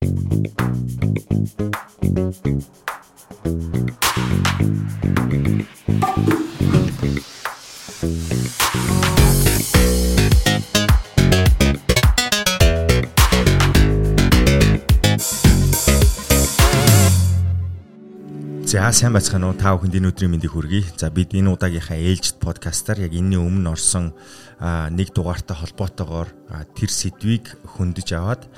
[0.00, 0.08] За
[18.96, 19.58] сайн байцгаана уу?
[19.60, 20.96] Та бүхэнд энэ өдрийн мэндийг хүргэе.
[20.96, 24.16] За бид энэ удаагийнхаа ээлжид подкастаар яг энэний өмнө орсон
[24.96, 26.32] нэг дугаартай холбоотойгоор
[26.72, 28.48] тэр сэдвийг хөндөж аваад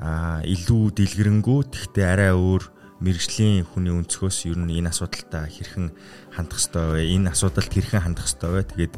[0.00, 2.62] илүү дэлгэрэнгүй тэгтээ арай өөр
[3.04, 5.92] мэрэгжлийн хүний өнцгөөс ер нь энэ асуудалтай хэрхэн
[6.36, 7.00] хандах ёстой вэ?
[7.16, 8.62] Энэ асуудалд хэрхэн хандах ёстой вэ?
[8.64, 8.94] Тэгээд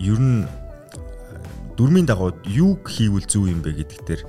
[0.00, 0.44] ер нь
[1.76, 4.20] дөрмийн дагуу юу хийвэл зөв юм бэ гэдэгт төр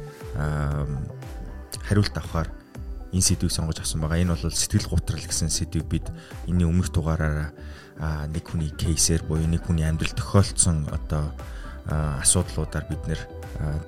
[1.83, 2.51] хариулт авахар
[3.11, 4.23] энэ сэдвийг сонгож авсан байгаа.
[4.23, 6.07] Энэ бол сэтгэл гутрал гэсэн сэдвийг бид
[6.47, 7.51] энэний өмнөх дугаараараа
[8.27, 11.31] нэг хүний кейсээр буюу нэг хүний амьдрал тохиолдсон одоо
[12.19, 13.19] асуудлуудаар бид нэр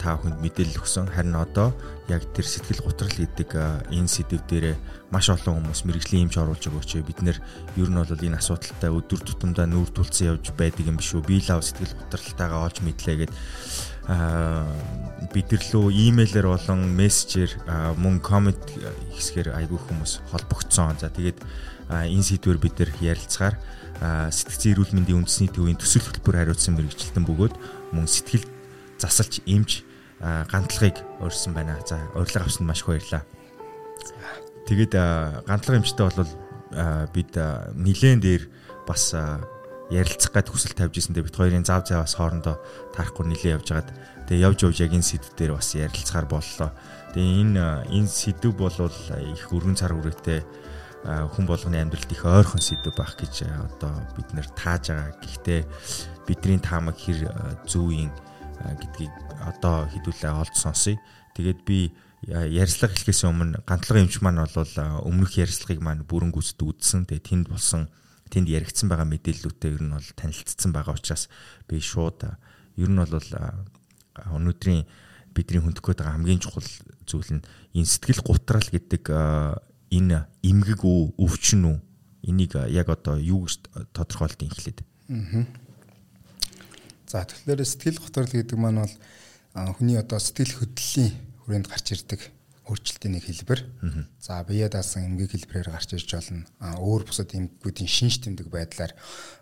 [0.01, 1.13] та бүхэнд мэдээлэл өгсөн.
[1.13, 1.77] Харин одоо
[2.09, 3.53] яг тэр сэтгэл гутрал гэдэг
[3.93, 4.73] энэ сэдв дээр
[5.13, 7.05] маш олон хүмүүс мэрэгжлийн юмч оруулж өгөөч.
[7.05, 7.37] Бид нэр
[7.77, 11.21] ер нь бол энэ асуудалтай өдөр тутамдаа нүүр тулцсан явж байдаг юм биш үү?
[11.21, 13.33] Би лав сэтгэл гутралтайгаа олж мэдлээ гэд
[14.09, 17.51] бидэрлөө имэйлэр болон мессежээр
[18.01, 18.65] мөн коммент
[19.13, 20.97] хийсгээр айгүй хүмүүс холбогдсон.
[20.97, 21.45] За тэгээд
[21.93, 23.53] энэ сэдвэр бид нэр ярилцгаар
[24.33, 27.53] сэтгцэн эрүүл мэндийн үндэсний төвийн төсөл хөтөлбөр хариуцсан мэрэгчлэн бөгөөд
[27.93, 28.58] мөн сэтгэл
[28.99, 29.83] засалж имж
[30.19, 31.79] гантлагыг өөрсөн байна.
[31.87, 33.23] За урилга авсанд маш их баярлалаа.
[34.67, 34.93] Тэгээд
[35.47, 36.31] гантлага имжтэй бол
[37.15, 38.43] бид нилээн дээр
[38.85, 39.15] бас
[39.89, 42.61] ярилцах гад хүсэл тавьж ирсэнтэй бит хоёрын зав заваас хоорондоо
[42.93, 43.89] тарахгүй нилээ явж хагаад
[44.29, 46.69] тэгээ явж явж яг энэ сэдв дээр бас ярилцахаар боллоо.
[47.17, 50.45] Тэгээ энэ энэ сэдв бол их өргөн цар хүрээтэй
[51.09, 55.17] хүн болгоны амьдралд их ойрхон сэдв байх гэж одоо бид нэр тааж байгаа.
[55.17, 55.61] Гэхдээ
[56.29, 57.33] бидний таамаг хэр
[57.65, 58.13] зүүн
[58.59, 60.99] гэдгийг одоо хідүүлээ олж сонсъё.
[61.35, 61.95] Тэгээд би
[62.27, 64.73] ярилцлага хэлхээс өмнө гантлага эмч маань бол
[65.07, 67.07] өмнөх ярилцлагыг маань бүрэн гүйцэд үзсэн.
[67.07, 67.87] Тэгээд тэнд болсон
[68.27, 71.31] тэнд яригдсан байгаа мэдээллүүдтэй ер нь бол танилцсан байгаа учраас
[71.65, 72.27] би шууд
[72.75, 73.15] ер нь бол
[74.19, 74.83] өнөөдрийн
[75.33, 76.69] бидний хүндэх гээд байгаа хамгийн чухал
[77.07, 79.03] зүйл нь энэ сэтгэл гутрал гэдэг
[79.89, 81.77] энэ эмгэг үү өвчин үү
[82.27, 83.63] энийг яг одоо юу гэж
[83.95, 84.79] тодорхойлт юм эхлээд.
[87.09, 88.95] За тэгэхээр сэтгэл гутрал гэдэг маань бол
[89.81, 92.21] хүний одоо сэтгэл хөдлөлийн хүрээнд гарч ирдэг
[92.69, 93.61] өөрчлөлтийн нэг хэлбэр.
[94.21, 96.45] За бие даасан эмгэг хэлбэрээр гарч ирж болно.
[96.61, 98.93] А өөр бусад эмгэгүүдийн шинж тэмдэг байдлаар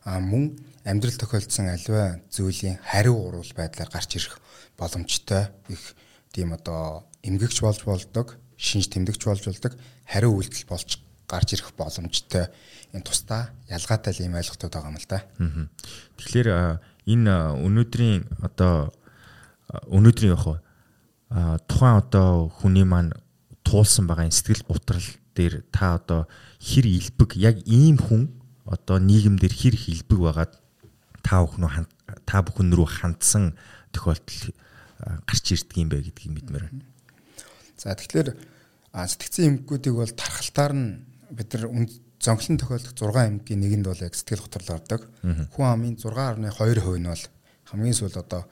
[0.07, 0.55] мөн
[0.87, 4.39] амьдрал тохиолдсон аливаа зүйлийн хариу урвал байдлаар гарч ирэх
[4.79, 5.83] боломжтой их
[6.31, 9.75] тийм одоо эмгэгч болж болдог, шинж тэмдэгч болж болдог,
[10.07, 12.47] хариу үйлдэл болж гарч ирэх боломжтой
[12.95, 15.27] энэ тусдаа ялгаатай юм ойлголтууд байгаа юм л да.
[16.15, 16.47] Тэгэхээр
[17.07, 18.91] энэ өнөөдрийн одоо
[19.87, 20.59] өнөөдрийн яг
[21.67, 23.15] тухайн одоо хүний маань
[23.63, 26.27] туулсан байгаа сэтгэл гутрал дээр та одоо
[26.59, 28.31] хэр илбэг яг ийм хүн
[28.67, 30.53] одоо нийгэмдэр хэр их илбэг байгаад
[31.23, 31.87] та бүхэн
[32.27, 33.55] та бүхэн рүү хандсан
[33.91, 34.55] тохиолдол
[35.27, 36.83] гарч ирдэг юм бэ гэдгийг мэдмээр байна.
[37.75, 38.35] За тэгэхээр
[38.91, 41.67] сэтгцэн эмгэгүүдийг бол тархалтаар нь бид нар
[42.19, 45.01] зонхлон тохиолдох 6 эмгийн нэгэнд бол яг сэтгэл готрол ордог.
[45.53, 46.43] Хүн амын 6.2%
[46.99, 47.23] нь бол
[47.69, 48.43] хамгийн сүүл одоо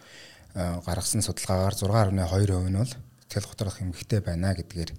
[0.56, 2.94] гаргасан судалгаагаар 6.2% нь бол
[3.26, 4.92] сэтгэл готрох эмгэгтэй байна гэдгээр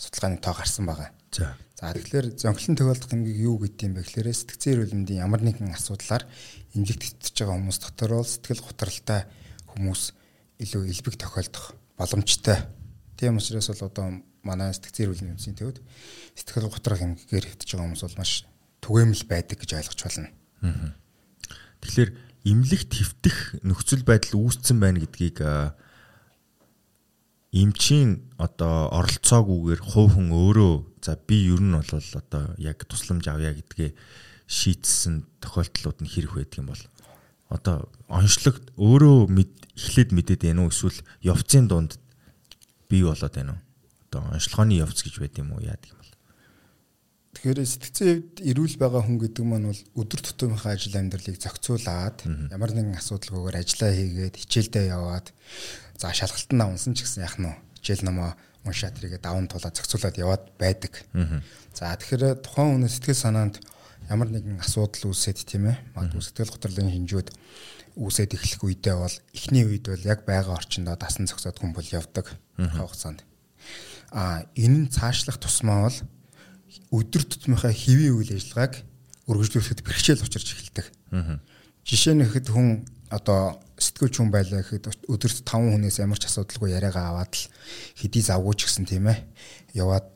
[0.00, 1.10] судалгааны тоо гарсан байгаа.
[1.30, 1.54] За.
[1.78, 5.76] За тэгэхээр зонхлон тохиолдох эмгэг юу гэдэг юм бэ гэхээр сэтгцэн эрүүл мэндийн ямар нэгэн
[5.76, 6.24] асуудлаар
[6.74, 9.20] эмнэлэгт хэвтэж байгаа хүмүүс дотор бол сэтгэл готролтой
[9.70, 10.02] хүмүүс
[10.60, 12.58] илүү элбэг тохиолдох боломжтой.
[13.16, 14.06] Тийм учраас бол одоо
[14.42, 15.78] манай сэтгцэн эрүүл мэндийн төвд
[16.36, 18.32] сэтгэл готрох эмгэгээр хэвтэж байгаа хүмүүс бол маш
[18.80, 20.30] түгээмэл байдаг гэж ойлгож байна.
[21.80, 22.10] Тэгэхээр
[22.48, 25.44] имлэгт хөвтөх нөхцөл байдал үүсцэн байна гэдгийг
[27.52, 33.52] эмчийн одоо оролцоогүйгээр хувь хүн өөрөө за би ер нь бол одоо яг тусламж авъя
[33.58, 33.90] гэдгээ
[34.46, 36.84] шийдсэн тохиолдлууд нь хэрэг байдаг юм бол
[37.50, 39.26] одоо онцлог өөрөө
[39.74, 41.98] эхлээд мэдээд байна уу эсвэл явцын дунд
[42.86, 43.60] бий болоод байна уу
[44.10, 45.62] одоо онцлогооны явц гэж байд юм уу?
[45.62, 46.00] Яадаг юм
[47.40, 52.70] Тэгэхээр сэтгцэн хэвд эрүүл байгаа хүн гэдэг маань бол өдөр тутмынхаа ажил амьдралыг зохицуулаад ямар
[52.74, 55.30] нэгэн асуудалгүйгээр ажиллаа хийгээд хичээлдээ яваад
[55.94, 57.48] за шалгалтанд унсан ч гэсэн яах нь
[57.80, 58.34] хичээл номоо
[58.66, 61.06] уншаад тэргээ даван тулаад зохицуулаад яваад байдаг.
[61.70, 63.62] За тэгэхээр тухайн хүний сэтгэл санаанд
[64.10, 67.28] ямар нэгэн асуудал үүсээд тийм ээ магадгүй сэтгэл готрлын хинжүүд
[67.94, 72.26] үүсээд эхлэх үедээ бол эхний үед бол яг байгаа орчиндөө дасан зохицоод хүн бол явдаг
[72.58, 73.22] хугацаанд.
[74.10, 75.98] А энэ нь цаашлах тусмаа бол
[76.90, 78.82] өдөр тутмынхаа хэвийн үйл ажиллагааг
[79.30, 80.86] өргөжлүүлэхэд бэрхшээл учирч эхэлдэг.
[81.86, 86.74] Жишээ нь ихэд хүн одоо сэтгүүлч хүн байлаа гэхэд өдөрт 5 хүнээс ямар ч асуудалгүй
[86.74, 87.46] яриагаа аваад л
[87.98, 89.18] хэдий завгууч гэсэн тийм ээ
[89.74, 90.06] яваад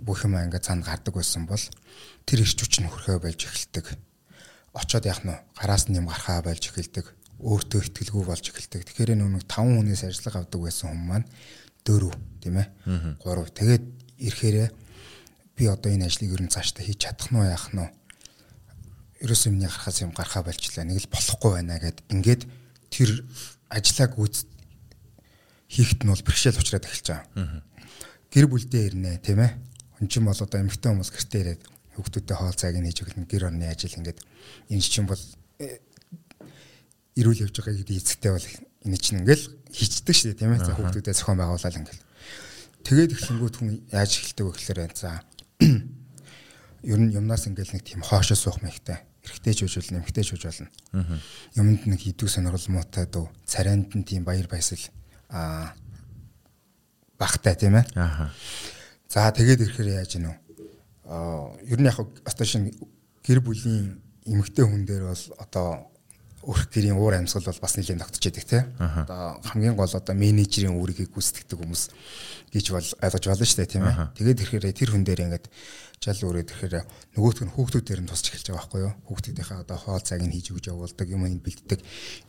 [0.00, 1.60] бүх юм ингээд цаанд гардаг байсан бол
[2.24, 3.86] тэр ирч хүч нь хөрхөө болж эхэлдэг.
[4.72, 7.06] Очоод яах нь гараас нь юм гарахаа болж эхэлдэг.
[7.40, 8.86] Өөртөө ихтгэлгүй болж эхэлдэг.
[8.86, 11.26] Тэгэхээр энэ нэг 5 хүнээс ажиллага авдаг байсан хүмүүс маань
[11.84, 12.68] 4 тийм ээ?
[13.24, 13.84] 3 тэгээд
[14.20, 14.68] ирэхээрээ
[15.56, 17.84] би одоо энэ ажлыг ер нь цаашдаа хийж чадах нь яах нь
[19.20, 22.42] ерөөс юмний гарахаас юм гарахаа болчлаа нэг л болохгүй байна гэд ингээд
[22.88, 23.10] тэр
[23.68, 24.48] ажлааг үз
[25.68, 27.62] хийхэд нь бол бэрхшээл учраад эхэлж байгаа.
[28.32, 29.52] Гэр бүлдээ ирнэ тийм ээ.
[30.00, 31.62] Хүн чинь бол одоо эмэгтэй хүмүүс гэртээ ирээд
[31.94, 34.18] хүүхдүүдэд хоол цайг нь хийж өгөх гэр орны ажил ингээд.
[34.72, 35.20] Энэ чинь бол
[35.60, 35.78] э,
[37.20, 38.46] ирүүл явж байгаа гэдэг эцэгтэй бол
[38.86, 40.64] энэ чинь ингээл хийцдэг шүү дээ тийм ээ.
[40.64, 42.02] За хүүхдүүдэд зохион байгуулаад ингээл.
[42.86, 45.20] Тэгээд эхлэнгүүт хүн яаж эхэлдэг вэ гэхээр за
[46.92, 50.48] ер нь юмнаас ингээл нэг тийм хоошоо суух мэхтэй эрэгтэй ч үжил нэмэгтэй ч үж
[50.48, 50.68] болно.
[51.54, 54.80] Юмд нэг хідүү сонирхол муутай дөө царайнд нь тийм баяр баясал
[55.28, 55.76] аа
[57.20, 57.84] багтай тийм ээ.
[58.00, 58.32] Аа.
[59.08, 60.34] За тэгээд ирэхээр яаж гинөө?
[61.04, 62.72] Аа ер нь яг одоо шин
[63.20, 65.92] гэр бүлийн эмэгтэй хүн дээр бол одоо
[66.40, 68.62] өрх гэрийн уур амьсгал бол бас нэлийн тогтчихэдэг тий.
[68.80, 71.82] Одоо хамгийн гол одоо менежерийн үүргийг гүйцэтгэдэг хүмүүс
[72.48, 73.96] гэж бол ойлгож байна шүү дээ тийм ээ.
[74.16, 75.46] Тэгээд ирэхээр тэр хүн дээр ингээд
[76.00, 76.74] жал үрээд ирэхээр
[77.12, 78.94] нөгөөтг нь хүүхдүүдээр нь тусч эхэлж байгаа байхгүй юу?
[79.04, 81.80] Хүүхдүүдийнхээ одоо хоол цагийг нь хийж өгж явуулдаг юм ин бэлддэг.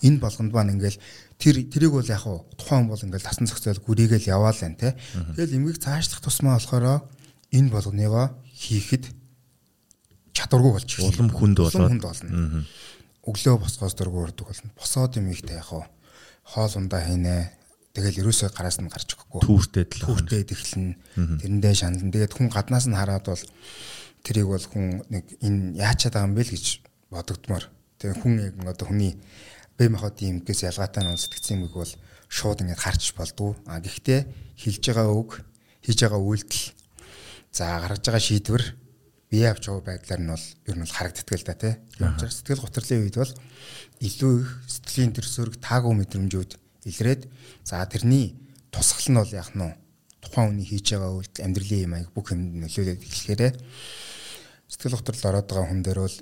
[0.04, 1.00] Энэ болгонд маань ингээл
[1.40, 4.92] тэр тэрийг бол яг хуу тухайн бол ингээл тасн зохицол гүрийгээл яваал энэ тий.
[5.40, 7.08] Тэгэл эмгэг цаашлах тусмаа болохоор
[7.56, 9.08] энэ болгоныгоо хийхэд
[10.36, 12.68] чадваргүй болж улам хүнд болоод хүнд болно
[13.28, 14.70] өглөө босгоос дөрвөн өрдөг болно.
[14.78, 15.86] Босоод юм ихтэй яг хоо
[16.44, 17.54] хоол ундаа хийнэ.
[17.92, 19.42] Тэгэл ерөөсөө гараас нь гарч өгөхгүй.
[19.44, 20.96] Түүртэй л түүртэй эхэлнэ.
[21.44, 22.12] Тэрэндээ шанална.
[22.12, 23.46] Тэгээд хүн гаднаас нь хараад бол
[24.24, 26.66] тэрийг бол хүн нэг энэ яачаад байгаа юм бэ л гэж
[27.12, 27.66] бодогдмоор.
[28.00, 29.20] Тэгээд хүн яг одоо хүний
[29.76, 31.94] бие махбодын эмгээс ялгаатай нь сэтгцэн эмэг бол
[32.32, 33.60] шууд ингэж харч болдгоо.
[33.68, 34.24] А гэхдээ
[34.56, 35.44] хэлж байгаа үг,
[35.84, 36.64] хийж байгаа үйлдэл
[37.52, 38.64] за гаргаж байгаа шийдвэр
[39.32, 41.74] бие авч байгаа байдлаар нь бол ер нь бол харагддаг л да тий.
[42.04, 43.34] Учраас сэтгэл готрлын үед бол
[44.04, 46.52] илүү их сэтгэлийн төрсөрөг таагүй мэдрэмжүүд
[46.92, 47.32] илрээд
[47.64, 48.36] за тэрний
[48.76, 49.72] тусгал нь бол яах нь
[50.20, 53.52] тухайн хүний хийж байгаа үйлдэл амьдралын юм аяг бүх юмд нөлөөлөд эхлэхээрээ
[54.72, 56.18] сэтгэл готрол ороод байгаа хүн дээр бол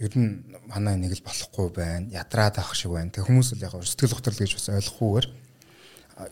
[0.00, 0.30] ер нь
[0.68, 2.08] манай нэг л болохгүй байна.
[2.08, 3.12] Ядраад авах шиг байна.
[3.12, 5.26] Тэг хүмүүс л яг сэтгэл готрол гэж бас ойлгохгүйгээр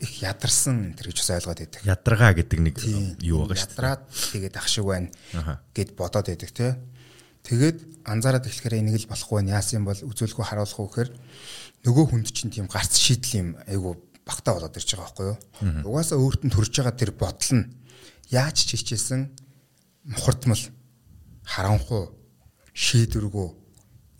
[0.00, 1.80] их ядарсан энэ гэж бас ойлгоод байдаг.
[1.82, 2.76] Ядаргаа гэдэг нэг
[3.22, 3.76] юу байгаа шүү дээ.
[3.76, 5.08] Ядраад тэгээд ах шиг байна
[5.74, 6.72] гэд бодоод байдаг тий.
[7.42, 9.58] Тэгээд анзаараад эхлэхээр энийг л болохгүй байна.
[9.58, 11.10] Яасан бол үзүүлэхгүй харуулах уу гэхээр
[11.82, 15.38] нөгөө хүнд чинь тийм гарц шийдэл юм айгу багтаа болоод ирж байгаа байхгүй юу.
[15.90, 17.66] Угаасаа өөрт нь төрж байгаа тэр бодол нь
[18.30, 19.34] яаж ч хичээсэн
[20.14, 20.62] мухардмал
[21.42, 22.14] харанхуй
[22.70, 23.48] шийдвэргүй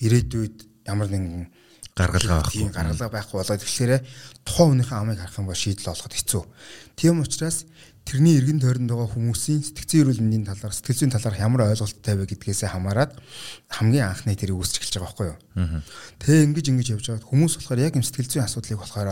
[0.02, 0.56] ирээдүйд
[0.90, 1.46] ямар нэгэн
[1.96, 2.72] гаргалгаа байхгүй.
[2.72, 3.92] Гаргалгаа байхгүй болоод тэгэхээр
[4.48, 6.42] тухайн хүнийхээ амыг харах юм бол шийдэл олоход хэцүү.
[6.96, 7.68] Тийм учраас
[8.08, 12.24] тэрний эргэн тойронд байгаа хүмүүсийн сэтгцэн эрүүл мэндийн талаар сэтгэл зүйн талаар ямар ойлголттой вэ
[12.32, 13.12] гэдгээсээ хамаарат
[13.70, 15.38] хамгийн анхны тэрийг үүсч эхэлж байгаа байхгүй юу.
[16.18, 19.08] Тэгээ ингэж ингэж явж байгаа хүмүүс болохоор яг юм сэтгэл зүйн асуудлыг болохоор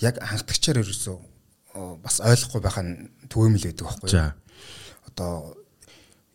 [0.00, 1.16] яг анхдагчаар ерөөсөө
[2.00, 4.32] бас ойлгохгүй байх нь төвөөмөл байдаг байхгүй юу.
[5.12, 5.32] Одоо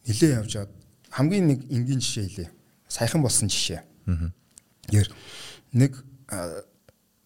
[0.05, 0.81] нилээ явж байгаа
[1.11, 2.49] хамгийн нэг энгийн жишээ хэлье.
[2.87, 3.81] Саяхан болсон жишээ.
[4.91, 5.07] Яг
[5.73, 5.97] нэг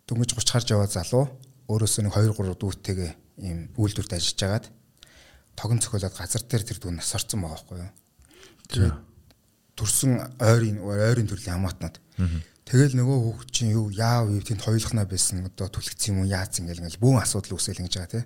[0.05, 1.25] дөнгөж 30 харж яваа залуу
[1.69, 3.11] өөрөөсөө нэг 2 3 дүүтэйгээ
[3.41, 4.65] ийм үйлдвэрт ажиллаж агаад
[5.57, 7.91] тогон цохиолоод газар дээр тэр дүү нас орсон байгаа байхгүй юу.
[8.69, 8.97] Тэгээд
[9.75, 11.97] төрсөн ойрын ойрын төрлийн хамаатнууд.
[12.65, 16.57] Тэгэл нөгөө хүүхд чинь юу яав юу тэнд хоёулахнаа байсан одоо түлхсэн юм уу яац
[16.57, 18.25] ингээл ингээл бүүн асуудал үүсэл ингэж байгаа тий.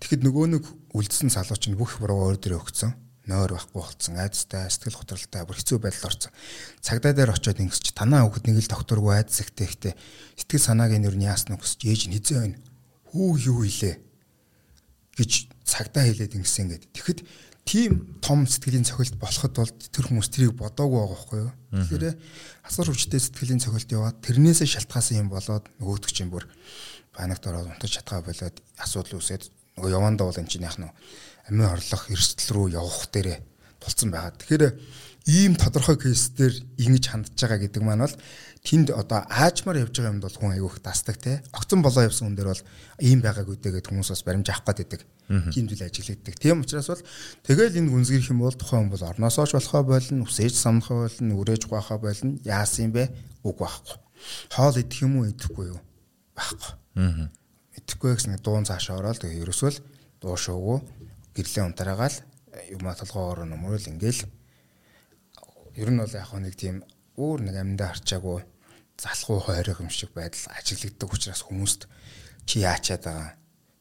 [0.00, 0.64] Тэгэхэд нөгөө нэг
[0.96, 5.58] үлдсэн салууч нь бүх буруу өөр дөрөө өгцөн нойр байхгүй болцсон айдастай сэтгэл готролтой бүр
[5.58, 6.32] хэцүү байдал орсон.
[6.82, 9.92] Цагдаа дээр очиод ингэсч танаа хүүхэд нэг л докторгүй айдас ихтэй ихтэй
[10.34, 12.58] сэтгэл санааг нь юу яасна хүсч ээж нь хизээ байна.
[13.14, 13.94] Хүү юу илээ
[15.14, 15.30] гэж
[15.62, 16.84] цагдаа хэлээд ингэсэн гээд.
[16.90, 17.20] Тэгэхэд
[17.62, 21.52] тийм том сэтгэлийн цохилт болоход бол тэр хүмүүс тэрийг бодоогүй байгаа байхгүй юу.
[21.78, 22.16] Тэгэхээр
[22.66, 26.50] асар хүчтэй сэтгэлийн цохилт яваад тэрнээсээ шалтгаасан юм болоод нөгөөдөг чинь бүр
[27.14, 30.90] паникт ороод унтаж чадгаа болоод асуудал үүсээд нөгөө явандаа бол эн чинь яах нь
[31.48, 33.38] амин орлох эрсдэл рүү явах дээрээ
[33.82, 34.34] тулцсан байгаа.
[34.38, 34.64] Тэгэхээр
[35.26, 38.16] ийм тодорхой кейсээр ингэж хандж байгаа гэдэг маань бол
[38.62, 41.42] тэнд одоо аажмаар явж байгаа юмд бол хүн айгүйх тасдаг те.
[41.54, 42.62] Огцон болоо явсан хүн дээр бол
[43.02, 45.02] ийм байгаагүй дээгээд хүмүүс бас баримж авах гээд байдаг.
[45.50, 46.34] Тийм зүйл ажиглагддаг.
[46.38, 47.02] Тийм учраас бол
[47.46, 51.62] тэгэл энэ гүнзгийх юм бол тухайн хүн бол орносооч болохоо болно, үсэж самнахаа болно, үрээж
[51.66, 52.38] гуйхаа болно.
[52.42, 53.10] Яасан юм бэ?
[53.42, 53.98] Үг байхгүй.
[54.54, 55.80] Хоол идэх юм уу, идэхгүй юу?
[56.34, 56.72] Байхгүй.
[56.98, 57.30] Аа.
[57.78, 59.82] Идэхгүй гэсэн дуун цаашаа ороод тэгээ ерөөсөө л
[60.20, 60.78] дуушаагүй
[61.36, 62.16] гэрлээ унтараагаал
[62.72, 64.22] юмаа толгоогоор нөмрөл ингээл
[65.76, 66.84] ер нь бол яг нэг тийм
[67.16, 68.44] өөр нэг амьдаа харчаагүй
[69.00, 71.88] залхуу хойрог юм шиг байдал ажиглагддаг учраас хүмүүст
[72.44, 73.30] чи яачаад байгаа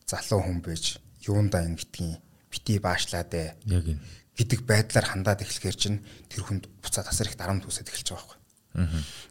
[0.07, 2.19] залуу хүн байж юундаа ингэдгийг
[2.51, 4.01] бити баашлаад ээ Яг энэ.
[4.35, 8.39] гэдэг байдлаар хандаад эхлэхээр чинь тэр хүнд буцаад тасар их дарамт үсэт эхэлж байгаа байхгүй.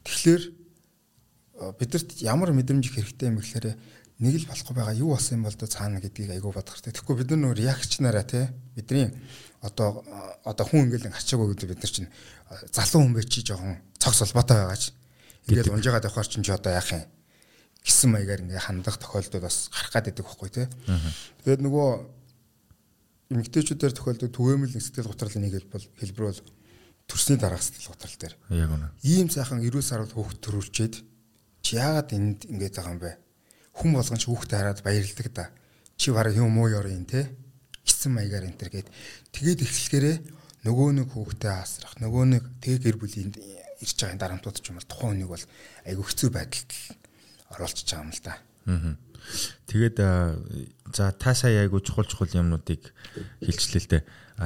[0.05, 3.67] Тэгэхээр э, бидэрт ямар мэдрэмж их хэрэгтэй юм гэхээр
[4.21, 6.93] нэг л болохгүй байгаа юу болсон юм бол дөө цаана гэдгийг айгүй хэрэгтэй.
[6.93, 9.09] Тэгэхгүй бид нар нөр реакц нараа те бидний
[9.65, 10.05] одоо
[10.45, 12.12] одоо хүн ингээл ачаагүй гэдэг бид нар чинь
[12.73, 14.93] залуу хүн байж чи жоохон цогц холбоотой байгаач.
[15.49, 17.05] Ингээд унжаагаад явахаар чинь чи одоо яах юм?
[17.85, 20.69] гисэн маягаар ингээ хандах тохиолдол бас гарах гад байдаг байхгүй те.
[21.45, 21.89] Тэгээд нөгөө
[23.31, 26.41] эмгтээчүүдээр тохиолдог түгээмэл сэтгэл гутралын нэг хэлбэл хэлбэр бол
[27.09, 28.35] төрсний дараах сэтгэл гутрал дээр.
[28.53, 28.93] Яг үнэ.
[29.00, 30.95] Ийм сайхан эрүүл сарвал хөөхт төрүүлчээд
[31.65, 33.12] чи яагаад энд ингэж байгаа юм бэ?
[33.77, 35.50] Хүн болгон ч хөөхтэй хараад баярлдаг да.
[35.97, 37.31] Чи бараг юм уу ёрын те.
[37.85, 38.89] Гисэн маягаар энэ төр гээд
[39.35, 40.17] тэгээд эхлэхээрээ
[40.65, 43.33] нөгөө нэг хөөхтэй асрах, нөгөө нэг тэг гэр бүлийн
[43.81, 45.47] ирж байгаа дарамтууд ч юм бол тухайн хүнийг бол
[45.89, 46.71] айгүй хэцүү байдалд
[47.57, 48.35] оруулчихж байгаа юм л да.
[48.69, 48.95] Аа.
[49.69, 49.97] Тэгээд
[50.93, 52.93] за та сая айгу чухал чухал юмнуудыг
[53.41, 54.03] хэлчлээ л дээ.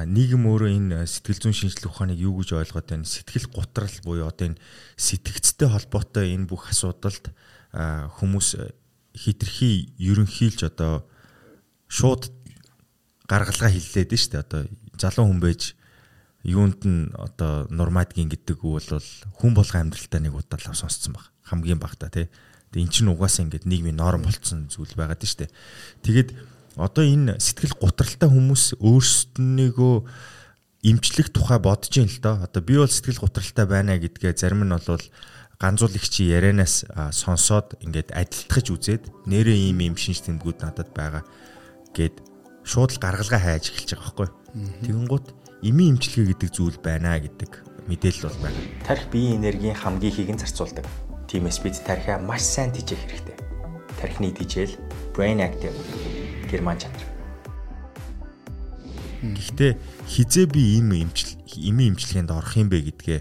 [0.07, 3.07] Нийгэм өөрөө энэ сэтгэл зүйн шинжилгээ ухааныг юу гэж ойлгоод байна?
[3.07, 4.59] Сэтгэл гутрал буюу одоо энэ
[4.99, 7.31] сэтгцтэй холбоотой энэ бүх асуудалд
[7.71, 8.47] хүмүүс
[9.15, 11.07] хитрхи ерөнхийлж одоо
[11.87, 12.29] шууд
[13.25, 14.43] гаргалгаа хэллээд нь шүү дээ.
[14.45, 14.61] Одоо
[14.99, 15.73] залуу хүн байж
[16.45, 19.07] юунд нь одоо нормадгийн гэдэг үг бол
[19.39, 21.33] хүн болго амьдралтаа нэг удаа л сонсцсон баг.
[21.41, 22.29] Хамгийн багта тий.
[22.69, 25.55] Тэгээ эн чинь угаасаа ингээд нийгмийн норм болцсон зүйл байгаад нь шүү дээ.
[26.05, 26.29] Тэгээд
[26.77, 29.95] одоо энэ сэтгэл гутралтай хүмүүс өөрсдөнийгөө
[30.85, 32.45] имчлэх тухай бодож ин л доо.
[32.45, 35.01] Одоо би бол сэтгэл гутралтай байна гэдгээ зарим нь бол
[35.59, 36.83] ганцуулагчи ярианаас
[37.15, 41.23] сонсоод ингээд адилтгаж үзээд нэрээ ийм ийм шинж тэмдгүүд надад байгаа
[41.95, 42.19] гэд
[42.67, 44.29] шууд л гаргалгаа хайж эхэлж байгаа байхгүй.
[44.83, 45.25] Тэгэнгუთ
[45.63, 47.51] эми имчилгээ гэдэг зүйл байна гэдэг
[47.87, 48.59] мэдээлэл бол байна.
[48.83, 50.85] Тарих биеийн энергийн хамгийн ихийг нь зарцуулдаг.
[51.29, 53.37] Тиймээс бид тарихаа маш сайн тижээх хэрэгтэй.
[54.01, 54.75] Тархины тижэл
[55.15, 55.73] brain active
[56.51, 57.01] герман чанар.
[59.23, 59.71] Гэхдээ
[60.05, 63.19] хизээ би ийм имчил эми имчилгээнд орох юм бэ гэдгээ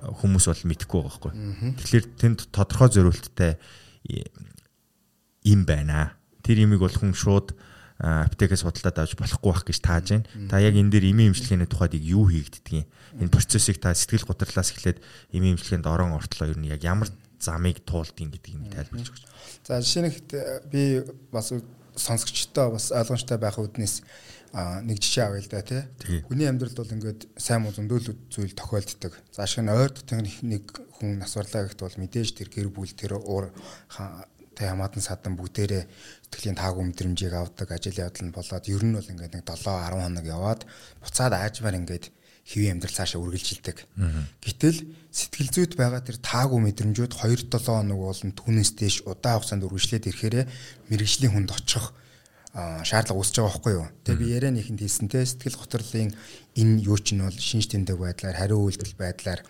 [0.00, 1.32] хүмүүс бол мэдэхгүй байгаа байхгүй.
[1.80, 3.56] Тэгэхээр тэнд тодорхой зориулттай
[5.44, 6.16] им байна.
[6.44, 7.56] Тэр имийг бол хүн шууд
[8.00, 10.26] аптекээс худалдаад авч болохгүй байх гэж тааж байна.
[10.50, 12.90] Та яг энэ дээр эми имчилгээний тухайд юу хийгддгийг
[13.22, 14.98] энэ процессыг та сэтгэл гутралаас эхлээд
[15.30, 19.22] эми имчилгээнд орон ортлоо ер нь яг ямар замыг туулдгийг гэдгийг нь тайлбарлаж өгч.
[19.62, 20.28] За жишээнэхэд
[20.68, 21.54] би бас
[21.94, 24.04] сонсогчтой бас ойлгомжтой байх үүднээс а
[24.54, 25.82] нэг жишээ авъя л да тий.
[26.30, 29.18] Хүний амьдралд бол ингээд сайн муу зөндөл зүйл тохиолддог.
[29.34, 33.18] За шиг нь ойр дотны нэг хүн насварлаа гэхэд бол мэдээж тэр гэр бүл тэр
[33.18, 33.50] уур
[34.54, 35.82] тэ хамаатан садан бүгдээрээ
[36.30, 39.98] сэтгэлийн таагүй мэдрэмжийг авдаг ажил явдал нь болоод ер нь бол ингээд нэг 7 10
[39.98, 40.60] хоног яваад
[41.02, 42.14] буцаад аажмаар ингээд
[42.46, 43.78] хэвийн амьдрал цаашаа үргэлжилдэг.
[44.38, 44.78] Гэтэл
[45.10, 50.08] сэтгэл зүйд байгаа тэр таагүй мэдрэмжүүд 2 7 хоног болон түүнээс дээш удаан хугацаанд үргэлжлээд
[50.12, 50.36] ирэхээр
[50.92, 51.90] мэрэгжлийн хүнд очих
[52.54, 53.86] шаардлага үүсэж байгаа байхгүй юу.
[54.06, 56.14] Тэгээ би ярианы ихэнд хэлсэн те сэтгэл готрлын
[56.54, 59.42] энэ юу ч нь бол шинж тэмдэг байдлаар, хариу үйлдэл байдлаар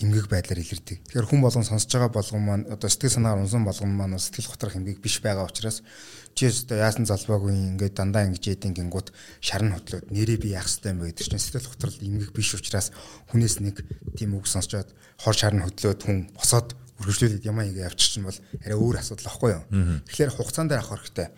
[0.00, 1.04] эмгэг байдлаар илэрдэг.
[1.04, 4.80] Тэгэхээр хүн болгон сонсож байгаа болгон маань одоо сэтгэл санаагаар унсан болгон маань сэтгэл готрох
[4.80, 5.84] эмгэг биш байгаа учраас
[6.32, 9.12] чи өстө яасан залбаагүй ингээд дандаа ингэж яадын гингууд
[9.44, 12.88] шарн хөтлөөд нэрээ би яах ёстой юм бэ гэдэг чинь сэтгэл готрол эмгэг биш учраас
[13.28, 13.84] хүнээс нэг
[14.16, 14.88] тийм үг сонсчоод
[15.20, 19.50] хор шарн хөтлөөд хүн босоод үргэлжлүүлээд ямаа ингэ явчих чинь бол арай өөр асуудал واخгүй
[19.54, 19.62] юу.
[20.10, 21.28] Тэгэхээр хугацаан дээр авах хэрэгтэй.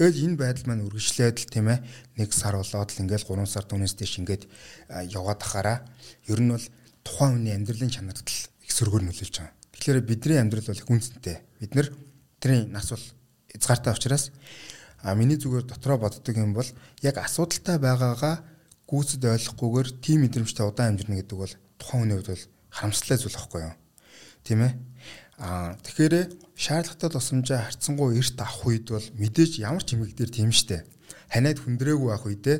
[0.00, 1.78] Тэгэл энэ байдал маань үргэлжлээд л тийм ээ
[2.16, 4.48] нэг сар болоод л ингээл 3 сар түүнээс дэш ингээд
[5.12, 5.84] яваад ахаараа
[6.24, 6.66] ер нь бол
[7.04, 9.52] тухайн хүний амьдралын чанарт л их сөргөөр нөлөөлж байгаа.
[9.76, 11.36] Тэгэхээр бидний амьдрал бол их үнцэнтэй.
[11.60, 11.88] Бид нар
[12.40, 13.04] тэрийн нас бол
[13.52, 14.32] хязгаартай учраас
[15.04, 16.68] а миний зүгээр дотроо боддог юм бол
[17.04, 18.40] яг асуудалтай байгаагаа
[18.88, 23.62] гүйцэд ойлгохгүйгээр тийм мэдрэмжтэй удаан амьдрна гэдэг бол тухайн хүний хувьд бол харамсалтай зүйл واخгүй
[23.68, 23.74] юу
[24.44, 24.72] Тийм ээ.
[25.40, 26.14] Аа тэгэхээр
[26.56, 30.84] шаардлагатай тусламжаа харьцангуй эрт авах үед бол мэдээж ямар ч эмэг дээр тийм штэ.
[31.32, 32.58] Ханиад хүндрээгүй авах үедээ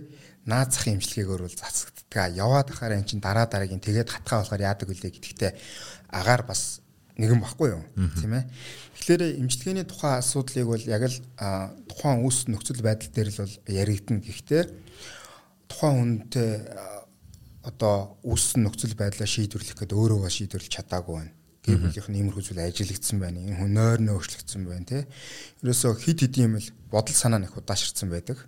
[0.49, 2.32] наазах имчилгээгээр бол цацагддаг.
[2.32, 5.52] Яваад ахаар эн чин дараа дараагийн тэгээд хатгаа болохоор яадаг үлээ гэдэгтээ
[6.16, 6.80] агаар бас
[7.20, 7.84] нэгэн баггүй юу
[8.16, 8.49] тийм ээ.
[8.96, 11.16] Тэгэхээр имчилгээний тухайн асуудлыг бол яг л
[11.84, 14.25] тухайн үс нөхцөл байдал дээр л бол яригдана.
[14.25, 14.62] Гэхдээ
[15.68, 16.50] тухайн хүнтэй
[17.68, 21.32] одоо үс нөхцөл байдлаа шийдвэрлэх гэдэг өөрөө шийдвэрлэж чадаагүй байна
[21.64, 23.40] бүлийнх нь иймэрхүү зүйл ажиглагдсан байна.
[23.40, 25.02] Энэ нойр нөөшлөгдсөн байна тий.
[25.61, 28.40] Ерөөсөө хид хид юм л бодол санаа нэг удаашрсан байдаг.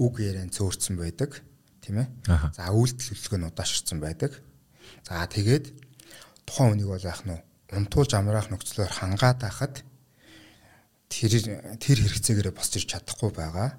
[0.00, 1.42] Үг яриан цөөрцөн байдаг.
[1.84, 2.08] Тийм ээ.
[2.56, 4.32] За үйлдэл хөдөлгөөн удаашрсан байдаг.
[5.04, 5.72] За тэгээд
[6.48, 7.36] тухайн хүнийг бол яах нь
[7.68, 9.84] унтуулж амраах нөхцлөөр хангаад байхад
[11.08, 11.32] тэр
[11.80, 13.76] тэр хэрэгцээгээрээ босч ирч чадахгүй байгаа.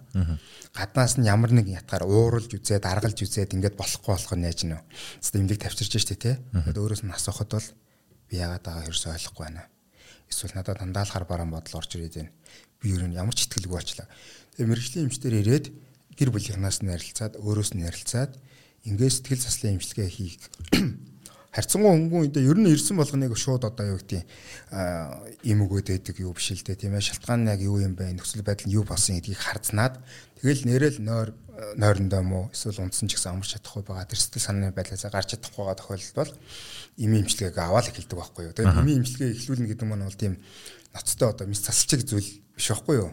[0.74, 4.82] Гаднаас нь ямар нэг ятгаар ууралж үзээд, аргалж үзээд ингээд болохгүй болох нь яаж нэ.
[5.22, 6.36] Зөв имлэг тавьчирч штэ тий.
[6.54, 7.68] Өөрөөс нь асуухад бол
[8.29, 9.65] би яагаад байгаа хэрсээ ойлгохгүй байна.
[10.29, 12.31] Эсвэл надад дандаа л хар бараан бодол орж ирээд байна.
[12.79, 14.07] Би ер нь ямар ч ихтгэлгүй болчлаа.
[14.55, 15.65] Тэгээ мэрэгжлийн эмчтэр ирээд
[16.15, 18.38] гэр бүлийнхнаас нь ярилцаад өөрөөс нь ярилцаад
[18.86, 20.38] ингээд сэтгэл заслын эмчилгээ хийх
[21.50, 24.22] харьцангуй хөнгөн үедээ ер нь ирсэн болгоныг шууд одоо юу гэдэг
[25.41, 27.10] юм өгөөд байдаг юу биш л дээ тийм ээ.
[27.10, 28.13] Шалтгаан нь яг юу юм бэ?
[28.13, 29.98] Нөхцөл байдал нь юу болсон гэдгийг харзнаад
[30.38, 31.34] тэгэл нэрэл нойр
[31.75, 34.06] нойрондоо мó эсвэл унтсан ч гэсэн амарч чадахгүй байгаа.
[34.06, 36.34] Тэр сэтгэл санааны байдлаас гарч чадахгүй байгаа тохиолдолд бол
[37.01, 38.53] эми имчилгээг аваад эхэлдэг байхгүй юу?
[38.53, 40.34] Тийм эми имчилгээ эхлүүлнэ гэдэг нь бол тийм
[40.94, 43.10] ноцтой одоо мис засалчиг зүйл биш байхгүй юу?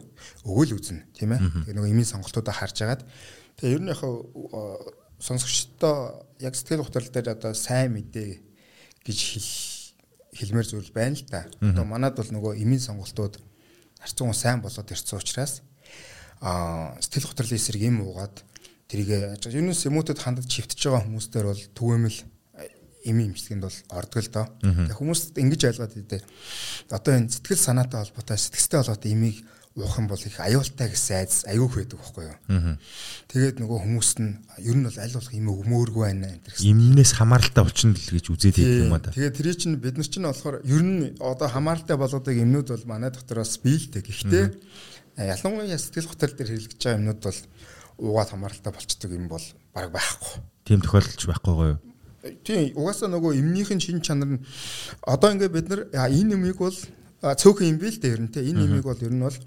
[0.47, 1.41] Өгөөл үзнэ тийм ээ.
[1.67, 3.03] Тэгээ нөгөө эмийн сонголтуудаа харж агаад.
[3.59, 4.01] Тэгээ ер нь яг
[5.19, 8.41] сонсогчдоо яг сэтгэл хөдлөл дээр одоо сайн мэдээ
[9.07, 9.51] гэж хэл
[10.37, 11.49] хэлмээр зүйл байна л да.
[11.65, 13.41] Одоо манад бол нөгөө эмийн сонголтууд
[14.01, 15.65] харцсан сайн болоод ирсэн учраас
[16.45, 18.45] аа сэтгэл хөдлөлийн эсрэг юм уугаад
[18.93, 22.19] тэрийг юунес эмүүтэд хандаж чивтж байгаа хүмүүстээр бол түгээмэл
[23.07, 24.47] эмийн имчилгээнд бол ордог л доо.
[24.61, 26.23] Тэг хүмүүс ингэж ойлгоод идэв.
[26.91, 29.37] Одоо энэ сэтгэл санаатай холбоотой сэтгэлтэй холбоотой эмийг
[29.77, 32.77] уух юм бол их аюултай гэсэн айц аюух байдаг байхгүй юу.
[33.29, 34.33] Тэгээд нөгөө хүмүүст нь
[34.65, 36.65] ер нь бол аль болох юм өмөөргүй байна энэ гэсэн.
[36.73, 39.13] Имнээс хамааралтай болчихно л гэж үзээд байдаг юм аа.
[39.13, 43.13] Тэгээд тэр чинь бид нар чинь болохоор ер нь одоо хамааралтай болоодаг юмнууд бол манай
[43.13, 44.09] дотроос биелдэг.
[44.09, 44.45] Гэхдээ
[45.21, 47.41] ялангуяа сэтгэл хөдлөл дээр хэрэглэж байгаа юмнууд бол
[48.01, 49.45] уугаад хамааралтай болчдөг юм бол
[49.77, 50.41] баг байхгүй.
[50.65, 51.77] Тийм тохиолдолч байхгүй гоё.
[52.45, 54.45] Тийм угаасаа нөгөө эмнийхэн шин чанар нь
[55.05, 56.77] одоо ингээд бид нар энэ юмыг бол
[57.35, 59.39] цөөхөн юм бил дээр нь те энэ нэмийг бол ер нь бол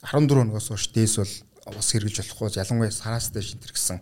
[0.00, 1.34] 14 оноос хойш дээс бол
[1.76, 3.98] бас хэрэгжилж болохгүй ялангуяа сараас дэш энэ гэсэн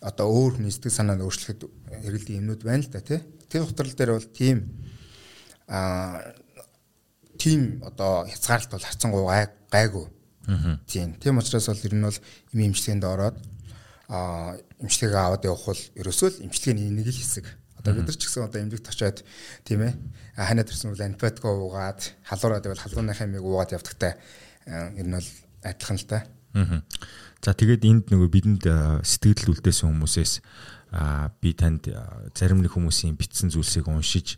[0.00, 1.60] одоо өөр хүний сэтгэл санааг өөрчлөхөд
[2.06, 3.20] хэрэглэдэг юмнууд байна л да тий.
[3.50, 4.56] Тэр хутрал дээр бол тийм
[5.66, 6.22] аа
[7.36, 9.24] тийм одоо хязгаарлалт бол хацсангуй
[9.68, 10.06] гайгүй.
[10.86, 11.18] Тийм.
[11.18, 12.18] Тийм учраас бол ер нь бол
[12.54, 13.36] эми имчилгээнд ороод
[14.08, 17.46] аа имчилгээ аваад явах бол ерөөсөө л имчилгээний нэг л хэсэг
[17.80, 19.24] Одоо бид нар ч гэсэн одоо эмнэлэгт очиод
[19.64, 19.92] тийм ээ
[20.36, 24.20] ханаа төрсөн бол антибиотик уугаад халуураад байвал халууныхаа мийг уугаад явдагтай
[24.68, 25.30] ер нь бол
[25.64, 26.18] адилхан л та.
[27.40, 28.64] За тэгээд энд нөгөө бидэнд
[29.00, 30.32] сэтгэл үлдээсэн хүмүүсээс
[31.40, 31.88] би танд
[32.36, 34.36] зарим нэг хүмүүсийн бичсэн зүйлсийг уншиж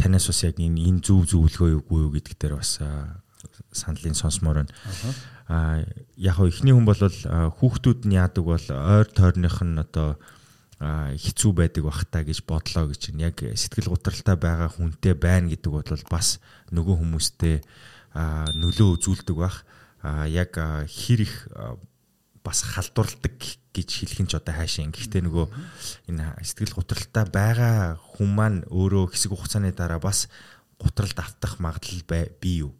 [0.00, 2.80] танаас бас яг энэ энэ зөв зөвлөгөө юугүй юу гэдэгт дээр бас
[3.74, 4.72] саналын сонсомоор байна.
[5.50, 5.84] Аа
[6.16, 10.16] яг хөө эхний хүн бол хүүхдүүд нь яадаг бол ойр тойрных нь одоо
[10.78, 15.70] хэцүү байдаг бах та гэж бодлоо гэж чинь яг сэтгэл готралтай байгаа хүнтэй байна гэдэг
[15.74, 16.38] бол бас
[16.70, 17.56] нөгөө хүмүүстэй
[18.54, 19.66] нөлөө үзүүлдэг бах
[20.30, 20.54] яг
[20.86, 21.34] хэр их
[22.46, 23.34] бас халдварладаг
[23.74, 24.86] гэж хэлэх нь ч одоо хаашаа.
[24.86, 25.46] Гэхдээ нөгөө
[26.14, 30.30] энэ сэтгэл готралтай байгаа хүн маань өөрөө хэсэг хугацааны дараа бас
[30.78, 32.06] готралд автах магадлал
[32.38, 32.72] бий юу?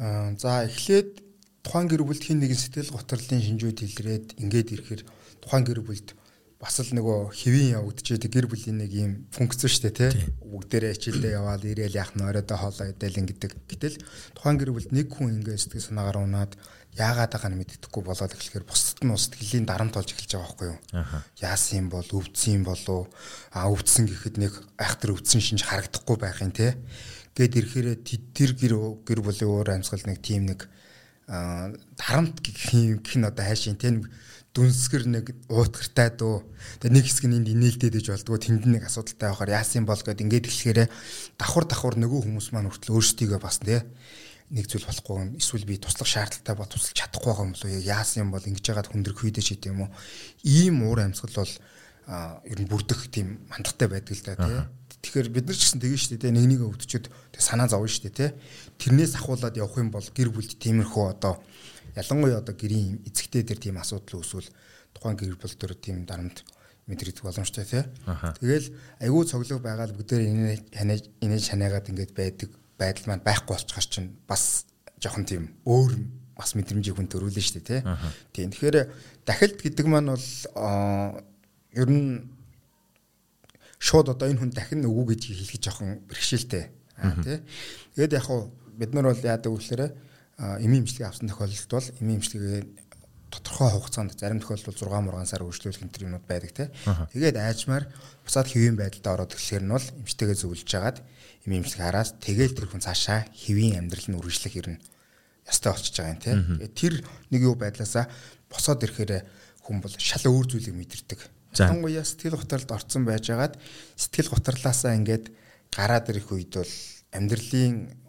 [0.00, 1.20] Аа за эхлээд
[1.62, 5.02] тухайн гэр бүлд хин нэгэн сэтгэл готролын шинжүүд илрээд ингээд ирэхээр
[5.44, 6.08] тухайн гэр бүлд
[6.62, 10.30] бас л нөгөө хэвийн явагдчихэдэг гэр бүлийн нэг юм функц шүү дээ тий.
[10.46, 13.66] Бүгдээрээ хичээлдээ яваал ирээл яах нь оройдоо хоолоо идээл ингэдэг.
[13.66, 13.98] Гэтэл
[14.38, 16.54] тухайн гэр бүлд нэг хүн ингэ сэтгэл санаагаар унаад
[16.94, 20.78] яагаад байгаа нь мэддэхгүй болоод эхлэхээр бусдад нь сэтгэлийн дарамт болж эхэлж байгаа байхгүй юу?
[21.42, 23.10] Яасан юм бол өвдсөн юм болов
[23.50, 26.78] а өвдсөн гэхэд нэг айхтар өвдсөн шинж харагдахгүй байх юм тий.
[27.34, 30.70] Гэт ирэхээр тэр гэр гэр бүлийн өөр амьсгал нэг тийм нэг
[31.26, 33.98] дарамт гэх юм гэх нь одоо хайшин тий
[34.52, 36.44] дүнсгэр нэг уутгартай дөө.
[36.84, 38.36] Тэгээ нэг хэсэг нь энд инээлдээд иж болдгоо.
[38.36, 40.80] Тэнд нэг асуудалтай байхаар яасан бол гэд ингээд хэлэхээр
[41.40, 43.80] давхар давхар нөгөө хүмүүс маань хүртэл өөрсдийгөө бас нэ
[44.52, 47.80] нэг зүйл болохгүй эсвэл би туслах шаардлагатай бол тусалж чадахгүй байгаа юм болов уу?
[47.80, 49.90] Яасан юм бол ингэж яагаад хүндрэх үйдэж хийдэг юм уу?
[50.44, 51.52] Ийм уур амьсгал бол
[52.44, 54.60] ер нь бүрдэх тийм хандгатай байдаг л да тий
[55.02, 57.06] Тэгэхээр бид нар ч гэсэн тэгэн шүү дээ нэг нэгэ өвдчихэд
[57.40, 58.30] санаа зовно шүү дээ тий
[58.76, 61.40] тэрнээс ахуулаад явах юм бол гэр бүлд тиймэрхүү одоо
[61.96, 64.48] ялангуяа одоо гэрийн эцэгтэй дээр тийм асуудал үүсвэл
[64.94, 66.44] тухайн гэр бүл төр тийм дарамт
[66.86, 67.84] мэдрэгдэх боломжтой тий.
[68.40, 70.22] Тэгэл айгүй цоглог байгаа л бүгдээр
[70.74, 74.66] энэ энэ шанаагаад ингээд байдаг байдал маань байхгүй болчихор чинь бас
[74.98, 75.94] жоохон тийм өөр
[76.34, 77.80] бас мэдрэмжийг хүн төрүүлнэ шүү дээ тий.
[78.34, 78.50] Тийм.
[78.50, 78.76] Тэгэхээр
[79.22, 80.28] дахилт гэдэг маань бол
[81.76, 82.26] ер нь
[83.78, 86.64] шууд одоо энэ хүн дахин өгөө гэдгийг хэлэх жоохон бэрхшээлтэй.
[86.98, 87.38] Аа тий.
[87.94, 89.82] Тэгээд яг хуу бид нар бол яадаг вэ гэхээр
[90.38, 92.64] эмийн имчилгээ авсан тохиолдолд бол эмийн имчилгээ
[93.32, 96.64] тодорхой хугацаанд зарим тохиолдолд 6 мургаан сар үргэлжлүүлэх энэ юмнууд байдаг те.
[97.16, 97.88] Тэгээд айжмаар
[98.24, 100.98] бусаад хэвийн байдалд ороод эхлэхээр нь бол эмчтэйгээ зөвлөж жагаад
[101.48, 104.76] эмийн имчилгээ хараас тэгээд тэр хүн цаашаа хэвийн амьдрал нь үргэлжлэх юм
[105.48, 106.32] ястай болчихж байгаа юм те.
[106.36, 106.94] Тэгээд тэр
[107.32, 108.04] нэг юу байдлаасаа
[108.52, 109.12] босоод ирэхээр
[109.64, 111.20] хүн бол шал өөр зүйлийг мэдэрдэг.
[111.56, 113.56] Тангуяа сэтгэл готролд орцсон байжгаад
[113.96, 115.32] сэтгэл готрлаасаа ингээд
[115.72, 116.74] гараад ирэх үед бол
[117.12, 118.01] амьдралын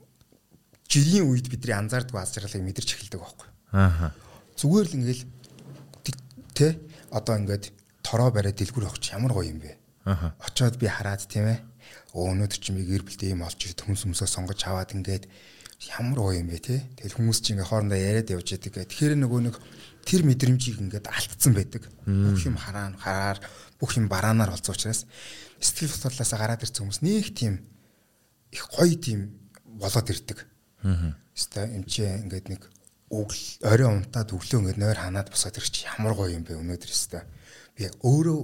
[0.90, 3.50] жирийн үед бидний анзаардаг аз жаргалыг мэдэрч эхэлдэг байхгүй.
[3.74, 4.12] Аа.
[4.58, 5.24] Зүгээр л ингээл
[6.54, 6.68] тэ
[7.10, 7.74] одоо ингээд
[8.06, 9.78] тороо бариад дэлгүр чи ямар гоё юм бэ?
[10.06, 10.36] Аа.
[10.44, 11.60] Очоод би хараад тийм ээ.
[12.14, 15.26] өө өнөөдөр чи би гэр бүлтэй юм олж ирээд хүмүүс хүмүүсээ сонгож аваад ингээд
[15.98, 16.86] ямар гоё юм бэ те.
[17.02, 18.86] Тэгэл хүмүүс чи ингээ хоорондоо яриад явж байдаг.
[18.86, 19.56] Тэгэхээр нөгөө нэг
[20.06, 21.90] тэр мэдрэмжийг ингээд алдсан байдаг.
[22.06, 23.40] Бүх юм хараа хараар
[23.82, 25.10] бүх юм бараанаар болсон учраас
[25.58, 27.54] сэтгэл хөдлөлөөс гараад ирсэн хүмүүс нэг тийм
[28.54, 29.34] их гоё тийм
[29.66, 30.46] болоод ирдэг.
[30.84, 31.16] Аа.
[31.74, 32.62] Юм чи ингээд нэг
[33.14, 36.92] өгл орой унтаад өглөө ингээд нойр ханаад босоод ирэх чи ямар гоё юм бэ өнөөдөр
[36.92, 37.24] өстой.
[37.78, 38.40] Би өөрөө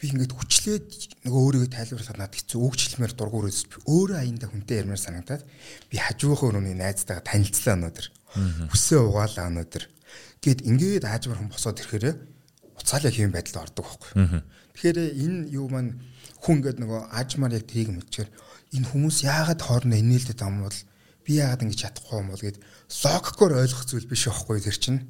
[0.00, 0.88] би ингээд хүчлээд
[1.24, 5.42] нөгөө өөрийгөө тайлбарлахад надад хэцүү өгчлэмээр дургуур өс би өөрөө аяндаа хүнтэй ярмаар санагдаад
[5.88, 8.06] би хажуугийнхаа өрөөний найзтайгаа танилцлаа өнөөдөр.
[8.68, 9.84] Хүсээ угаалаа өнөөдөр.
[10.44, 12.20] Гэт ингээд аажмар хүн босоод ирэхээр
[12.76, 14.44] уцаалаа хийм байдалд ордог байхгүй.
[14.76, 15.96] Тэгэхээр энэ юу маань
[16.42, 18.28] хүн ингээд нөгөө аажмар яг тийг мэдчихэр
[18.76, 20.78] энэ хүмүүс яагаад хоорондоо инээлдэт юм бол
[21.24, 25.00] би яагаад ингэж чадахгүй юм бол гэд логикоор ойлгох зүйл биш байхгүй тэр чинь.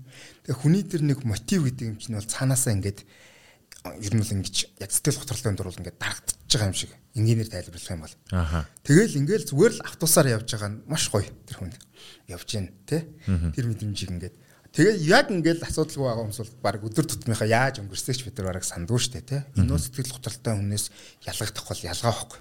[0.47, 3.03] Тэгээ хүний тэр нэг мотив гэдэг юм чинь бол цаанаасаа ингээд
[4.01, 7.93] ер нь л ингэж яг сэтгэл готролтой дуруул ингээд дарагдчихж байгаа юм шиг энгийнээр тайлбарлах
[7.93, 8.17] юм бол.
[8.87, 11.77] Тэгэл ингээл зүгээр л автобусаар явж байгаа нь маш гоё тэр хүнд.
[12.31, 13.05] Явж гин тэ.
[13.53, 14.37] Тэр мэдрэмжийг ингээд
[14.75, 18.67] Тэгээ яг ингээл асуудалгүй байгаа хүмүүс бол баг өдөр тутмынхаа яаж өнгөрсөйч бид нар бараг
[18.67, 19.47] сандгүй штэ тэ.
[19.55, 20.91] Энэ сэтгэл готролтой хүнээс
[21.31, 22.41] ялгагдах бол ялгаа байхгүй.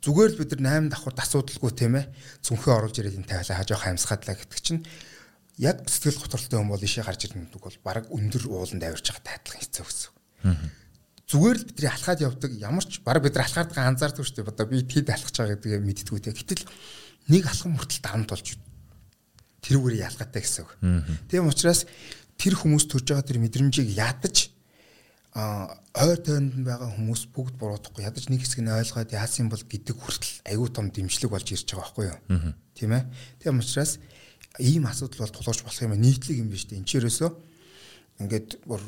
[0.00, 2.08] Зүгээр л бид нар 8 давхурд асуудалгүй тийм ээ.
[2.40, 4.82] Зүнхээ оруулж ирээд энэ тавилаа хажуу хаамсгадлаа гэдэг чинь
[5.60, 9.24] яг сэтгэл готролтой хүн бол ишээ гарч ирнэ гэдэг бол баг өндөр ууланд авирч байгаа
[9.28, 10.10] таатлах хэцүү гэсэн.
[11.30, 14.50] Зүгээр л бидний алхаад явдаг ямар ч баг бид нар алхаад байгаа анзаардаг шүү дээ.
[14.50, 16.34] Одоо би тэд алхаж байгаа гэдгийг мэддэггүй те.
[16.34, 16.64] Гэтэл
[17.30, 18.58] нэг алхам хүртэл дарамт болж
[19.62, 20.72] тэрүүгээр ялгаатай гэсэн үг.
[21.28, 21.86] Тийм учраас
[22.34, 24.50] тэр хүмүүс төрж байгаа тэр мэдрэмжийг ядаж
[25.34, 29.94] ойр тойронд нь байгаа хүмүүс бүгд буруудахгүй ядаж нэг хэсэг нь ойлгоод яасан бол гэдэг
[29.94, 32.18] хүртэл айгүй том дэмжлэг болж ирж байгаа байхгүй юу.
[32.74, 33.04] Тийм ээ.
[33.38, 34.02] Тийм учраас
[34.58, 36.82] ийм асуудал бол тулгарч болох юм нийтлэг юм биш үү.
[36.82, 37.30] Энд ч ерөөсөө
[38.26, 38.82] ингээд бүр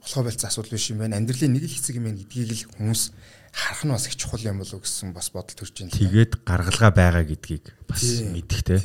[0.00, 1.20] болохоо байлцсан асуудал биш юм байна.
[1.20, 3.02] Амьдралын нэг л хэсэг юм гэдгийг л хүмүүс
[3.52, 5.92] харах нь бас их чухал юм болов гэсэн бас бодол төрж байна.
[5.92, 8.80] Тэгээд гаргалгаа байгаа гэдгийг бас мэдэх те.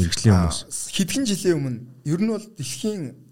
[0.00, 3.25] Мэргэжлийн хүмүүс хэдхэн жилийн өмнө ер нь бол дэлхийн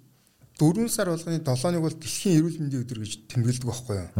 [0.58, 4.10] 4 сар болгоны 7-ыг бол дэлхийн эрүүл мэндийн өдөр гэж тэмдэглэдэг байхгүй юу.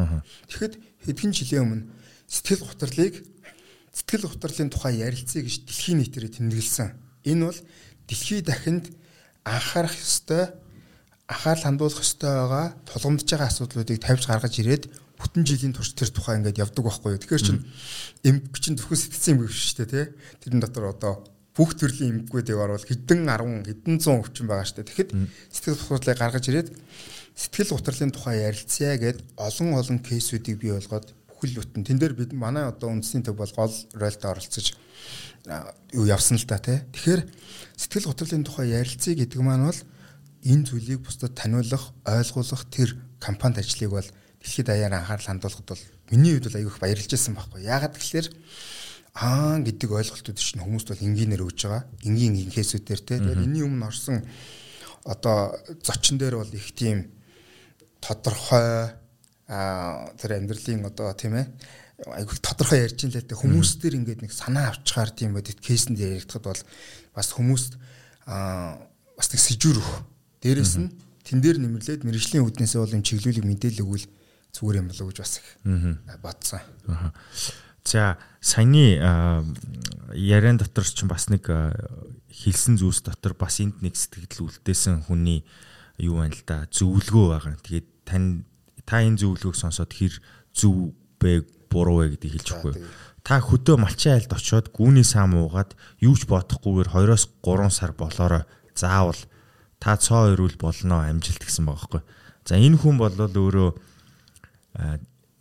[0.51, 0.75] Тэгэхэд
[1.07, 1.85] хэдхэн жилийн өмнө
[2.27, 3.14] сэтгэл готрлыг
[3.94, 6.90] сэтгэл готрлын тухай ярилцъя гэж дэлхийн нийтээр тэмдэглэсэн.
[7.31, 7.61] Энэ бол
[8.11, 8.90] дэлхий дахинд
[9.47, 10.51] анхаарах ёстой
[11.31, 16.42] анхаарал хандуулах ёстой байгаа тулгамдж байгаа асуудлуудыг тавьж гаргаж ирээд бүтэн жилийн турш тэр тухай
[16.42, 17.23] ингээд явдаг байхгүй юу.
[17.23, 17.59] Тэгэхээр чин
[18.27, 20.07] эмг чин зөвхөн сэтгцэн эмгэг шүү дээ тий.
[20.42, 24.87] Тэрэн дотор одоо бүх төрлийн эмгэгүүдийг оруулах хэдэн 10 хэдэн 100 өвчин байгаа дээ.
[24.90, 25.11] Тэгэхэд
[25.55, 26.69] сэтгэл хөдлөлийг гаргаж ирээд
[27.38, 32.35] сэтгэл гутралын тухай ярилцъя гэд олон олон кейсүүдийг бий болгоод бүхэл бүтэн тэн дээр бид
[32.35, 34.75] манай одоо үндэсний төв бол гол ролтой оролцож
[35.95, 36.83] юу явсан л да тий.
[36.90, 37.23] Тэгэхээр
[37.79, 39.81] сэтгэл гутралын тухай ярилцъя гэдэг маань бол
[40.43, 44.09] энэ зүйлийг бусдад таниулах, ойлгуулах тэр компанид ажлыг бол
[44.43, 47.61] дэлхийд даяар анхаарал хандуулахад бол миний хувьд бол аягүй их баярлж байсан байхгүй.
[47.62, 48.31] Яагаад гэвэл
[49.14, 51.87] аа гэдэг ойлголтууд чинь хүмүүст бол энгийнээр өгж байгаа.
[52.03, 53.22] Энгийн инхээсүүдээр те.
[53.22, 54.27] Тэгэхээр энэний өмнө орсон
[55.07, 55.55] одоо
[55.87, 57.14] зочин дээр бол их тийм
[58.03, 58.90] тодорхой
[59.46, 61.46] аа тэр амьдралын одоо тийм ээ
[62.03, 66.00] айгүй тодорхой ярьж ин л дээ хүмүүс төр ингээд нэг санаа авчгаар тийм бодит кейсэнд
[66.00, 66.62] яригдахад бол
[67.14, 67.79] бас хүмүүст
[68.27, 68.83] аа
[69.14, 69.90] бас нэг сэжүүр өг.
[70.42, 70.90] Дээрэс нь
[71.22, 74.07] тэн дээр нэмэрлээд мэрэгжлийн үүднээсээ бол юм чиглүүлэг мэдээлэл өгвөл
[74.53, 75.48] зүгээр юм болов уу гэж бас их
[76.18, 76.61] бодсон.
[77.85, 78.99] За саяны
[80.12, 81.49] яриан дотор ч бас нэг
[82.33, 85.44] хэлсэн зүйлс дотор бас энд нэг сэтгэл үлдээсэн хүний
[86.01, 87.57] юу байна л да зөвлөгөө байгаа.
[87.61, 88.49] Тэгээд тань
[88.88, 90.16] та энэ зөвлөгөөг сонсоод хэр
[90.57, 92.75] зөв бэ буруу вэ гэдгийг хэлж өгөхгүй.
[93.25, 95.73] Та хөдөө малчин айлд очиод гүүний саам уугаад
[96.05, 98.44] юу ч бодохгүйгээр 2-оос 3 сар болоорой
[98.77, 99.20] заавал
[99.81, 102.03] та цоо ирүүл болно амжилт гэсэн байгаа байхгүй.
[102.44, 103.70] За энэ хүн бол өөрөө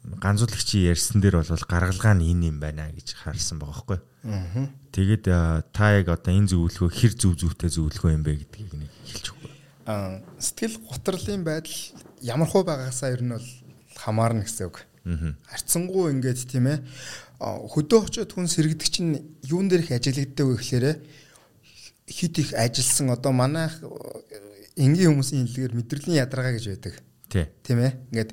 [0.03, 3.99] ганцуулагчийн ярьсан дээр бол гаргалгаа нь энэ юм байна гэж харсан байгаа байхгүй.
[4.27, 4.67] Аа.
[4.91, 5.25] Тэгээд
[5.71, 9.51] та яг одоо энэ зөвлөгөө хэр зөв зөвтэй зөвлөгөө юм бэ гэдгийг нэг хэлж өгөө.
[9.87, 11.79] Аа сэтгэл готрлын байдал
[12.19, 13.49] ямар хөө байгаасаа ер нь бол
[13.95, 14.83] хамаарна гэсэн үг.
[15.07, 15.35] Аа.
[15.47, 16.83] Харцсангуу ингээд тийм ээ
[17.39, 20.85] хөдөө очиод хүн сэргдэг чинь юун дээр их ажиглагддаг вэ гэхээр
[22.07, 23.79] хит их ажилласан одоо манайх
[24.75, 26.95] энгийн хүмүүсийн хэллэгээр мэдрэлийн ядаргаа гэж байдаг.
[27.31, 27.91] Тийм ээ.
[28.11, 28.31] Ингээд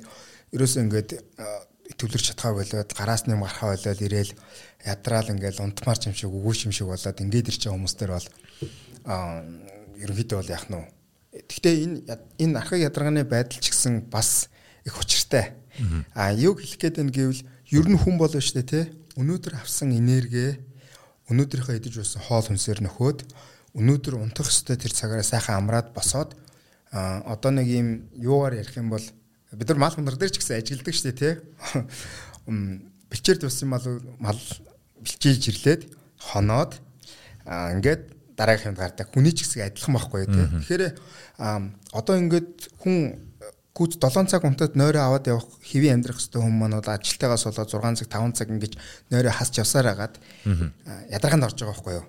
[0.55, 1.09] ерөөсөө ингээд
[1.97, 4.31] төвлөрч чадхаа болоод гараас нэм гарахаа болоод ирээл
[4.85, 8.27] ядраал ингээл унтмаар юм шиг өгөөш юм шиг болоод ингээд ирч байгаа хүмүүстэр бол
[10.01, 11.97] ерөнхийдөө бол яах нь Гэхдээ энэ
[12.43, 14.51] энэ архаг ядаргааны байдал ч гэсэн бас
[14.83, 15.55] их учиртай.
[16.11, 18.83] А юг хэлэх гээд байна гэвэл ер нь хүн болоо штэ тий.
[19.15, 20.59] Өнөөдөр авсан энерги
[21.31, 23.19] өнөөдрийнхөө идэж байсан хоол хүнсээр нөхөөд
[23.79, 26.35] өнөөдөр унтах ёстой тэр цагаараа сайхан амраад босоод
[26.91, 27.87] а одоо нэг юм
[28.19, 29.03] юугаар ярих юм бол
[29.51, 31.33] бид нар мал хундар дээр ч гэсэн ажилдаг шүү дээ тий.
[33.11, 33.83] бэлчээр дуссан мал
[34.19, 34.39] мал
[35.03, 35.81] бэлчээж ирлээд
[36.31, 36.79] хоноод
[37.45, 38.03] ингээд
[38.39, 39.11] дараагийн юмд гардаг.
[39.11, 40.47] Хүний ч гэсэн адилхан байхгүй тий.
[40.63, 40.83] Тэгэхээр
[41.91, 43.31] одоо ингээд хүн
[43.75, 47.71] гүз 7 цаг унтаад нойроо аваад явах хэвийн амьдрах хэвээр хүмүүс маань бол ажилтайгаас болоод
[47.71, 48.73] 6 цаг 5 цаг ингэж
[49.11, 50.15] нойроо хасч явсаар хагаад
[51.07, 52.05] ядаргаанд орж байгаа байхгүй юу?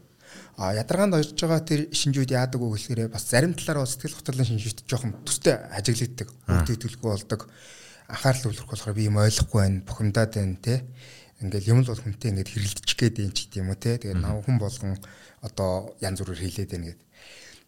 [0.56, 4.84] А ядаргаанд орж байгаа тэр шинжүүд яадаг вэ гэхээр бас зарим талаараа сэтгэл хөдлөлийн шинжүүд
[4.84, 6.28] жоохон төстэй ажиглагддаг.
[6.48, 7.40] Үүдээ төлгөө болдог.
[8.12, 10.84] Анхаарал төвлөрөх болохоор би юм ойлгохгүй байна, бухимдаад байна те.
[11.40, 13.96] Ингээл юм л бол хүнтэй ингээд хэрэлдчих гээд юм ч гэдэм үү те.
[13.96, 15.00] Тэгээд нав хүн болгон
[15.40, 17.00] одоо янз бүрээр хийлээд байна гэдэг.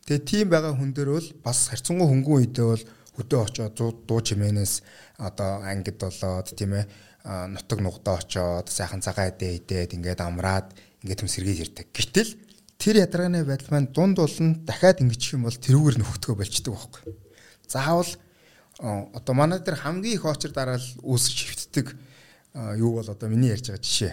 [0.05, 2.85] Тэгээд тийм байгаа хүн дээр бол бас харьцангуй хөнгөн үедээ бол
[3.16, 4.75] хөдөө очоод дуу чимээнээс
[5.25, 6.85] одоо ангид болоод тийм ээ
[7.25, 11.88] нутаг нугдаа очоод сайхан цагаан эдээ идээд ингээд амраад ингээд юм сэргийл ирдэг.
[11.94, 12.31] Гэтэл
[12.85, 17.16] тэр ядаргааны байдал маань дунд болно дахиад ингэчих юм бол тэрүүгээр нөхөдгөө болчдөг байхгүй.
[17.64, 18.12] Заавал
[18.77, 21.97] одоо манай дээр хамгийн их очор дараал үүсч хөвтдөг
[22.77, 24.12] юу бол одоо миний ярьж байгаа жишээ.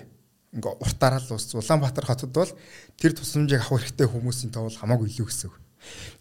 [0.56, 2.52] Ингээ уртаараа л ус Улаанбаатар хотод бол
[2.96, 5.56] тэр тусламжийг авах хэрэгтэй хүмүүсийн тоо хамаагүй илүү гэсэн үг.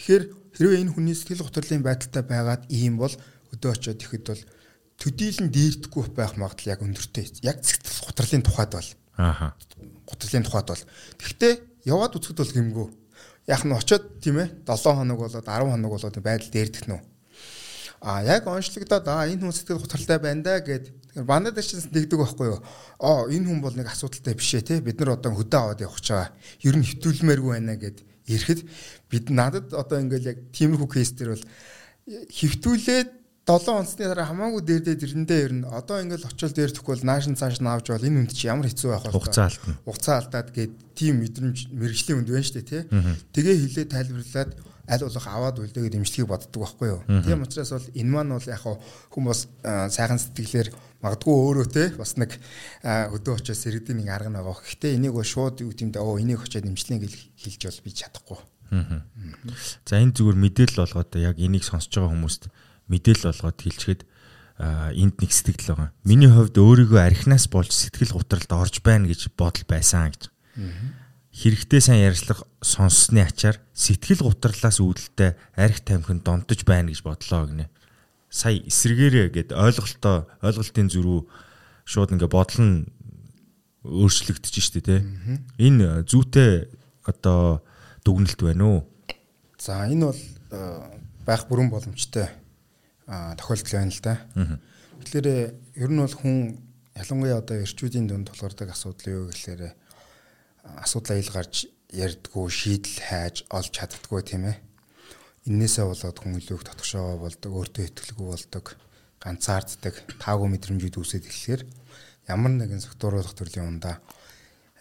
[0.03, 0.25] Тэгэхээр
[0.59, 3.15] хэрвээ энэ хүний сэтгэл готрлын байдалтай байгаад ийм бол
[3.55, 4.43] өдөө очиод ихэд бол
[4.99, 7.47] төдийлөн дээрдэхгүй байх магадлал яг өндөртэй.
[7.47, 8.91] Яг сэтгэл готрлын тухайд бол.
[9.19, 9.55] Ааха.
[10.07, 10.85] Готрлын тухайд бол.
[11.19, 12.88] Гэхдээ яваад үзэхэд бол гэмгүү.
[13.49, 17.01] Яг нь очиод тийм ээ 7 хоног болоод 10 хоног болоод байдал дээрдэх нь.
[18.01, 22.47] А яг онцлогдоод аа энэ хүн сэтгэл готролтой байна да гэд Бандад чинь нэгдэг байхгүй
[22.49, 22.62] юу?
[23.03, 24.75] Аа энэ хүн бол нэг асуудалтай биш ээ те.
[24.81, 26.31] Бид нар одоо хөдөө аваад явах гэж байгаа.
[26.64, 27.99] Ер нь хөвтүүлмээргүй байна гэд
[28.31, 28.61] ирэхэд
[29.11, 31.45] бид надад одоо ингээл яг тиймэрхүү кейс төр бол
[32.09, 33.20] хөвтүүлээд
[33.51, 37.35] 7 онцны дараа хамаагүй дээр дээр ирэндээ ер нь одоо ингээл очил дээр төгөл наашин
[37.35, 39.15] цааш наавж бол энэ үнд чи ямар хэцүү байх вэ?
[39.17, 39.75] Хугацаа алдна.
[39.83, 42.83] Хугацаа алдаад гээд тийм мэдрэмж мэрэгжлийн үнд байна шүү дээ тий.
[43.35, 44.51] Тэгээ хилээ тайлбарлаад
[44.91, 47.03] аль болох аваад үлдээгээд дэмжлэгийг боддог байхгүй юу.
[47.27, 48.65] Тийм учраас бол энэ маань бол яг
[49.15, 49.41] хүмүүс
[49.95, 50.69] сайхан сэтгэлээр
[51.03, 52.35] магадгүй өөрөө те бас нэг
[52.83, 54.59] өдөө очиж сэрэгдийн нэг арга байгаа.
[54.59, 58.41] Гэхдээ энийг шууд юу гэмдэ оо энийг очиод дэмжлэн хэлж бол би чадахгүй.
[59.87, 62.43] За энэ зүгээр мэдээлэл болгоод яг энийг сонсож байгаа хүмүүст
[62.90, 64.03] мэдээлэл болгоод хэлчихэд
[64.61, 65.90] энд нэг сэтгэл байгаа.
[66.05, 70.29] Миний хувьд өөрийгөө архинаас болж сэтгэл гутралд орж байна гэж бодол байсан гэж.
[71.31, 77.70] Хэрэгтэй сайн ярьцлах сонссны ачаар сэтгэл гутралаас үүдэлтэй арх тамхин донтож байна гэж бодлоо гинэ.
[78.29, 81.20] Сая эсрэгээрээ гэд ойлголтоо ойлголтын зөрүү
[81.88, 82.76] шууд ингээ бодол нь
[83.87, 85.07] өөрчлөгдөж штэ тэ.
[85.57, 86.68] Энэ зүйтэй
[87.09, 87.64] одоо
[88.05, 88.81] дүгнэлт байна уу?
[89.57, 90.20] За энэ бол
[91.24, 92.29] байх бүрэн боломжтой
[93.11, 94.14] тохиолдол байна л да.
[95.03, 95.29] Тэгэхээр
[95.83, 96.37] ер нь бол хүн
[96.94, 99.75] ялангуяа одоо эрчүүдийн дунд тулгардаг асуудал юу гэхээр
[100.79, 104.57] асуудал аял гарч ярьдгүү шийдэл хайж олж чаддггүй тийм ээ.
[105.51, 108.66] Иннээсээ болоод хүн илүү их дотгошоо болдог, өөртөө итгэлгүй болдог,
[109.18, 111.62] ганцаарддаг, таагүй мэдрэмжүүд үүсээд эхлэхээр
[112.29, 113.99] ямар нэгэн сектууруулах төрлийн ундаа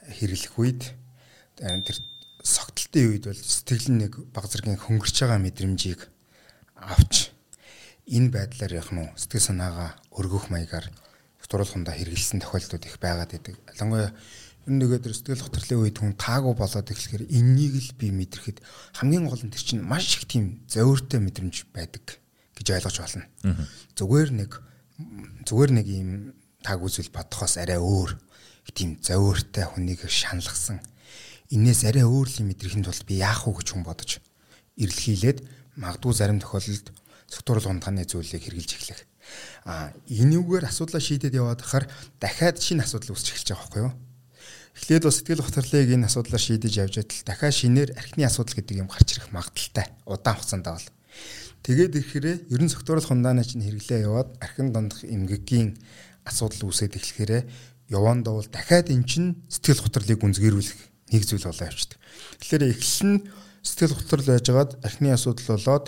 [0.05, 0.83] хэрэглэх үед
[1.57, 1.97] тэр
[2.43, 6.11] согтолтын үед бол сэтгэл нэг баг зэргийн хөнгөрч байгаа мэдрэмжийг
[6.75, 7.31] авч
[8.09, 10.89] энэ байдлаар яг нь сэтгэл санаагаа өргөх маягаар
[11.41, 13.55] дутууруулахундаа хэрэгэлсэн тохиолдлууд их байгаад байдаг.
[13.69, 14.11] Ялангуяа
[14.67, 18.57] энэ нэгэ төр сэтгэл хөдлөлийн үед хүн таагүй болоод эхлэхээр энэнийг л би мэдрэхэд
[18.97, 22.19] хамгийн гол нь тэр чинь маш их тийм зөөртэй мэдрэмж байдаг
[22.57, 23.27] гэж ойлгож байна.
[23.95, 24.51] Зүгээр нэг
[25.47, 26.09] зүгээр нэг ийм
[26.65, 28.17] тааг үзэл бодохоос арай өөр
[28.75, 30.83] тийм зөөртэй хүнийг шаналгасан
[31.49, 34.21] энээс арай өөр юм мэдрэхэд бол би яах вэ гэж хүн бодож
[34.77, 35.39] ирлхийлээд
[35.81, 36.93] магадгүй зарим тохиолдолд
[37.29, 39.01] сектурал хундааны зүйлийг хэрэгжилж эхлэх.
[39.69, 41.85] А энүүгээр асуудлаа шийдээд яваад хахаар
[42.17, 43.93] дахиад шинэ асуудал үүсч эхэлж байгаа байхгүй юу?
[44.79, 48.89] Эхлээд бас сэтгэл хөдлөлийг энэ асуудлаар шийдэж явж байтал дахиад шинээр архины асуудал гэдэг юм
[48.89, 50.87] гарч ирэх магадaltaй удаан хугацаанд бол.
[51.61, 55.75] Тэгээд ирэхээр ерөн сектурал хундааны чинь хэрэглээ яваад архин дондох эмгэгийн
[56.23, 57.43] асуудал үүсээд эхлэхээр
[57.91, 60.79] явандаа бол дахиад эн чинь сэтгэл хөдлөлийг гүнзгийрүүлэх
[61.11, 61.99] нэг зүйл болоо явчихдаг.
[62.39, 63.13] Тэгэхээр эхлэн
[63.65, 65.85] сэтгэл хөдлөл байжгаад архины асуудал болоод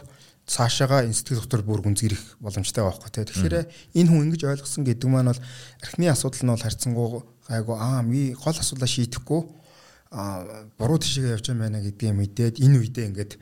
[0.47, 3.25] цаашаага энэ сэтгэл хөдлөл бүр гүнзгийрэх боломжтой байхгүй тий.
[3.29, 3.55] Тэгэхээр
[3.97, 5.41] энэ хүн ингэж ойлгосон гэдэг маань бол
[5.81, 7.07] архины асуудал нь бол харьцангуй
[7.47, 9.41] гайгүй аа ми гол асуудлаа шийдэхгүй
[10.11, 13.33] а буруу тишээ явж байгаа байна гэдгийг мэдээд энэ үедээ ингээд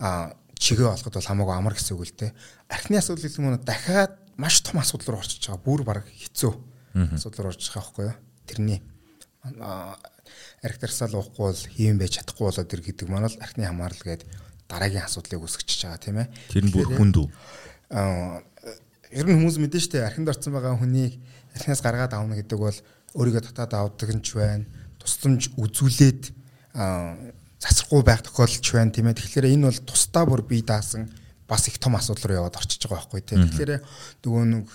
[0.00, 2.32] а чигээ олоход бол хамаагүй амар гэсэн үг л те.
[2.72, 5.60] Архины асуудал гэдэг нь дахиад маш том асуудал руу орчиж байгаа.
[5.60, 6.52] Бүр баг хэцүү
[7.20, 8.16] асуудал руу байгаа байхгүй юу?
[8.48, 8.80] Тэрний
[10.62, 14.28] архи дарсаал уухгүй бол хийм байж чадахгүй болоод ир гэдэг маань бол архины хамаарал гэдэг
[14.66, 16.28] дараагийн асуудлыг үүсгэж байгаа тийм ээ.
[16.50, 17.28] Тэр нь бүр хүнд үү?
[19.14, 21.18] Ер нь хүмүүс мэдэн штэ архинд орсон байгаа хүнийг
[21.54, 22.78] архинаас гаргаад авна гэдэг бол
[23.14, 24.66] өөрийгөө татаад авдаг нь ч байна.
[24.98, 26.22] Тусламж үзүүлээд
[27.62, 29.16] засахгүй байх тохиолдолч байна тийм ээ.
[29.16, 31.08] Тэгэхээр энэ бол тусдаа бүр бие даасан
[31.48, 33.46] бас их том асуудал руу яваад орчиж байгаа байхгүй тийм.
[33.46, 33.72] Тэгэхээр
[34.26, 34.66] нөгөө нэг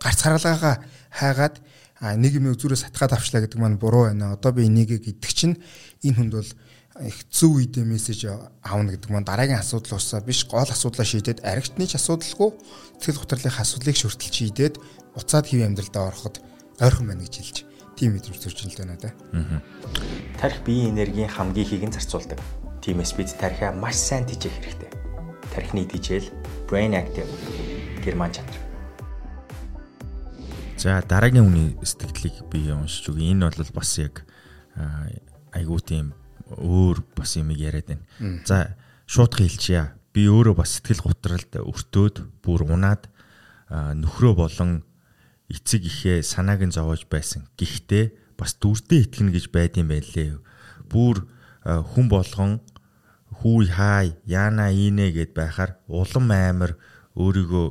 [0.00, 0.76] гарц харгалгаагаа
[1.12, 1.56] хайгаад
[2.00, 4.34] нэг юм зүрээс сатгаад авчлаа гэдэг маань буруу байна.
[4.34, 5.60] Одоо би энийг гэдэг чинь
[6.00, 6.50] энэ хүнд бол
[6.98, 8.26] их зөв үедээ мессеж
[8.66, 12.50] аавна гэдэг маань дараагийн асуудал уусаа биш гол асуудлаа шийдээд аригтны ч асуудалгүй
[12.98, 14.74] сэтгэл готрлын асуудлыг шүртэлж шийдээд
[15.14, 16.42] буцаад хэв амьдралдаа ороход
[16.82, 17.58] ойрхон байна гэж хэлж
[17.94, 19.10] тийм мэдрэмж төрж ин л байна да.
[20.42, 22.42] Тарих биеийн энергийн хамгийн ихийг нь зарцуулдаг.
[22.82, 24.90] Тиймээс бид тарихаа маш сайн тижээх хэрэгтэй.
[25.54, 26.26] Тарихны тижэл
[26.66, 27.28] Brain Active
[28.02, 28.56] герман чанар.
[30.80, 33.36] За дараагийн үний сэтгэлийг би уншиж үгүй.
[33.36, 34.24] Энэ бол бас яг
[35.52, 36.16] айгуу тийм
[36.56, 38.04] өөр бас юм яриад байна.
[38.46, 39.92] За шууд хэлчихье.
[40.10, 43.06] Би өөрөө бас сэтгэл готролд өртөөд бүр унаад
[43.70, 44.82] нөхрөө болон
[45.46, 47.46] эцэг ихээ санааг нь зовоож байсан.
[47.54, 50.38] Гэхдээ бас дүрдээ итгэнэ гэж байдсан байлээ.
[50.90, 51.26] Бүр
[51.62, 52.58] хүн болгон
[53.38, 56.74] хүү хай яана инэ гэд байхаар улам амар
[57.14, 57.68] өөрийгөө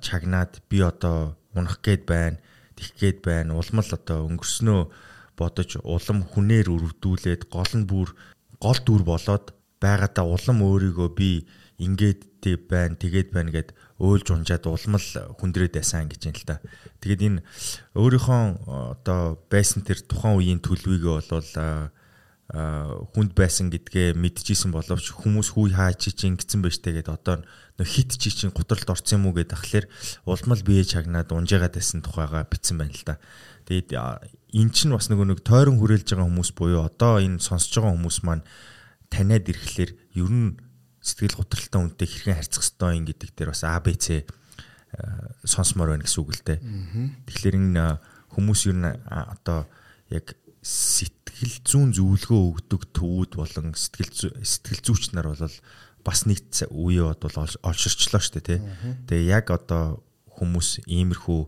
[0.00, 2.40] чагнаад би одоо унах гээд байна,
[2.76, 3.56] тих гээд байна.
[3.56, 4.80] Улам л одоо өнгөрснөө
[5.38, 8.08] бодож улам хүнээр өрөвдүүлээд гол нь бүр
[8.60, 11.46] гол дүр болоод байгаадаа улам өөрийгөө би
[11.78, 16.48] ингээд тэг байна тэгээд байна гэд өөлж унжаад улам л хүндрээд байсан гэж юм л
[16.48, 16.60] та.
[17.04, 17.40] Тэгээд энэ
[17.96, 18.42] өөрийнхөө
[18.96, 21.92] одоо байсан тэр тухайн үеийн төлөвийгөө болвол
[22.46, 28.14] хүнд байсан гэдгээ мэдчихсэн боловч хүмүүс хүй хаа чи ингэсэн байж тэгээд одоо нөх хит
[28.14, 29.86] чи чин гутралд орсон юм уу гэдэг тахлаар
[30.22, 33.18] улам л бие чагнаад унжаагаад байсан тухайга битсэн байна л да.
[33.66, 33.90] Тэгээд
[34.56, 38.18] эн чинь бас нөгөө нэг тойрон хүрээлж байгаа хүмүүс буюу одоо энэ сонсож байгаа хүмүүс
[38.24, 38.44] маань
[39.12, 40.56] таниад ирэхлээр ер нь
[41.04, 44.24] сэтгэл готролтой үнтэй хэрхэн харьцах ёстой юм гэдэг дээр бас ABC
[45.44, 46.58] сонсомоор байна гэсэн үг л дээ.
[47.28, 48.00] Тэгэхээр энэ
[48.32, 49.68] хүмүүс ер нь одоо
[50.08, 55.56] яг сэтгэл зүүн зөвлөгөө өгдөг төвүүд болон сэтгэл сэтгэл зүйч нар бол
[56.02, 56.42] бас нэг
[56.72, 58.60] үе бодвол олширчлоо шүү дээ тий.
[59.06, 60.02] Тэгээ яг одоо
[60.38, 61.40] хүмүүс иймэрхүү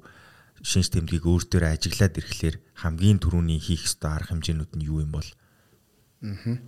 [0.68, 5.16] шинж тэмдгийг өөр дээр ажиглаад ирэхлээр хамгийн түрүүний хийх ёстой арга хэмжээнүүд нь юу юм
[5.16, 5.28] бол?
[6.20, 6.60] Аа.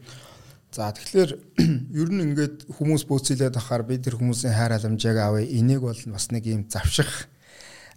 [0.72, 1.30] За тэгэхээр
[2.00, 5.44] ер нь ингээд хүмүүс бөөцөлээд ахаар би тэр хүмүүсийн хайр халамжааг авъя.
[5.44, 7.28] Энийг бол бас нэг юм завших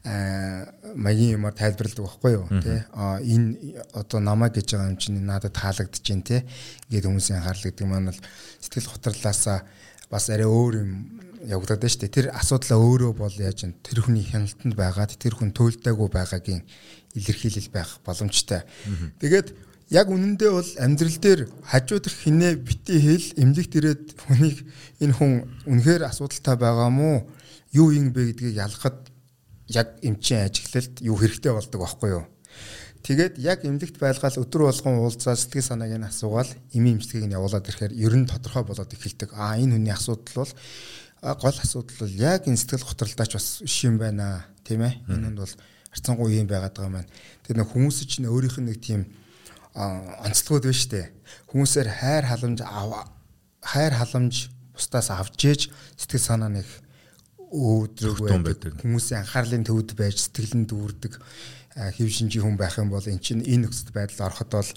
[0.03, 0.67] аа
[0.99, 5.55] маягийн юмар тайлбарладаг байхгүй юу тий а энэ одоо намайг гэж байгаа юм чинь надад
[5.55, 6.41] таалагдж байна тий
[6.91, 8.21] ингээд хүмүүсийн анхаарал гэдэг маань бол
[8.59, 9.63] сэтгэл готрлаасаа
[10.11, 10.91] бас арай өөр юм
[11.47, 12.17] явагдаад байна шүү дээ.
[12.17, 16.63] Тэр асуудлаа өөрөө бол яаж ин тэр хүний хяналтанд байгаад тэр хүн төлдөөгүй байгаагийн
[17.19, 18.63] илэрхийлэл байх боломжтой.
[19.19, 19.47] Тэгээд
[19.93, 24.57] яг үнэндээ бол амьдрал дээр хажуудах хинээ бити хэл эмнэлэгт ирээд хүнийг
[25.03, 25.31] энэ хүн
[25.69, 27.27] үнэхээр асуудалтай байгаа мó
[27.75, 29.11] юу юм бэ гэдгийг ялгахад
[29.69, 32.25] яг эмчийн ажиглалд юу хэрэгтэй болдог байхгүй юу?
[33.03, 37.67] Тэгээд яг эмнэлэгт байлгаал өдөр болгон уулзаа сэтгэл санааг нь асуугаал эми эмчилгээг нь явуулаад
[37.67, 39.35] ирэхээр ер нь тодорхой болоод эхэлдэг.
[39.35, 40.51] Аа энэ хүний асуудал бол
[41.23, 45.07] гол асуудал бол яг энэ сэтгэл готролдооч бас шим байна тийм ээ.
[45.07, 45.53] Энэ нь бол
[45.91, 47.11] харцангуй юм байгаад байгаа маань.
[47.47, 49.07] Тэгээд нэг хүмүүс чинь өөрийнх нь нэг тийм
[49.73, 51.15] онцлогуд байна штэ.
[51.47, 52.59] Хүмүүсээр хайр халамж
[53.63, 54.35] хайр халамж
[54.75, 55.61] бусдаас авч ээж
[55.95, 56.67] сэтгэл санаа нэг
[57.39, 58.73] өөдрөг байдаг.
[58.81, 61.13] Хүмүүсийн анхаарлын төвд байж сэтгэлэн дүүрдэг
[61.73, 64.71] хэв шинжийн хүн байх юм бол эн чинь энэ нөхцөл байдал ороход бол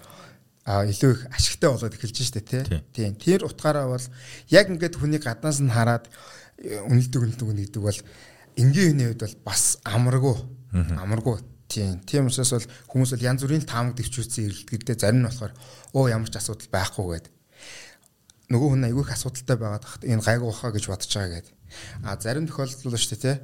[0.66, 2.62] илүү их ашигтай болоод эхэлж штэ тий.
[2.92, 3.14] Тийм.
[3.16, 4.06] Тэр утгаараа бол
[4.52, 6.08] яг ингээд хүний гаднаас нь хараад
[6.62, 8.00] үнэлдэг үнэлдэг гэдэг бол
[8.56, 10.36] энгийн хүний хувьд бол бас амаргүй.
[10.96, 11.36] Амаргүй.
[11.68, 12.00] Тийм.
[12.06, 15.52] Тийм учраас бол хүмүүс бол янз бүрийн таамаг төвчүүлсэн эргэлтгэлдээ зарим нь болохоор
[15.92, 17.32] оо ямар ч асуудал байхгүй гэдэг.
[18.54, 21.54] Нөгөө хүн айгүй их асуудалтай байгаад хат энэ гайгүй баха гэж бодож байгаа гэдэг.
[22.06, 23.36] А зарим тохиолдолд бол шүү дээ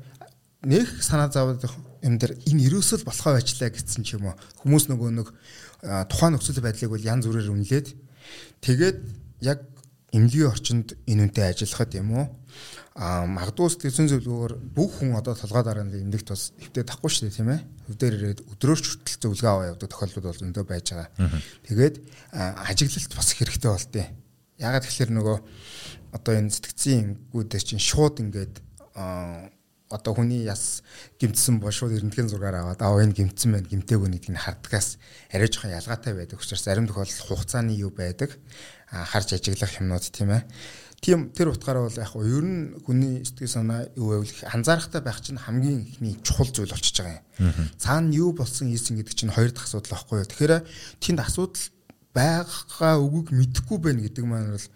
[0.63, 1.67] нэг санаа зовоод
[2.03, 4.39] юм дээр энэ ерөөсөө болохоо байчлаа гэсэн ч юм уу.
[4.63, 5.29] Хүмүүс нөгөө нэг
[6.07, 7.89] тухайн нөхцөл байдлыг бол янз бүрээр үнэлээд
[8.63, 8.99] тэгээд
[9.43, 9.59] яг
[10.15, 12.27] эмнэлгийн орчинд энэ үнтэй ажиллахад юм уу
[12.93, 17.25] а магадгүй сэтгэл зөвлөгөөр бүх хүн одоо толгой дараа нь эмнэлэгт бас хөвтөд тахгүй шүү
[17.29, 21.09] дээ тийм ээ хөвдөр ирээд өдрөөч хүртэл зөвлөгөө аваа явдаг тохиолдлууд бол зөндөө байж байгаа.
[21.65, 21.95] Тэгээд
[22.33, 24.07] ажиглалт бас хэрэгтэй болтыг.
[24.61, 25.37] Ягаад тэгэхээр нөгөө
[26.13, 28.61] одоо энэ сэтгцийн эмгүүдээр чинь шууд ингээд
[29.93, 30.83] одоо хүний яс
[31.21, 34.97] гимтсэн бол шууд эрдэнэтгэн зургаар аваад аа энэ гимтсэн байна гимтээгүй гэдгийг хардгаас
[35.29, 38.41] арай жоохон ялгаатай байдаг учраас зарим тохиолдолд хугацааны юу байдаг
[38.89, 40.43] харж ажиглах юмнууд тийм ээ
[41.03, 45.35] тийм тэр утгаараа бол яг ер нь хүний сэтгэл санаа юу байвал анзаарахтай байх чинь
[45.37, 47.71] хамгийн ихний чухал зүйл болчихж байгаа юм.
[47.75, 50.31] Цаана юу болсон ийсэн гэдэг чинь хоёр дахь асуудал байхгүй юу.
[50.31, 50.55] Тэгэхээр
[51.03, 51.65] тэнд асуудал
[52.15, 54.69] байгаа үгийг мэдэхгүй байна гэдэг маань бол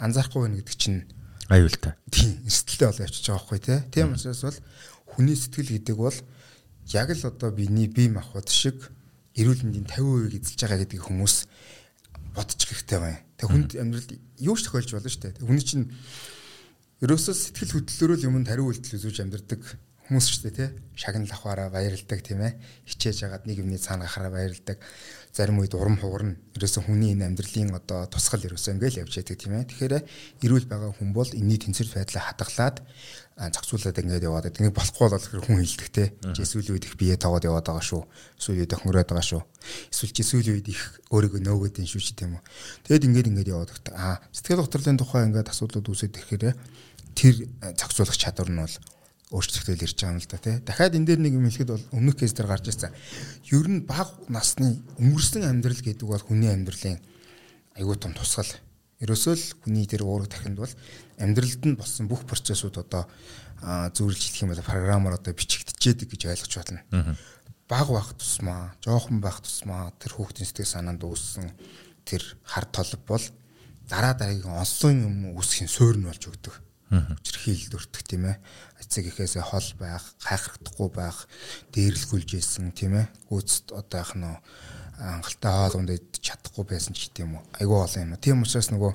[0.00, 1.04] анзаарахгүй байна гэдэг чинь
[1.52, 1.92] аюултай.
[2.08, 3.78] Тийм, эрсдэлтэй болоо явчихж байгаа байхгүй тий.
[3.92, 4.58] Тийм учраас бол
[5.04, 6.16] хүний сэтгэл гэдэг бол
[6.96, 8.88] яг л одоо биний бие махбод шиг
[9.36, 11.36] эрүүл мэндийн 50% эзэлж байгаа гэдгийг хүмүүс
[12.34, 13.20] бодчих хэрэгтэй байна.
[13.38, 14.10] Тэг хүнд амьдралд
[14.42, 15.46] юу ч тохиолж болно шүү дээ.
[15.46, 15.86] Хүний чинь
[17.04, 19.62] ерөөсөө сэтгэл хөдлөлөөр л юмд хариу үйлдэл үзүүлж амьдрдаг
[20.08, 22.56] хүмүүс ч тий шагнал авахаараа баярлдаг тийм ээ
[22.88, 24.80] хичээж ягаад нийгмийн цаана гахаараа баярлдаг
[25.36, 29.52] зарим үед урам хугарна ерөөсөн хүний энэ амьдралын одоо тусгал ерөөсөн ингээл явж яадаг тийм
[29.60, 29.94] ээ тэгэхээр
[30.48, 32.76] эрүүл байгаа хүн бол энэний тэнцвэр байдлаа хадгалаад
[33.38, 34.56] зохицуулаад ингээд яваад байгаа.
[34.58, 36.04] Тэнийг болохгүй бол хүн хилдэг те.
[36.34, 38.02] Эсвэл үед их бие тоогоод яваад байгаа шүү.
[38.34, 39.42] Эсвэл үед хөнгөрөөд байгаа шүү.
[39.94, 40.82] Эсвэл эсвэл үед их
[41.14, 42.42] өөрийгөө нөөгөөд ин шүү ч тийм үү.
[42.90, 43.94] Тэгэд ингээд ингээд яваад байгаа.
[43.94, 46.58] Аа сэтгэл готрлын тухай ингээд асуудлууд үүсээд ирэхээр
[47.14, 47.34] тэр
[47.78, 48.74] зохицуулах чадвар нь бол
[49.28, 50.56] өөрчлөлтөөл ирж байгаа юм л да тий.
[50.64, 52.96] Дахиад энэ дээр нэг юм хэлэхэд бол өмнөх кейс дээр гарч ирсэн.
[53.52, 56.96] Ер нь бага насны өнгөрсөн амьдрал гэдэг бол хүний амьдралын
[57.76, 58.48] аюу тум тусгал.
[59.04, 60.72] Ерөөсөө л хүний тэр уурах тахинд бол
[61.20, 63.04] амьдралд нь болсон бүх процессыг одоо
[63.92, 67.12] зөвлөж хэлэх юм бол програмаар одоо бичигдчихэд гэж ойлгож байна.
[67.68, 71.52] Бага байх тусмаа, жоохон байх тусмаа тэр хүүхдийн сэтгэл санаанд үүссэн
[72.08, 73.24] тэр хар толб бол
[73.84, 76.54] дараа дараагийн онцлог юм үүсхийн суурь нь болж өгдөг
[76.90, 78.36] Учирхийлд өртөх тийм ээ.
[78.80, 81.28] Эцэг ихээсээ хол байх, хайхрагдахгүй байх,
[81.72, 83.06] дээрлгүүлж ийсэн тийм ээ.
[83.28, 84.24] Гүйцэд одоо яах нь
[84.98, 87.42] хангалттай хоолунд идэж чадахгүй байсан ч гэдэм үү.
[87.62, 88.18] Айгүй олон юм.
[88.18, 88.92] Тийм учраас нөгөө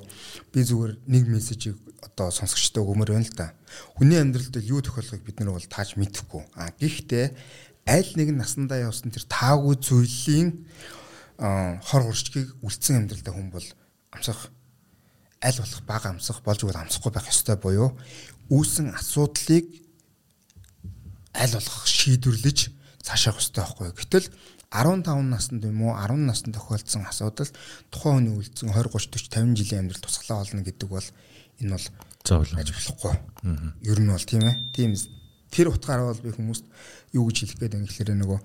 [0.52, 3.56] би зүгээр нэг мессежийг одоо сонсогчтой өгмөр байна л да.
[3.96, 6.44] Хүний амьдралд юу тохиолгыг бид нар бол тааж мэдэхгүй.
[6.60, 7.26] А гэхдээ
[7.88, 10.68] аль нэгэн насандаа явсан тэр таагүй зүйлийн
[11.40, 13.68] хор хурцгийг үлдсэн амьдралдаа хүн бол
[14.12, 14.52] амсах
[15.44, 17.92] аль болох бага амсах болж өгөл амсахгүй байх ёстой буюу
[18.48, 19.68] үүсэн асуудлыг
[21.36, 22.58] аль болох шийдвэрлэж
[23.04, 23.92] цаашаа хөстэй байхгүй.
[23.92, 24.26] Гэтэл
[24.72, 27.50] 15 наснд юм уу 10 наснд тохиолдсон асуудал
[27.92, 31.08] тухайн хүний үлдсэн 20 30 40 50 жилийн амьдрал тусгалаа олно гэдэг бол
[31.60, 31.86] энэ бол
[32.24, 33.14] зовлон аж болохгүй.
[33.84, 34.56] Ер нь бол тийм ээ.
[34.72, 34.96] Тийм
[35.52, 36.64] тэр утгаараа бол би хүмүүст
[37.12, 38.40] юу гэж хэлэх гээд байна гэхээр нөгөө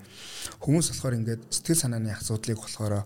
[0.62, 3.02] хүмүүс болохоор ингээд сэтгэл санааны асуудлыг болохоор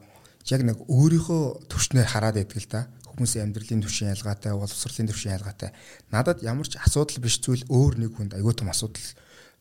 [0.53, 2.81] яг нэг өөрийнхөө төвчнээр хараад байдаг л да
[3.15, 5.71] хүмүүсийн амьдралын төвшин ялгаатай, боловсролын төвшин ялгаатай.
[6.11, 9.09] Надад ямар ч асуудал биш зүйл өөр нэг хүнд аюул тум асуудал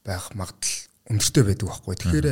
[0.03, 0.77] байх магадлал
[1.13, 1.95] өндөртэй байдаг байхгүй.
[1.95, 2.27] Тэгэхээр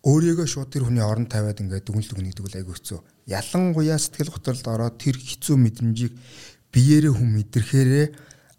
[0.00, 3.00] өөрийгөө шууд тэр хүний орон тавиад ингээд дүгнэлт өгнөдөг бол аюул хэцүү.
[3.28, 6.14] Ялангуяа сэтгэл готролд ороод тэр хэцүү мэдрэмжийг
[6.72, 8.06] биеэрээ хүн мэдрэхээрээ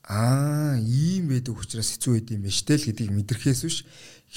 [0.06, 3.78] аа ийм байдаг учраас хэцүү байд юм биш тэл гэдгийг мэдрэхээс биш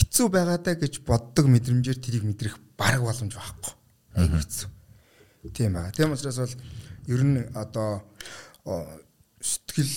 [0.01, 3.73] хэцүү байгаадаа гэж боддог мэдрэмжээр тэрийг мэдрэх бараг боломж байхгүй.
[4.17, 4.69] Аюул хэцүү.
[5.53, 5.93] Тийм байна.
[5.93, 6.55] Тийм учраас бол
[7.09, 8.05] ер нь одоо
[9.41, 9.93] сэтгэл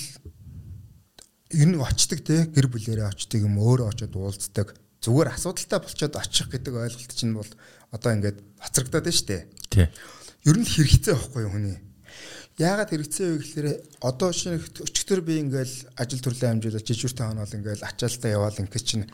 [1.55, 6.47] ер нь очдөг те гэр бүлэрээ очдөг юм өөрөө очоод уулздаг зүгээр асуудалтай болчоод очих
[6.51, 7.47] гэдэг ойлголт чинь бол
[7.95, 9.41] одоо ингээд бацрагдаад байна шүү дээ.
[9.71, 9.87] Тий.
[10.43, 11.79] Ер нь хэрэгцээ байхгүй юу хүний.
[12.57, 13.67] Яагаад хэрэгцээ вэ гэхээр
[14.01, 19.05] одоо шинэ өчтөр би ингээл ажил төрлөө амжуулаад жижигтэй хоноол ингээл ачаалтаа яваал ингээд чинь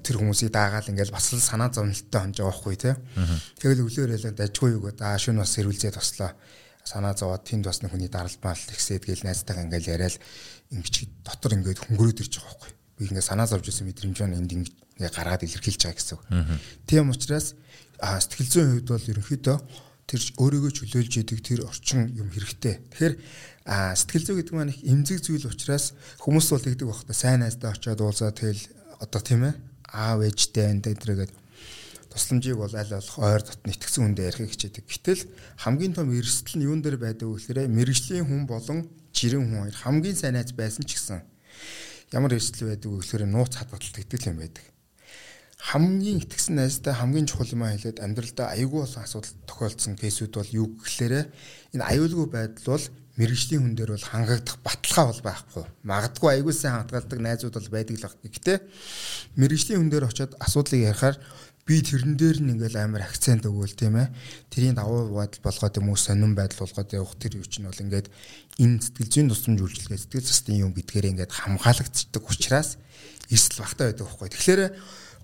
[0.00, 2.94] тэр хүмүүсийг даагаал ингээл бас л санаа зовнилттой хонж байгаа байхгүй тий.
[3.60, 6.32] Тэгэл өглөөр ялаад ажгүй юу даа шөнө бас сэрүүлзээ тослоо
[6.84, 10.16] санаа зовоод тэнд бас нэг хүний даралбаал ихсээд гээл найзтайгаа ингээл яриад
[10.74, 12.72] ингэж дотор ингээд хөнгөрөөд ирж байгаа байхгүй.
[12.98, 16.24] Би ингээд санаа зовж исэн мэдрэмж байна энд ингээд гаргаад илэрхийлж байгаа гэсэн үг.
[16.86, 17.54] Тийм учраас
[18.02, 19.56] сэтгэл зүйн хувьд бол ерөнхийдөө
[20.10, 22.82] тэр өөрийгөө чөлөөлж идэг тэр орчин юм хэрэгтэй.
[22.90, 23.14] Тэгэхээр
[23.94, 28.02] сэтгэл зүй гэдэг маань их эмзэг зүйл учраас хүмүүс бол тэгдэг багтаа сайн найздаа очиод
[28.02, 28.58] уулзаа тэгэл
[28.98, 29.54] одоо тийм ээ
[29.86, 31.32] аав ээжтэй энэ дээргээд
[32.12, 34.84] тусламжийг бол аль болох ойр дотн итгэсэн хүндээ ярихыг хичээдэг.
[34.84, 35.22] Гэтэл
[35.64, 39.76] хамгийн том эрсдэл нь юун дээр байдаг вэ гэхээр мэрэгжлийн хүн болон жирийн хүн хоёр
[39.80, 41.24] хамгийн сайн найз байсан ч гэсэн
[42.12, 44.64] ямар эрсдэл байдаг вэ гэхээр нууц хадгалт гэдэг юм байдаг.
[45.62, 50.66] Хамгийн итгэсэн найзтай хамгийн чухал юм хэлээд амьдралдаа аягүй болсон асуудал тохиолдсон кейсүүд бол юу
[50.74, 51.30] гэхээр
[51.78, 55.64] энэ аюулгүй байдал бол мэрэгжлийн хүн дээр бол хангагдах баталгаа бол байхгүй.
[55.86, 58.16] Магадгүй аягүй сайн хадгалдаг найзууд бол байдаг л баг.
[58.26, 58.58] Гэхдээ
[59.36, 61.16] мэрэгжлийн хүн дээр очиод асуудлыг ярихаар
[61.62, 64.10] би тэрэн дээр нь ингээл амар акцент өгөөл тийм ээ.
[64.50, 68.10] Тэрийн давуу байдал болгоод юм уу сонирн байдал болгоод явах тэр юу чинь бол ингээд
[68.58, 72.82] энэ сэтгэл зүйн тусламж үйлчилгээ сэтгэл зүйн юм гэдгээр ингээд хамгаалагддаг учраас
[73.30, 74.28] эрсдэл багтаа байдаг байхгүй.
[74.34, 74.62] Тэгэхээр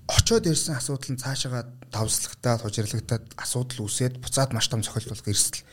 [0.08, 5.66] очоод ирсэн асуудал нь цаашаа давслагтаад хужирлагтаад асуудал үүсээд буцаад маш том цохилт болох эрсдэл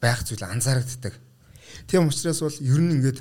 [0.00, 1.14] байх зүйл анзаарэгддэг.
[1.86, 3.20] Тийм учраас бол ер нь ингээд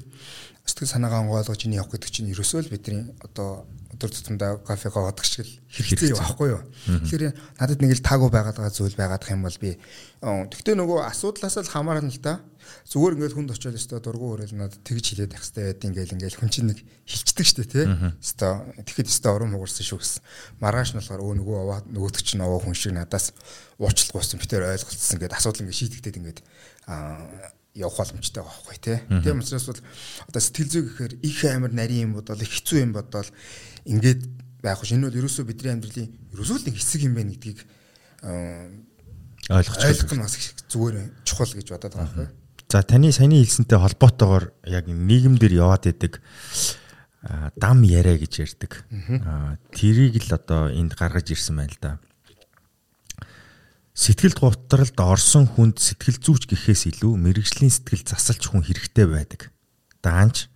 [0.65, 3.69] сэтгэл санаагаа онгойлгож ин явах гэдэг чинь ерөөсөө л бидний одоо
[3.99, 6.63] өдөр тутамдаа кофе гоодох шиг л хэрэгтэй юм аахгүй юу.
[6.87, 9.75] Тэгэхээр надад нэг л таагүй байгаа зүйл байгаад юм бол би
[10.23, 12.39] тэгтээ нөгөө асуудлаас л хамаарна л да.
[12.87, 16.39] Зүгээр ингээд хүнд очиод өстой дургу өрөөл надад тэгж хилээд байх хэрэгтэй байд ингээл ингээл
[16.39, 17.85] хүн чинь нэг хилчдэг штэ тий.
[18.23, 20.23] Өстой тэгэхэд өстой урам хугарсан шүү гэсэн.
[20.63, 23.35] Маргааш нь болохоор өө нөгөө аваа нөгөөдөг чинь аваа хүн шиг надаас
[23.81, 26.39] уучлалгүйсэн битээр ойлголцсон ингээд асуудал ингээд шийдэгдээд ингээд
[26.87, 28.97] аа явах боломжтой байхгүй тий.
[29.23, 29.81] Тийм учраас бол
[30.27, 33.29] одоо сэтгэл зүй гэхээр их амар нарийн юм бодвол их хэцүү юм бодвол
[33.85, 34.21] ингээд
[34.61, 34.95] байх ш.
[34.95, 37.59] Энэ бол ерөөсөө бидний амьдралын ерөөсөө л нэг хэсэг юм байна гэдгийг
[39.49, 40.35] ойлгож ойлгох нь бас
[40.69, 42.27] зүгээр чухал гэж бодоод байгаа байхгүй.
[42.69, 46.21] За таны саяны хэлсэнтэй холбоотойгоор яг нийгэмдэр яваад идэг
[47.57, 48.85] дам яриа гэж ярьдаг.
[49.73, 51.91] Тэрийг л одоо энд гаргаж ирсэн байна л да.
[53.99, 59.51] Сэтгэл гутралд орсон хүнд сэтгэл зүйч гэхээс илүү мэрэгжлийн сэтгэл засалч хүн хэрэгтэй байдаг.
[59.99, 60.47] Даанч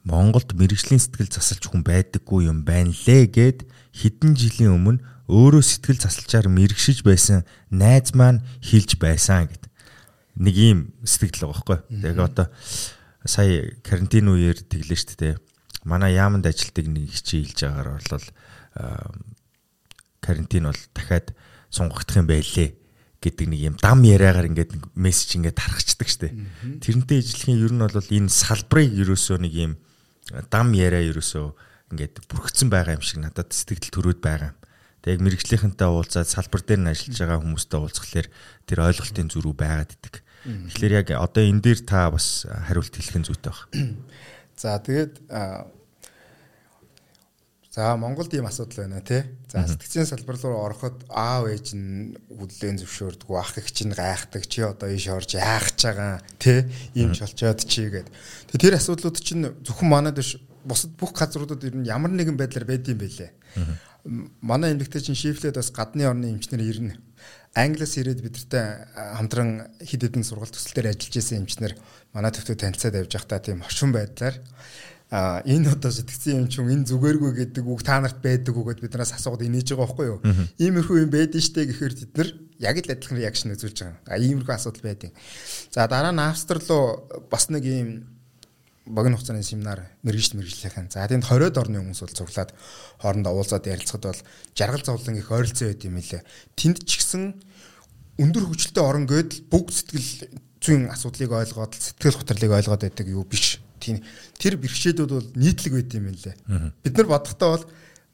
[0.00, 6.00] Монголд мэрэгжлийн сэтгэл засалч хүн байдаггүй юм байна лээ гэд хэдэн жилийн өмнө өөрөө сэтгэл
[6.08, 9.68] засалчаар мэрэгшиж байсан найз маань хэлж байсан гэд.
[10.40, 12.00] Нэг ийм сэтгэл байгаа байхгүй.
[12.00, 12.48] Яг одоо
[13.28, 15.36] сая карантин үеэр тэглээ шүү дээ
[15.84, 18.26] манай яаманд ажилтдаг нэг хичээ хэлж байгаагаар бол
[20.24, 21.36] карантин бол дахиад
[21.70, 22.85] сунгагдах юм байлээ
[23.20, 26.36] гэдэг нэг юм дам яриагаар ингээд мессеж ингээд тархацдаг штэ.
[26.82, 29.72] Тэрнтэй ижилхэн ер нь бол энэ салбарыг ерөөсөө нэг юм
[30.50, 31.46] дам яриа ерөөсөө
[31.94, 34.58] ингээд бүрхсэн байгаа юм шиг надад сэтгэл төрөөд байгаа юм.
[35.06, 38.28] Тэг мэрэгжлийнхэнтэй уулзаад салбар дээр нь ажиллаж байгаа хүмүүстэй уулзхалаар
[38.66, 40.14] тэр ойлголтын зөрүү байгаад идэг.
[40.46, 43.96] Тэгэхээр яг одоо энэ дээр та бас хариулт хэлэх нь зүйтэй байна.
[44.58, 45.30] За тэгээд
[47.76, 49.20] За Монголд ийм асуудал байна тий.
[49.52, 54.64] За сэтгцийн салбар руу ороход аав ээж нь үдлэн зөвшөөрдөг, ах их чинь гайхдаг, чи
[54.64, 56.64] одоо ийш орж яах гэж байгаа тий.
[56.96, 58.08] Ийм ч болчоод чи гээд.
[58.48, 62.64] Тэгээ тэр асуудлууд чинь зөвхөн манайд биш бусад бүх газруудад ер нь ямар нэгэн байдлаар
[62.64, 63.30] байдсан байлээ.
[64.40, 66.96] Манай эмэгтэй чинь шифлээд бас гадны орны эмчнэр ирнэ.
[67.52, 68.88] Англиас ирээд бидэртэй
[69.20, 71.76] хамтран хэд хэдэн сургалт төсөл дээр ажиллаж исэн эмчнэр
[72.16, 74.40] манай төвтөө танилцаад явж байхдаа тийм оршин байдлаар
[75.16, 79.48] энэ одоо сэтгцэн юм чинь энэ зүгээргүй гэдэг үг та нарт байдаг үгээд биднээс асуугаад
[79.48, 80.18] инээж байгаа байхгүй юу?
[80.60, 82.28] Иймэрхүү юм байдэн штэ гэхээр бид нар
[82.60, 84.00] яг л адилхан реакшн үзүүлж байгаа.
[84.12, 85.16] А иймэрхүү асуудал байдیں۔
[85.72, 87.88] За дараа нь Австри руу бас нэг ийм
[88.86, 90.92] богино хугацааны семинар мэрэгжил мэрэгжлийнхэн.
[90.92, 92.50] За тэнд 20-од орны хүмүүс бол цуглаад
[93.02, 94.22] хоорондоо уулзаад ярилцахад бол
[94.54, 96.22] жаргал зовлон их ойролцоо байд юм лээ.
[96.54, 97.34] Тэнд ч гэсэн
[98.22, 100.10] өндөр хөгжилтэй орон гээд бүгд сэтгэл
[100.62, 104.02] зүйн асуудлыг ойлгоод сэтгэл хөдлөлийг ойлгоод байдаг юу биш тийм
[104.34, 106.34] тэр бэрхшээлүүд бол нийтлэг байт юм лээ.
[106.82, 107.64] Бид нар бодохдоо бол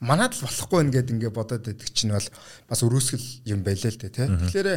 [0.02, 2.28] манад л болохгүй байна гэд ингээ бодоод байдаг чинь бол
[2.66, 4.26] бас өрөөсгөл юм байлаа л дээ тий.
[4.26, 4.68] Тэгэхээр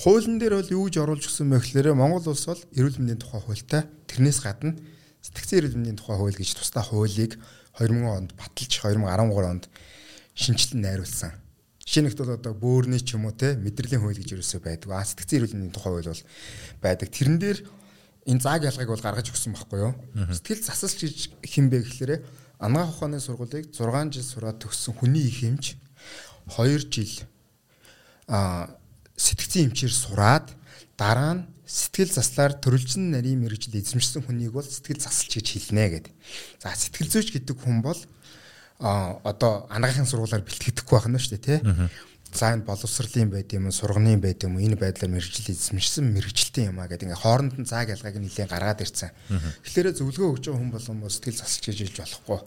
[0.00, 3.44] хуулийн дээр бол юу гэж оруулж өгсөн бэ гэхээр Монгол улс бол эрүүл мэндийн тухай
[3.44, 4.80] хуультай тэрнээс гадна
[5.20, 7.36] сэтгцэн эрүүл мэндийн тухай хууль гэж тусдаа хуулийг
[7.76, 9.04] 2000 онд баталж 2013
[9.52, 9.64] онд
[10.32, 11.32] шинжилэн найруулсан.
[11.84, 14.88] Нь бол одоо бөөрний ч юм уу те мэдрэлийн хууль гэж ерөөсөө байдаг.
[14.96, 16.24] А сэтгцэн эрүүл мэндийн тухай хууль бол
[16.80, 17.08] байдаг.
[17.12, 17.58] Тэрэн дээр
[18.26, 19.94] энэ зааг ялгааг бол гаргаж өгсөн байхгүй юу?
[20.32, 22.16] Сэтгэл засалч гэж хинбэ гэхлээрэ
[22.60, 25.80] анагаах ухааны сургуулийг 6 жил сураад төгссөн хүний их хэмж
[26.52, 27.14] 2 жил
[28.28, 28.68] а
[29.16, 30.52] сэтгцэн эмчээр сураад
[31.00, 36.14] дараа нь сэтгэл заслаар төрөлжин нарийн мэрэгжил эзэмшсэн хүнийг бол сэтгэл засалч гэж хэлнэ гэдэг.
[36.60, 38.00] За сэтгэл зүйч гэдэг хүн бол
[38.80, 41.58] а одоо анагаахын сургуулаар бэлтгэдэггүй байх нь шүү дээ тий
[42.32, 46.86] за энэ боловсролын байд юм сурганы байд юм энэ байдлаар мэрэгжил эзэмшсэн мэрэгжилтийн юм а
[46.86, 49.10] гэдэг ингээ хооронд нь цаг ялгааг нэлээд гаргаад ирсэн.
[49.66, 52.40] Тэгэхээр зөвлөгөө өгч байгаа хүн болгон сэтгэл засалж хэлж болохгүй.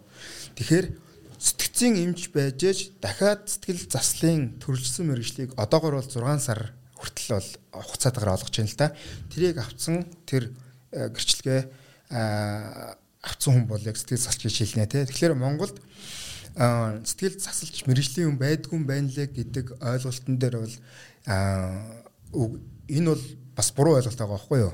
[0.55, 0.85] Тэгэхээр
[1.43, 7.49] сэтгцийн эмч байж ээж дахиад сэтгэл заслын төрөлжсөн мэрэгжлийг одоогор бол 6 сар хүртэл бол
[7.83, 8.95] хугацаатаар олгож байна л да.
[9.27, 10.55] Тэрийг авцсан тэр
[10.95, 11.61] э, гэрчлэгээ
[13.19, 15.03] авцсан хүн бол яг сэтгэл засалж гэж хэлнэ те.
[15.03, 15.75] Тэгэхээр Монголд
[16.53, 20.75] сэтгэл засалж мэрэгжлийн хүн байдгүй юм байна лээ гэдэг ойлголтын дээр бол
[22.87, 23.23] энэ бол
[23.57, 24.73] бас буруу ойлголт байгаа байхгүй юу?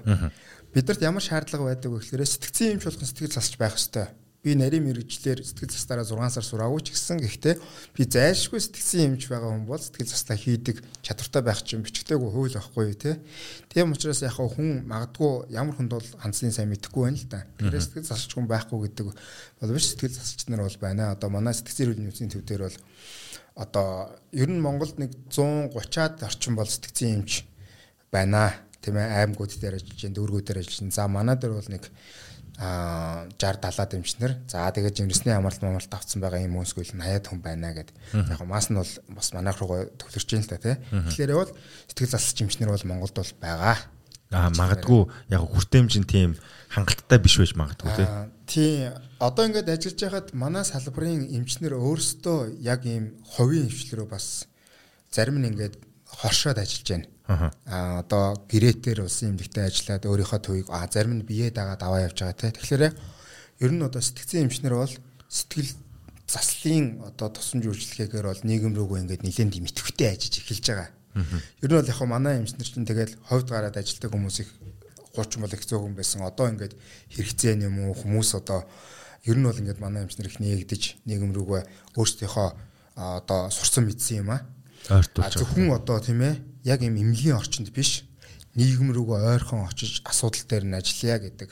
[0.76, 4.88] Бидэрт ямар шаардлага байдаг вэ гэхээр сэтгцэн юмч болгон сэтгэл засалж байх хэвээр би нарийн
[4.88, 7.56] мэрэгчлэр сэтгэл застараа 6 сар сураагүй ч гэсэн гэхдээ
[7.92, 12.56] би зайлшгүй сэтгцэн юмч байгаа хүн бол сэтгэл застаа хийдэг чадвартай байх чинь бичгтэйгүй хууль
[12.56, 13.20] байхгүй те.
[13.68, 17.44] Тийм учраас яг хүн магадгүй ямар хүнд бол хандсны сайн мэдэхгүй байна л да.
[17.60, 21.12] Тэгэхээр сэтгэл засалч хүн байхгүй гэдэг бол биш сэтгэл засалч нар бол байна.
[21.12, 22.78] Одоо манай сэтгцэн эрүүл мэндийн төв дээр бол
[23.60, 27.44] одоо ер нь Монголд нэг 130-аад орчим бол сэтгцэн юмч
[28.08, 28.56] байна.
[28.80, 30.96] Тийм ээ аймагуд дээр ажиллаж, дүүргүүд дээр ажиллаж.
[30.96, 31.92] За манай дээр бол нэг
[32.60, 34.32] а 60 70 дэмжнэр.
[34.51, 37.95] За тэгээд жимрэсний амралт мамралт авцсан байгаа юм хүмүүсгүй 80 хүн байна гэд.
[38.12, 40.76] Яг маас нь бол бас манайх руу төвлөрч юм л та тий.
[40.91, 41.51] Тэгэхээр бол
[41.88, 43.80] сэтгэл засалч жимчнэр бол Монголд бол байгаа.
[44.36, 46.36] Аа магадгүй яг хүртээмжин тийм
[46.68, 48.07] хангалттай биш байж магадгүй тий.
[48.43, 48.74] Тий.
[49.24, 54.51] Одоо ингээд ажиллаж байхад манай салбарын эмчнэр өөрсдөө яг ийм ховийн эмчлэрөө бас
[55.10, 55.80] зарим нь ингээд
[56.12, 61.54] хоршоод ажиллаж байна Аа одоо гэрээтэр улсын эмнэлэгтээ ажиллаад өөрийнхөө төвийг а зарим нь бие
[61.54, 62.50] дагаад аваа явж байгаа те.
[62.58, 64.96] Тэгэхээр ер нь одоо сэтгцэн эмчнэр бол
[65.30, 65.70] сэтгэл
[66.26, 70.90] заслын одоо тусламж үйлчлэгээр бол нийгэм рүүгөө ингээд нэлээд тийм итгэвтэй ажиллаж эхэлж байгаа.
[71.62, 74.50] Ер нь бол яг манай эмчнэр чинь тэгэл ховд гараад ажилладаг хүмүүс их
[75.14, 76.26] 30 бол их зөөгөн байсан.
[76.26, 76.74] Одоо ингээд
[77.14, 78.66] хэрэгцээ юм уу хүмүүс одоо
[79.26, 81.62] ер нь бол ингээд манай эмчнэр их нээгдэж нийгэм рүүгөө
[81.94, 82.50] өөрсдийнхөө
[82.98, 84.46] одоо сурсан мэдсэн юм аа.
[84.90, 88.03] Зөвхөн одоо тийм ээ яг юм эмнэлгийн орчинд биш
[88.55, 91.51] нийгэм рүүгээ ойрхон очиж асуудал дээр нь ажиллая гэдэг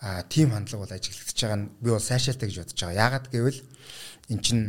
[0.00, 3.00] а тийм хандлага бол ажиглагдчихж байгаа нь би бол сайшаалтай гэж бодож байгаа.
[3.00, 3.60] Яагаад гэвэл
[4.28, 4.60] эн чин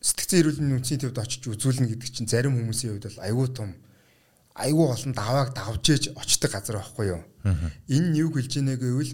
[0.00, 3.70] сэтгцэн эрүүл мэндийн үндэсний төвд очиж үзүүлнэ гэдэг чинь зарим хүмүүсийн хувьд бол аюу тум
[4.54, 7.22] аюу олон давааг давж ээж очдог газар байхгүй юу.
[7.92, 9.12] Энэ нь юу хэлж ийнэ гэвэл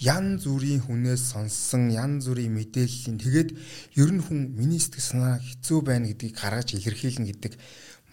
[0.00, 3.50] ян зүрийн хүнээс сонссон ян зүрийн мэдээллийн тэгээд
[3.96, 7.52] ер нь хүн миний сэтгэл санаа хэцүү байна гэдгийг гаргаж илэрхийлнэ гэдэг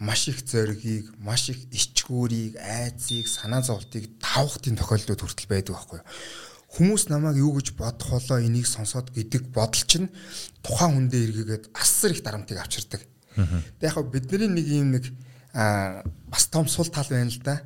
[0.04, 6.08] маш их зоригийг, маш их ичгүүрийг, айцыг, санаа зовлтыг тавхтын тохиолдлууд хүртэл байдаг байхгүй юу.
[6.76, 10.12] Хүмүүс намайг юу гэж бодох болоо энийг сонсоод гэдэг бодол чинь
[10.60, 13.02] тухайн хүндээ эргээгээд асар их дарамтыг авчирдаг.
[13.80, 15.06] Тэг яг бидний нэг юм нэг
[15.54, 17.62] бас том сул тал байна л да.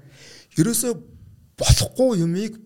[0.60, 0.94] Ерөөсө
[1.58, 2.60] болохгүй юмыг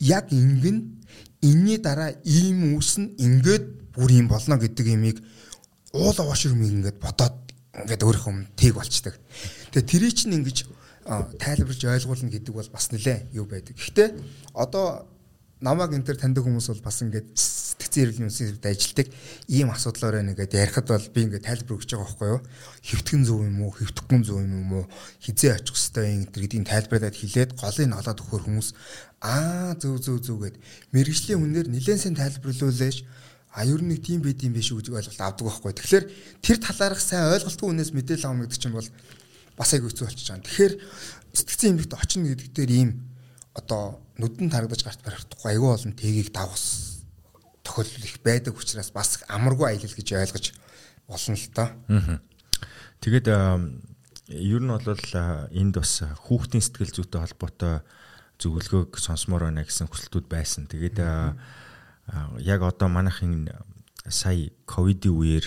[0.00, 1.02] яг ингэн
[1.42, 5.18] энэний дараа ийм үүснэ ингээд бүр юм болно гэдэг имийг
[5.92, 9.14] уул уушиг юм ингээд бодоод ингээд өөрийнхөө тийг болчдаг.
[9.72, 10.58] Тэгээ тэрий чинь ингэж
[11.40, 13.76] тайлбарж ойлгуулна гэдэг бол бас нэлээ юу байдаг.
[13.76, 14.08] Гэхдээ
[14.52, 15.08] одоо
[15.60, 19.06] намайг энэ төр таньдаг хүмүүс бол бас ингээд сэтгцэн эрүүл мэндийн хэвд ажилдаг
[19.50, 22.40] ийм асуудлаар байна гэдэг ярихад бол би ингээд тайлбар өгч байгаа байхгүй юу
[22.86, 24.84] хэвтгэн зөв юм уу хэвтгэхгүй зөв юм уу
[25.18, 28.68] хизээ очих хэвээр энэ гэдгийг тайлбарлаад хэлээд голыг олоод өгөхөр хүмүүс
[29.18, 30.56] аа зөв зөв зөв гэд
[30.94, 33.02] мэрэгжлийн хүнээр нэлээд сайн тайлбарлуулж
[33.52, 36.04] а ер нь нэг тийм байд юм биш үү гэж ойлголт авдаг байхгүй тэгэхээр
[36.44, 38.88] тэр талаарх сайн ойлголтгүй хүнээс мэдээлэл авах гэдэг чинь бол
[39.58, 40.46] бас айгүй хэцүү болчихж байгаа.
[40.46, 40.74] Тэгэхээр
[41.34, 42.90] сэтгцэн эмэгт очно гэдэг дээр ийм
[43.58, 47.02] одоо нүдэн тарагдаж гарт барихдахгүй айгүй олон тэгийг давс
[47.66, 50.46] тохиолдол их байдаг учраас бас амаргүй аялал гэж ойлгож
[51.10, 51.68] болно л доо.
[53.02, 54.86] Тэгээд ер нь бол
[55.50, 57.74] энд бас хүүхдийн сэтгэл зүйтэй холбоотой
[58.38, 60.70] зөвлөгөөг сонсомоор байна гэсэн хүсэлтүүд байсан.
[60.70, 61.02] Тэгээд
[62.40, 63.48] яг одоо манайхын
[64.08, 65.46] сая ковидын үеэр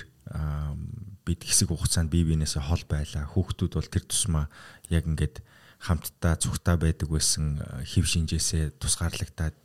[1.25, 3.25] бид хэсэг хугацаанд бие биенээсээ хол байлаа.
[3.29, 4.49] Хүүхдүүд бол тэр тусмаа
[4.89, 5.41] яг ингээд
[5.81, 9.57] хамтдаа цугтаа байдаг байсан хэв шинжээсээ тусгаарлагдаад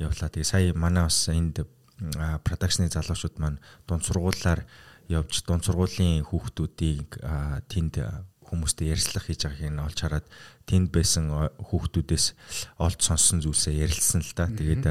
[0.00, 0.28] явлаа.
[0.32, 1.64] Тэгээ сая манай бас энд
[2.44, 4.64] продакшны залуучууд маань дунд сургуулаар
[5.08, 7.20] явж дунд сургуулийн хүүхдүүдийг
[7.68, 7.94] тэнд
[8.48, 10.26] хүмүүстэй ярилцлага хийж байгааг нь олж хараад
[10.64, 11.28] тэнд байсан
[11.60, 12.26] хүүхдүүдээс
[12.80, 14.48] олж сонссон зүйлсээ ярилцсан л да.
[14.48, 14.84] Тэгээд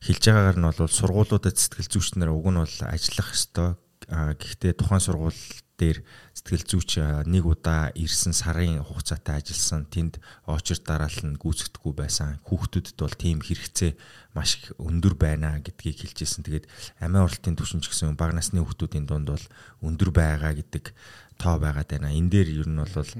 [0.00, 3.76] хэлж байгаагаар нь бол сургуулиудад сэтгэл зүйчнэр уг нь бол ажиллах ёстой.
[4.08, 5.36] Гэхдээ тухайн сургууль
[5.80, 5.98] дээр
[6.36, 6.90] сэтгэл зүйч
[7.24, 13.40] нэг удаа ирсэн сарын хугацаатай ажилласан тэнд очир дараалал нь гүйцэтгэхгүй байсан хүүхдүүдэд бол тийм
[13.40, 13.96] хэрэгцээ
[14.36, 16.44] маш их өндөр байна гэдгийг хэлжсэн.
[16.44, 16.68] Тэгээд
[17.00, 19.46] амиа оролтын түвшин ч гэсэн бага насны хүүхдүүдийн дунд бол
[19.80, 20.92] өндөр байгаа гэдэг
[21.40, 22.12] тоо байгаад байна.
[22.12, 23.12] Энэ дээр ер нь бол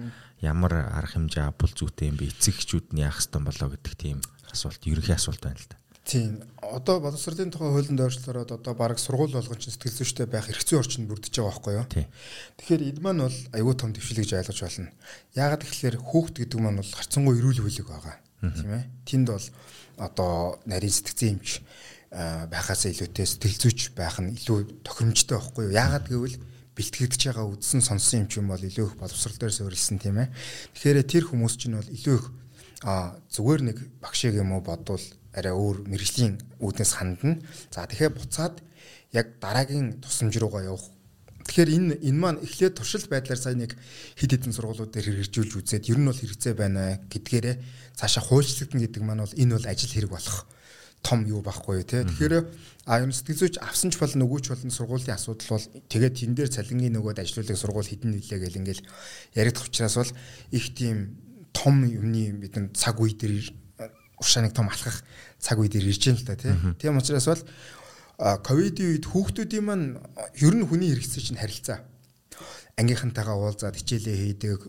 [0.44, 2.28] ямар арга хэмжээ авбал зүйтэй юм бэ?
[2.28, 4.18] Эцэг эхчүүд нь яах ёстой болоо гэдэг тийм
[4.52, 5.79] асуулт, ерөнхий асуулт байна л да.
[6.04, 6.40] Тийм.
[6.60, 11.06] Одоо боловсролын тухай хуулинд ойрчлоод одоо баг сургууль болгон чинь сэтгэл зүйчтэй байх хэрэгцээ орчинд
[11.06, 11.86] бүрдэж байгаа байхгүй юу?
[12.56, 14.90] Тэгэхээр энэ маань бол аюул том төвшил гэж ойлгож байна.
[15.36, 18.16] Яагаад гэвэл хүүхд гэдэг маань бол харцангуй эрүүл хүлэг байгаа.
[18.40, 18.84] Тийм ээ.
[19.04, 19.46] Тэнд бол
[20.00, 21.60] одоо нарийн сэтгцэн эмч
[22.10, 25.76] байхаас илүүтэй сэтгэл зүйч байх нь илүү тохиромжтой байхгүй юу?
[25.78, 26.40] Яагаад гэвэл
[26.74, 30.32] бэлтгэгдэж байгаа үдсэн сонссон юм ч юм бол илүү их боловсрол дээр суурилсан тийм ээ.
[30.74, 32.26] Тэгэхээр тэр хүмүүс чинь бол илүү их
[32.82, 35.04] а зүгээр нэг багшиг юм уу бодвол
[35.34, 37.38] арай өөр мэрэгжлийн үүднээс хандна.
[37.70, 38.62] За тэгэхээр буцаад
[39.12, 40.86] яг дараагийн тусламж руугаа явах.
[41.46, 43.74] Тэгэхээр энэ энэ маань эхлээд туршилт байдлаар сая нэг
[44.18, 47.56] хид хідэн сургуулиуд дээр хэрэгжүүлж үзээд ер нь бол хэрэгцээ байна гэдгээрээ
[47.98, 50.46] цаашаа хуульчлагдана гэдэг маань бол энэ бол ажил хэрэг болох
[51.02, 52.04] том юу байхгүй тий.
[52.04, 52.34] Тэгэхээр
[52.86, 56.50] а юм сэтгэл зүйч авсан ч болно нөгөөч болно сургуулийн асуудал бол тэгээд тэн дээр
[56.52, 58.84] цалингийн нөгөөд ажиллуулах сургууль хідэн нэлээ гэл ингээл
[59.34, 60.12] яригдах учраас бол
[60.52, 61.16] их тийм
[61.56, 63.48] том юмны бидэн цаг үе дээр
[64.20, 65.02] уршааныг том алхах
[65.40, 66.52] цаг үе дээр ирж байна л да тий.
[66.78, 67.42] Тийм учраас бол
[68.44, 69.96] ковидын үед хүүхдүүдийн маань
[70.36, 71.80] ер нь хүний хэрэгцээ чинь харилцаа.
[72.76, 74.60] Ангийнхантайгаа уулзаад хичээлээ хийдэг,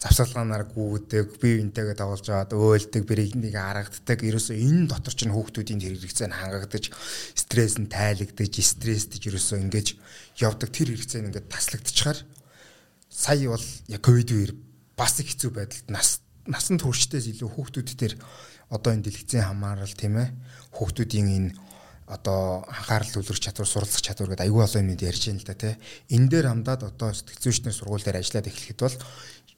[0.00, 4.20] завсалгаанаар гүйдэг, бие биентэйгээ тоглож аваад өөлдөг, бэрийг харагддаг.
[4.20, 6.84] Ерөөсөө энэ дотор чинь хүүхдүүдийн хэрэгцээ нь хангагдаж,
[7.32, 9.96] стресс нь тайлагдаж, стресстэй ерөөсөө ингэж
[10.44, 12.18] явдаг тэр хэрэгцээ нь ингээд таслагдчихаар
[13.08, 14.52] сая бол яг ковид үеэр
[14.96, 18.14] бас их хэцүү байдалд нас насанд хүрчтээс илүү хүүхдүүд төр
[18.70, 20.28] одоо энэ дэлгэцийн хамаарал тийм ээ
[20.74, 21.50] хүүхдүүдийн энэ
[22.06, 25.74] одоо анхаарал төвлөрөх чадвар суралцах чадвар гэдэг аюул олон юмуд ярьж байна л да тий.
[26.14, 28.96] Энэ дээр хамдаад одоо сэтгцүүчнэр сургууль дээр ажиллаад эхлэхэд бол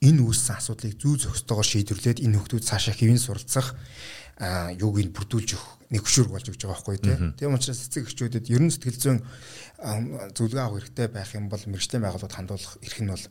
[0.00, 3.76] энэ үүссэн асуудлыг зүү зохистойгоор шийдвэрлээд энэ хүмүүс цаашаа хэвэн суралцах
[4.38, 7.16] а юуг нь бүрдүүлж өгөх нэг хөшүүрг болж өгч байгаа байхгүй тий.
[7.36, 9.18] Тийм учраас эцэг эхчүүдэд ер нь сэтгэл зүйн
[10.38, 13.24] зөвлөгөө авах хэрэгтэй байх юм бол мэрэгчлийн байгууллагад хандуулах эрх нь бол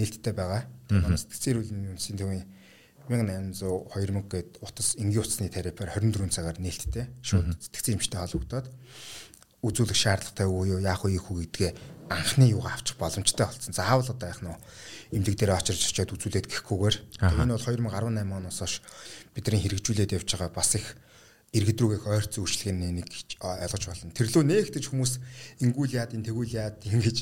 [0.00, 0.64] нээлттэй байгаа.
[0.88, 2.44] Тэгээд сэтгцэн эрүүл мэндийн үндэсний төвийн
[3.08, 8.66] 1800 2000 гээд утас энгийн утасны терапиар 24 цагаар нээлттэй шууд сэтгцэн эмчтэй холбогдоод
[9.64, 11.70] үзүүлэх шаардлагатай үе юу яах вэ хүү гэдгээ
[12.08, 13.72] анхны юугаа авчих боломжтой болсон.
[13.72, 14.52] Заавал одоо яах нь
[15.16, 18.74] эмнэлэг дээр очирч очиод үзүүлээд гэхгүйгээр энэ бол 2018 оноос хойш
[19.32, 20.96] бидний хэрэгжүүлээд явж байгаа бас их
[21.56, 23.08] иргэд рүүгээ ойрц үйлчлэгийн нэг
[23.40, 24.12] ойлгож байна.
[24.12, 25.12] Тэрлөө нээгдэж хүмүүс
[25.64, 27.18] ингүүл яад, тэгүүл яад ингэж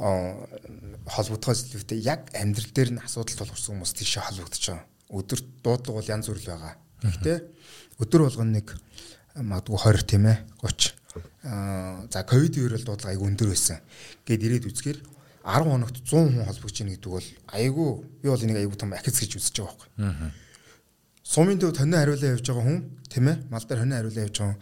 [0.00, 4.89] холбогдохоос илүүтэй яг амьдрал дээр нь асуудал тулгарсан хүмүүс тийшээ холбогдож байгаа.
[5.10, 6.74] Өдөрт дуудлага бол янз бүр л байгаа.
[7.02, 7.38] Гэхдээ
[8.00, 8.74] өдөр болгоно нэг
[9.34, 11.00] магадгүй 20 тийм ээ 30
[11.44, 13.80] аа за ковид үеэрэл дуудлага айгүй өндөр байсан.
[14.26, 14.98] Гээд ирээд үзэхээр
[15.44, 17.88] 10 хоногт 100 хүн холбогдож ийн гэдэг бол айгүй
[18.20, 19.88] би бол энийг айгүй том ахиц гэж үзэж байгаа байхгүй.
[20.04, 20.30] Аа.
[21.24, 24.52] Сумын төв тонио хариулаа явж байгаа хүн тийм ээ мал дээр хонио хариулаа явж байгаа
[24.52, 24.60] хүн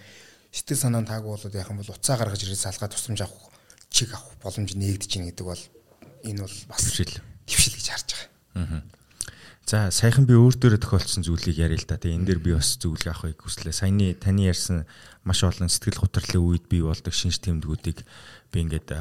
[0.54, 3.50] сэтгэл санаа нь таагүй болоод яхан бол уцаа гаргаж ирээд салгаа тусламж авах
[3.90, 5.62] чиг авах боломж нээгдэж ийн гэдэг бол
[6.24, 7.14] энэ бол бас твшил
[7.48, 8.28] гэж харж байгаа.
[8.54, 8.97] Аа.
[9.68, 12.00] За саяхан би өөр дөрөө тохиолдсон зүйлийг яриа л да.
[12.00, 13.76] Тэгээ энэ дээр би бас зөвлөгөө авахыг хүслээ.
[13.76, 14.88] Саяны таны ярьсан
[15.28, 18.00] маш олон сэтгэл гутралын үед бий болдог шинж тэмдгүүдийг
[18.48, 18.96] би ингээд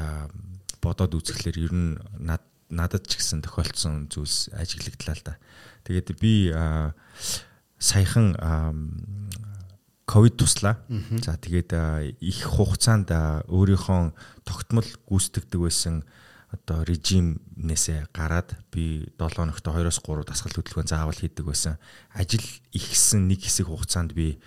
[0.84, 5.34] бодоод үзэхлээр ер нь над надад ч гэсэн тохиолдсон зүйлс ажиглагдлаа л да.
[5.88, 6.52] Тэгээд би
[7.80, 8.36] саяхан
[10.04, 10.84] ковид туслаа.
[11.24, 13.08] За тэгээд их хугацаанд
[13.48, 14.12] өөрийнхөө
[14.44, 16.04] тогтмол гүйцэтгэдэг байсан
[16.48, 21.76] одоо режимнээсээ гараад би 7 хоногт 2-оос 3 дасгал хөдөлгөөн заавал хийдэг байсан.
[22.16, 24.40] Ажил ихсэн нэг хэсэг хугацаанд би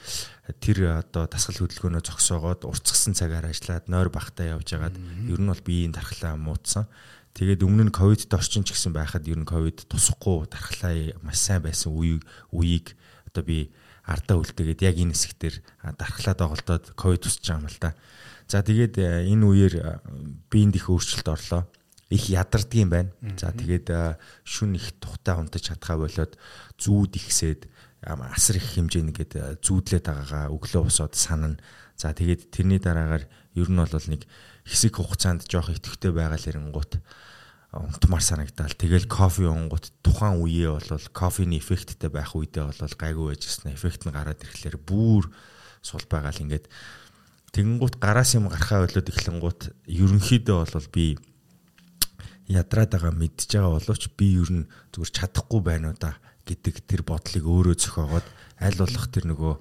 [0.66, 4.98] тэр одоо дасгал хөдөлгөөнөө зогсоогоод уртсгсан цагаар ажиллаад нойр бахтай явж агаад
[5.30, 6.90] ер нь бол биеийн дархлаа муудсан.
[7.38, 11.62] Тэгээд өмнө нь ковидд орчин ч гэсэн байхад ер нь ковид тусахгүй дархлаа маш сайн
[11.62, 12.98] байсан үеийг үеийг
[13.30, 13.70] одоо би
[14.10, 15.56] ардаа үлдээгээд яг энэ хэсэгтэр
[16.02, 17.94] дархлаа доголдоод ковид тусч байгаа юм л та.
[18.50, 19.74] За тэгээд энэ үеэр
[20.50, 21.64] биеинд их өөрчлөлт орлоо
[22.12, 23.12] их ядардаг юм байна.
[23.40, 26.36] За тэгээд шүн их тухтай унтаж чадхаа болоод
[26.76, 27.72] зүүд ихсээд
[28.04, 29.34] асар их хэмжээнд ингээд
[29.64, 31.58] зүүдлээд байгаагаа өглөө босоод санана.
[31.96, 34.28] За тэгээд тэрний дараагаар ер нь бол нэг
[34.68, 37.00] хэсэг хугацаанд жоох итгэвтэй байгаа л ирэнгуут
[37.72, 38.76] унтмаар санагдаал.
[38.76, 43.72] Тэгэл кофе уунгууд тухайн үеэ бол кофений эффекттэй байх үедээ бол гайгүй байж гисэн.
[43.72, 45.32] Эффект нь гараад ирэхлээр бүр
[45.80, 46.68] сул байгаа л ингээд
[47.56, 51.16] тэгэнгუთ гараас юм гарахаа болоод эхлэнгуут ерөнхийдөө бол би
[52.52, 57.02] ядраад байгаа мэдж байгаа боловч би ер нь зүгээр чадахгүй байна уу да гэдэг тэр
[57.08, 58.28] бодлыг өөрөө зохиогоод
[58.60, 59.54] аль болох тэр нөгөө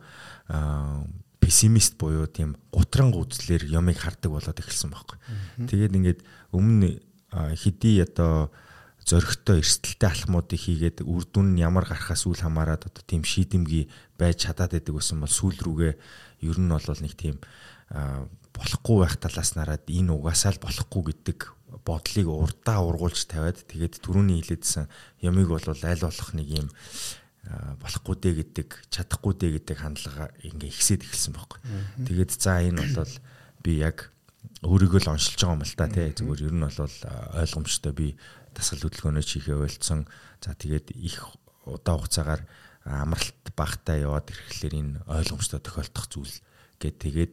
[1.40, 5.18] пессимист буюу тийм гутран үзлэр ямыг хардаг болоод эхэлсэн байхгүй.
[5.66, 6.20] Тэгээд ингээд
[6.52, 7.00] өмнө
[7.32, 8.52] хэдий одоо
[9.06, 13.88] зөрөгтэй эрсдэлтэй алхмуудыг хийгээд үр дүн нь ямар гарахаас үл хамааран одоо тийм шийдэмгий
[14.20, 15.94] байж чадаад байдаг гэсэн бол сүүл рүүгээ
[16.44, 17.40] ер нь бол нэг тийм
[18.54, 21.38] болохгүй байх талаас нараад энэ угаасаа л болохгүй гэдэг
[21.84, 24.86] бодлыг урдаа ургуулж тавиад тэгээд түрүүний хилээдсэн
[25.24, 26.68] ямиг бол аль болох нэг юм
[27.80, 31.60] болохгүй дээ гэдэг чадахгүй дээ гэдэг хандлага ингээ ихсээд эхэлсэн байхгүй.
[32.04, 33.14] Тэгээд за энэ бол
[33.64, 34.12] би яг
[34.60, 36.96] өөрийгөө л оншилж байгаа юм л та тий зүгээр ер нь бол
[37.40, 38.06] ойлгомжтой би
[38.52, 40.04] дасгал хөдөлгөөнөө чихээ ойлцсон.
[40.44, 41.24] За тэгээд их
[41.64, 42.42] удаа хугацаагаар
[42.84, 46.36] амралт багтаа яваад ирэхлээр энэ ойлгомжтой тохиолдох зүйл
[46.76, 47.32] гэд тэгээд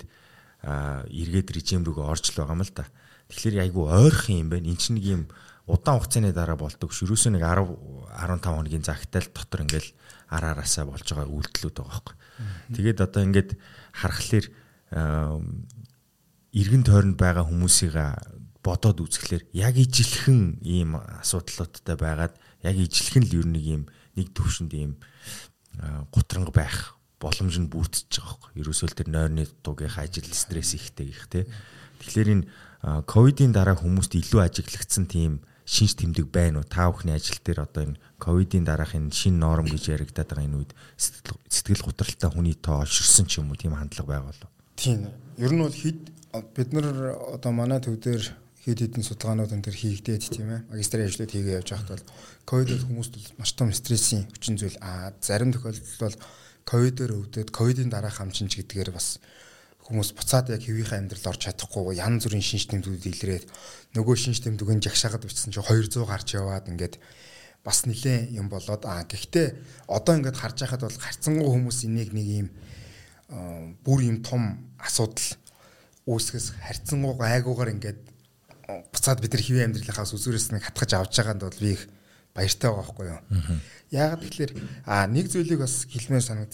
[0.64, 2.88] эргээд режим рүүгээ орж л байгаа юм л та.
[3.28, 4.72] Тэгэхээр айгүй ойрхон юм байна.
[4.72, 5.24] Энд чинь нэг юм
[5.68, 7.04] удаан хугацааны дараа болдог ш.
[7.04, 7.76] Ерөөсөө нэг 10
[8.18, 9.90] 15 хоногийн загтайл дотор ингээл
[10.32, 12.16] ар араасаа болж байгаа үйлдэлүүд байгаа байхгүй.
[12.76, 13.50] Тэгээд одоо ингээд
[13.92, 14.46] харахаар
[16.56, 17.96] эргэн тойронд байгаа хүмүүсийг
[18.64, 23.82] бодоод үзэхлээр яг ижилхэн ийм асуудлуудтай байгаад яг ижилхэн л ер нь ийм
[24.16, 25.00] нэг төвшөнд ийм
[26.12, 28.52] гутранг байх боломж нь бүрдэж байгаа байхгүй.
[28.62, 31.48] Ерөөсөө л тэр нойрны дугийнхаа ажил стресс ихтэй их те.
[32.02, 32.46] Тэгэхээр энэ
[33.06, 36.68] ковидын дараа хүмүүст илүү ажиглагдсан тийм шинж тэмдэг байна уу?
[36.68, 40.58] Та бүхний ажил дээр одоо энэ ковидын дараах энэ шин норм гэж яригадаад байгаа энэ
[40.64, 44.50] үед сэтгэл готролтой хүний тоо олширсан ч юм уу тийм хандлага байгаа болов.
[44.80, 45.12] Тийм.
[45.36, 46.02] Ер нь бол хэд
[46.56, 48.24] бид нар одоо манай төв дээр
[48.68, 50.62] хэд хэдэн судалгаанууд энэ төр хийгдээд тийм ээ.
[50.72, 52.06] Магистрийн ажлууд хийгээ явж байхад бол
[52.46, 56.18] ковидод хүмүүст бол маш том стрессийн хүчин зүйл аа зарим тохиолдолд бол
[56.68, 59.24] ковидээр өвдөд ковидын дараах хамчинч гэдгээр бас
[59.88, 63.46] хүмүүс буцаад яг хэвийнхээ амьдрал орж чадахгүй янз бүрийн шинж тэмдгүүд илрээд
[63.96, 67.00] нөгөө шинж тэмдгэн жагшаагаад бичсэн чинь 200 гарч яваад ингээд
[67.64, 72.28] бас нилээн юм болоод аа гэхдээ одоо ингээд харж байхад бол гарцсангуу хүмүүс энийг нэг
[72.28, 72.48] юм
[73.88, 75.40] бүр юм том асуудал
[76.04, 78.00] үүсгэс харьцангуй айгуугаар ингээд
[78.92, 81.88] буцаад бид нар хэвийн амьдралынхаас үзүүрээс нэг хатгаж авч байгаанд бол би их
[82.36, 83.22] баяртай байгаа байхгүй юу.
[83.92, 84.52] Яагаад тэгэхээр
[84.88, 86.48] аа нэг зүйлийг бас хэлмээр байна.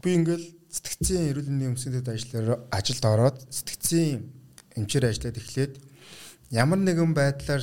[0.00, 4.24] Би ингээл сэтгцийн эрүүл мэндийн өмсгөдөд ажиллаар ажилд ороод сэтгцийн
[4.76, 5.74] эмчээр ажиллаад эхлээд
[6.48, 7.62] ямар нэгэн байдлаар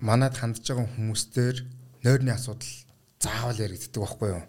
[0.00, 1.56] манад хандж байгаа хүмүүстээр
[2.00, 2.72] нойрны асуудал
[3.20, 4.44] заавал яригддаг байхгүй юу.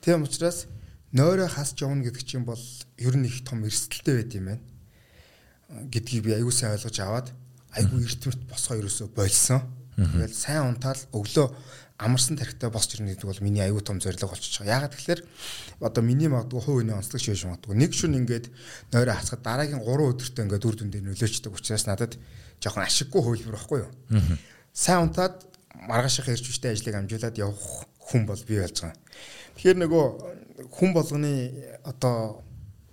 [0.00, 0.66] Тийм учраас
[1.12, 2.60] нойроо хасж явна гэдэг чинь бол
[2.96, 4.64] ер нь их том эрсдэлтэй байд юм байна.
[5.92, 7.28] гэдгийг би аягүй сайн ойлгож аваад
[7.76, 9.60] аягүй эртмэрт босгоо ерөөсөө болсон.
[9.96, 11.46] Тэгэл сайн унтаал өглөө
[12.00, 14.88] амарсан тархитай босч ирнэ гэдэг бол миний аюу тум зорилго болчихж байгаа.
[14.88, 15.20] Ягаад тэгэхээр
[15.84, 17.76] одоо миний магадгүй хувь хүний онцлог шийж магадгүй.
[17.76, 18.48] Нэг шүн ингээд
[18.88, 22.16] нойроо хасахад дараагийн 3 өдөртөө ингээд үр дүндээ нөлөөчдөг учраас надад
[22.64, 23.92] жоохон ашиггүй хөвлөр байхгүй юу?
[24.72, 25.44] Сайн унтаад
[25.76, 28.96] маргааших ирж хүчтэй ажлыг амжуулаад явах хүн бол бий болж байгаа.
[29.60, 30.04] Тэгэхээр нөгөө
[30.72, 31.32] хүн болгоны
[31.84, 32.42] одоо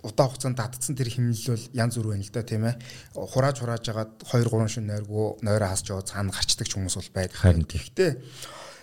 [0.02, 2.76] удаан хугацаанд татцсан тэр хэмнэл бол янз бүр байна л да тийм ээ.
[3.14, 7.38] Хурааж хурааж жагаад 2 3 шин нойргоо нойроо хасч яваад цаана гарчдаг хүмүүс бол байдаг.
[7.42, 8.10] Харин гэхдээ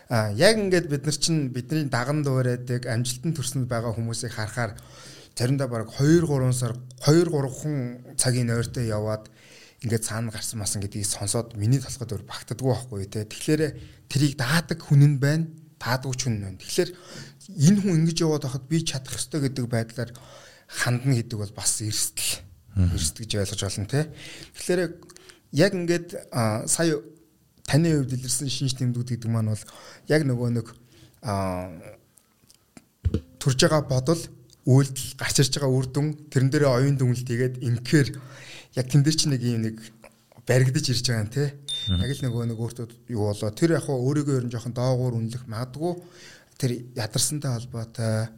[0.09, 4.77] яг ингээд бид нар чинь бидний даган дуурайдаг амжилтанд төрсөнд байгаа хүмүүсийг харахаар
[5.33, 7.75] заримдаа баг 2 3 сар 2 3 хүн
[8.15, 9.29] цагийн нойртой яваад
[9.81, 13.25] ингээд цаана гарсан масан гэдгийг сонсоод миний толгойд өөр багтдаггүй байхгүй те.
[13.25, 13.61] Тэгэхээр
[14.07, 15.49] трийг даадаг хүн нь байна,
[15.81, 16.61] таадагч хүн нь байна.
[16.61, 16.89] Тэгэхээр
[17.65, 20.11] энэ хүн ингэж яваад байхад би чадах ёстой гэдэг байдлаар
[20.69, 22.45] хандна гэдэг бол бас эрсдэл.
[22.77, 24.01] Эрсдэл гэж ойлгож байна те.
[24.53, 24.81] Тэгэхээр
[25.53, 26.07] яг ингээд
[26.65, 27.03] сая
[27.65, 29.63] таны хувьд илэрсэн шинж тэмдгүүд гэдэг маань бол
[30.07, 30.67] яг нөгөө нэг
[33.41, 34.21] төрж байгаа бодол
[34.65, 38.07] үйлдэл гарч ирж байгаа үр дүн тэрэн дээрээ оюун дүнэлт хийгээд инхээр
[38.77, 39.77] яг тэн дээр чи нэг юм нэг
[40.45, 41.53] баригдаж ирж байгаа юм те.
[41.89, 43.49] Яг л нөгөө нэг өөртөө юу болоо.
[43.53, 45.93] Тэр яг өөрийгөө ер нь жоохон доогуур үнэлэх магадгүй.
[46.57, 48.29] Тэр ядарсантай холбоотой.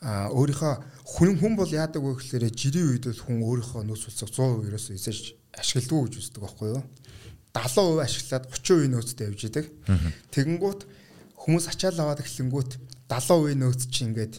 [0.00, 0.72] А өөрийнхөө
[1.04, 4.96] хүн хүн бол яадаг вэ гэхээр жирийн үед бол хүн өөрийнхөө нөөц болцох 100% ерөөсөө
[4.96, 5.18] эсэж
[5.52, 6.80] ашигладаг гэж үздэг байхгүй юу
[7.54, 9.66] 70% ашиглаад 30% нөөцтэй явж идэг.
[10.30, 10.80] Тэгэнгүүт
[11.34, 12.72] хүмүүс ачаал аваад эхлэнгүүт
[13.10, 14.34] 70% нөөц чи ингээд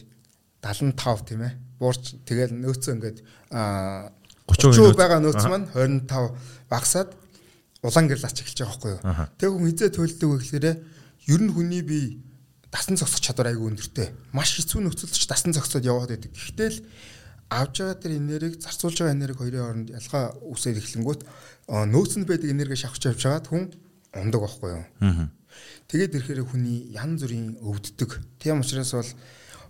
[0.64, 1.52] 75 тийм ээ.
[1.76, 3.18] Буурч тэгэл нөөцөө ингээд
[3.52, 6.08] 30% байгаа нөөц маань 25
[6.72, 7.10] багасаад
[7.82, 9.02] улаан гэрэл ач эхэлж байгаа байхгүй юу.
[9.36, 12.22] Тэг хүн хизээ төлдөг вэ гэхээр ер нь хүний бие
[12.72, 14.08] дасан зогсох чадвар айгүй өндөртэй.
[14.32, 16.32] Маш хэцүү нөхцөлд ч дасан зогсоод яваад байдаг.
[16.32, 16.78] Гэхдээ л
[17.52, 21.20] авж байгаа тэр энергийг зарцуулж байгаа энерги хоёрын хооронд ялгаа үсээр эхлэнгүүт
[21.68, 23.64] нөөцөнд байдаг энерги шавхч явж байгаад хүн
[24.16, 24.84] ундаг байхгүй юу.
[25.88, 28.10] Тэгээд ирэхээр хүний янз бүрийн өвддөг.
[28.40, 29.10] Тийм учраас бол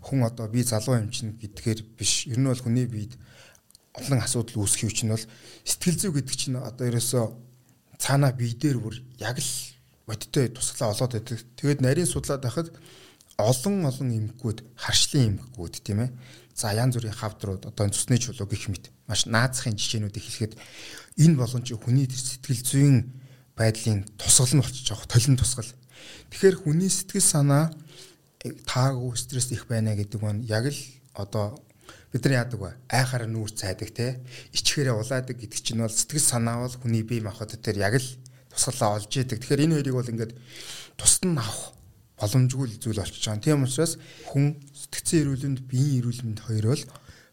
[0.07, 2.27] хүн одоо би залуу юм чинь гэдгээр биш.
[2.31, 3.19] Ер нь бол хүний биед
[3.99, 5.27] олон асуудал үүсэх юм чинь бол
[5.67, 7.25] сэтгэл зүй гэдэг чинь одоо ерөөсөө
[7.99, 9.53] цаана бие дээр бүр яг л
[10.07, 11.39] бодиттой тусгалаа олоод байдаг.
[11.59, 12.69] Тэгээд нарийн судлаад байхад
[13.39, 16.11] олон олон эмгэгүүд харшлын эмгэгүүд тийм ээ
[16.55, 20.55] За янз бүрийн хавдрууд одоо цусны чулуу гэх мэт маш наазахын жишээнүүдийг хэлэхэд
[21.25, 22.97] энэ болон чи хүний сэтгэл зүйн
[23.57, 25.71] байдлын тусгал нь болчихж байгаа толин тусгал.
[26.29, 27.65] Тэгэхээр хүний сэтгэл санаа
[28.45, 30.81] э, таагүй стресс их байна гэдэг нь яг л
[31.17, 31.57] одоо
[32.13, 32.71] бид нар яадаг вэ?
[32.89, 34.21] Айхаараа нүүр цайдаг те
[34.53, 38.09] ичхээрээ улаадаг гэдэг чинь бол сэтгэл санаа бол хүний бие махбод дээр яг л
[38.53, 39.41] тусгалаа олж идэг.
[39.41, 40.33] Тэгэхээр энэ хоёрыг бол ингээд
[41.01, 41.73] тусад нь авах
[42.23, 43.43] боломжгүй зүйл болчихж байгаа.
[43.43, 43.99] Тийм учраас
[44.31, 46.85] хүн сэтгцэн эрүүлэнд биеийн эрүүл мэнд хоёр бол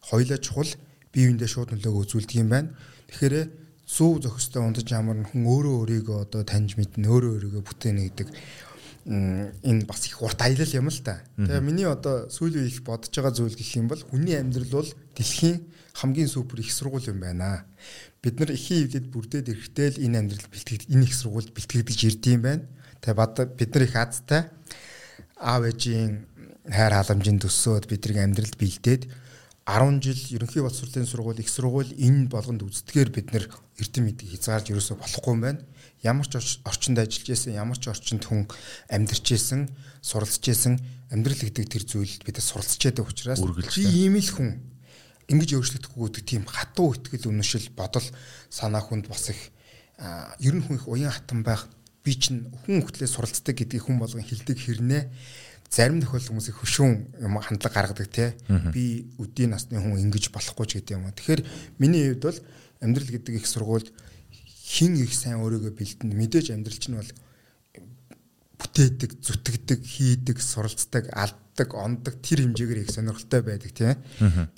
[0.10, 0.72] хоёлаа чухал
[1.14, 2.74] бие биендээ шууд нөлөөгөө үзүүлдэг юм байна.
[3.14, 3.36] Тэгэхээр
[3.86, 8.30] зөв зохистой ундаж ямар хүн өөрөө өөрийгөө одоо таньж мэднэ, өөрөө өөрийгөө бүтээнэ гэдэг
[9.10, 11.26] энэ бас их урт аялал юм л та.
[11.34, 15.66] Тэгээ миний одоо сүүлийн их бодож байгаа зүйл гэх юм бол хүний амьдрал бол дэлхийн
[15.98, 17.66] хамгийн супер их сургууль юм байна.
[18.22, 22.42] Бид нар ихийн хөвдөд бүрдээд ирэхдээ л энэ амьдрал бэлтгэж энэ их сургуульд бэлтгэгдэж ирдэм
[22.46, 22.64] байна.
[23.02, 24.41] Тэгээ бид нар их азтай.
[25.39, 26.28] Аав ээжийн
[26.68, 29.08] хайр халамжийн төсөөд бидний амьдралд бэлдээд
[29.70, 33.45] 10 жил ерөнхий боловсролын сургууль их сургууль энэ болгонд үздгээр бид нэр
[33.78, 35.62] эрдэм мэдгийг хязгаарж ерөөсө болохгүй юм байна.
[36.02, 38.50] Ямар ч орчинд ажиллаж исэн, ямар ч орчинд хүн
[38.89, 39.70] амьдарч исэн,
[40.02, 40.82] суралцж исэн
[41.14, 44.58] амьдрал гэдэг тэр зүйлд бид суралцж байдаг учраас би ийм л хүн.
[45.30, 48.06] Ингэж өөрчлөгдөхгүй гэдэг тийм хатуу ихтгэл үнэшил бодол
[48.50, 49.54] санаа хүнд бас их
[50.41, 51.70] ер нь хүн их уян хатан байх
[52.10, 55.03] би чинь хүн хөлтлээ суралцдаг гэдгийг хүн болгон хилдэг хэрнээ
[55.70, 58.34] зарим тохиолдол хүмүүс их хөшүүн юм хандлага гаргадаг те
[58.74, 61.14] би өдийн насны хүн ингэж болохгүй ч гэдэг юм.
[61.14, 61.41] Тэгэхээр
[61.78, 62.39] миний хувьд бол
[62.82, 63.93] амьдрал гэдэг их сургуульд
[64.66, 67.12] хин их сайн өөрийгөө бэлдэнд мэдээж амьдрал чинь бол
[68.60, 73.93] бүтээдэг, зүтгэдэг, хийдэг, суралцдаг, алддаг, ондог тэр хэмжээгээр их сонирхолтой байдаг тийм.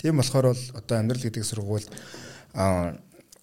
[0.00, 1.92] Тийм болохоор бол одоо амьдрал гэдэг сургуульд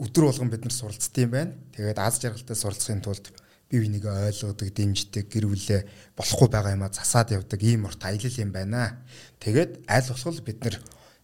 [0.02, 1.54] өдөр болгон бид нар суралцдаг юм байна.
[1.78, 3.30] Тэгээд аз жаргалтай суралцахын тулд
[3.70, 5.82] бие бинийгээ ойлгодог, дэмждэг, гэр бүлээ
[6.18, 9.06] болохгүй байгаа юм а засаад явдаг ийм урт аялал юм байна.
[9.38, 10.76] Тэгээд аль болох бид нар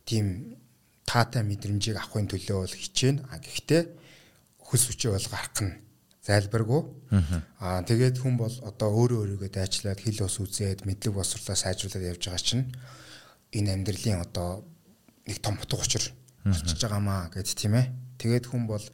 [0.06, 0.56] тийм
[1.10, 3.26] таатай мэдрэмжийг авахын төлөө бол хичээнэ.
[3.34, 3.82] А гэхдээ
[4.62, 5.74] хөс хүчээ бол гарах нь
[6.26, 6.82] зайлбаргүй.
[7.62, 12.30] Аа тэгээд хүн бол одоо өөрөө өөрийгөө дайчлаад хил ус үзээд мэдлэг босрлоо сайжруулад явж
[12.30, 12.66] байгаа чинь
[13.54, 14.66] энэ амьдралын одоо
[15.30, 16.02] нэг том утга учир
[16.46, 17.93] болчихж байгаамаа гэд тийм ээ.
[18.18, 18.86] Тэгээд хүн бол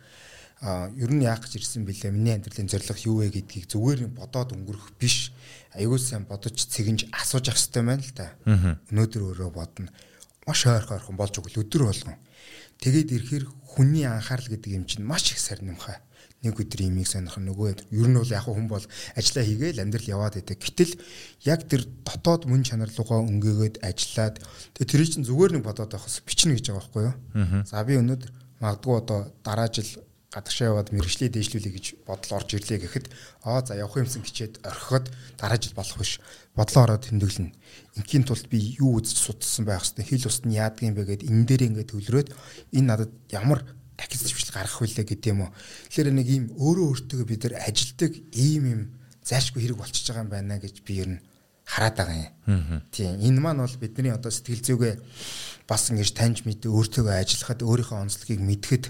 [0.62, 2.14] ер нь яах гэж ирсэн бэлээ?
[2.14, 5.34] Миний амьдралын зорилго юу вэ гэдгийг зүгээр бодоод өнгөрөх биш.
[5.74, 8.28] Аягүй сайн бодож цэгэнж асууж ах хэрэгтэй байна л да.
[8.93, 9.89] Өнөөдөр өөрөө бодно.
[10.45, 11.66] Маш ойрхон ойрхон болж өгөл.
[11.66, 12.18] Өдөр болгон
[12.78, 15.97] тэгээд ирэхээр хүний анхаарал гэдэг юм чинь маш их сарнимхай
[16.41, 18.82] нэг өдөр имийг сонирх нөгөө ер нь бол яг хүн бол
[19.14, 20.57] ажиллаа хийгээл амьдрал яваад байдаг.
[20.57, 20.93] Гэтэл
[21.45, 24.41] яг тэр дотоод мөн чанар руугаа өнгөгээд ажиллаад
[24.74, 27.16] тэгээ тэр чинь зүгээр нэг бодоод байхс бичнэ гэж байгаа байхгүй юу.
[27.70, 30.01] За би өнөөдөр магадгүй одоо дараа жил
[30.32, 33.05] гадагшаа яваад мэрэгчлээ дээшлүүлэе гэж бодол орж ирлээ гэхэд
[33.43, 36.23] аа за явах юмсан хичээд орхиход дараа жил болох биш.
[36.55, 37.51] Бодлоо ороод тэмдэглэнэ.
[37.99, 41.27] Инхийн тулд би юу үзэж судалсан байх хэвээр хил устд нь яадаг юм бэ гэд
[41.27, 42.29] энэ дээр ингээд төлрөөд
[42.71, 43.59] энэ надад ямар
[43.99, 45.51] дахиж зөвшөл гаргах вүлээ гэдэг юм уу.
[45.91, 48.82] Тэгэхээр нэг ийм өөрөө өөртөө бид нар ажилдаг ийм юм
[49.27, 51.19] зайлшгүй хэрэг болчихж байгаа юм байна гэж би ер нь
[51.67, 52.17] хараад байгаа
[52.47, 52.82] юм.
[52.91, 54.95] Тийм энэ маань бол бидний одоо сэтгэл зүгээ
[55.72, 58.86] бас ингэж таньж мэдээ өөртөөгөө ажиллахад өөрийнхөө онцлогийг мэдхэд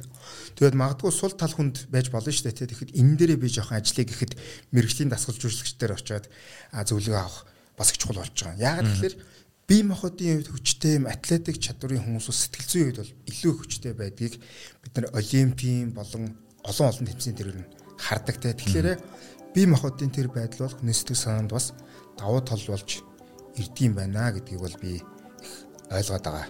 [0.57, 2.73] тэгээд магадгүй сул тал хүнд байж болно шүү дээ.
[2.73, 4.33] Тэгэхэд энэ дээрээ би жоохон ажиллая гэхэд
[4.73, 6.25] мэрэгжлийн дасгал жуулчдаар очиод
[6.73, 7.45] зөвлөгөө авах
[7.77, 8.81] бас их чухал болж байгаа.
[8.81, 9.21] Яагаад гэвэл
[9.69, 14.35] бие махбодын хувьд хүчтэй юм атлетик чадварын хүмүүс сэтгэл зүйн хувьд бол илүү хүчтэй байдгийг
[14.81, 16.33] бид нар олимпийн болон
[16.65, 17.69] олон олон тэмцээний дээр нь
[18.01, 18.57] хардаг те.
[18.57, 18.97] Тэгэхээр
[19.53, 21.77] бие махбодын тэр байдал бол сэтгэл санаанд бас
[22.17, 23.05] давуу тал болж
[23.53, 25.05] ирдэм байна гэдгийг бол би
[25.91, 26.47] ойлгоод байгаа.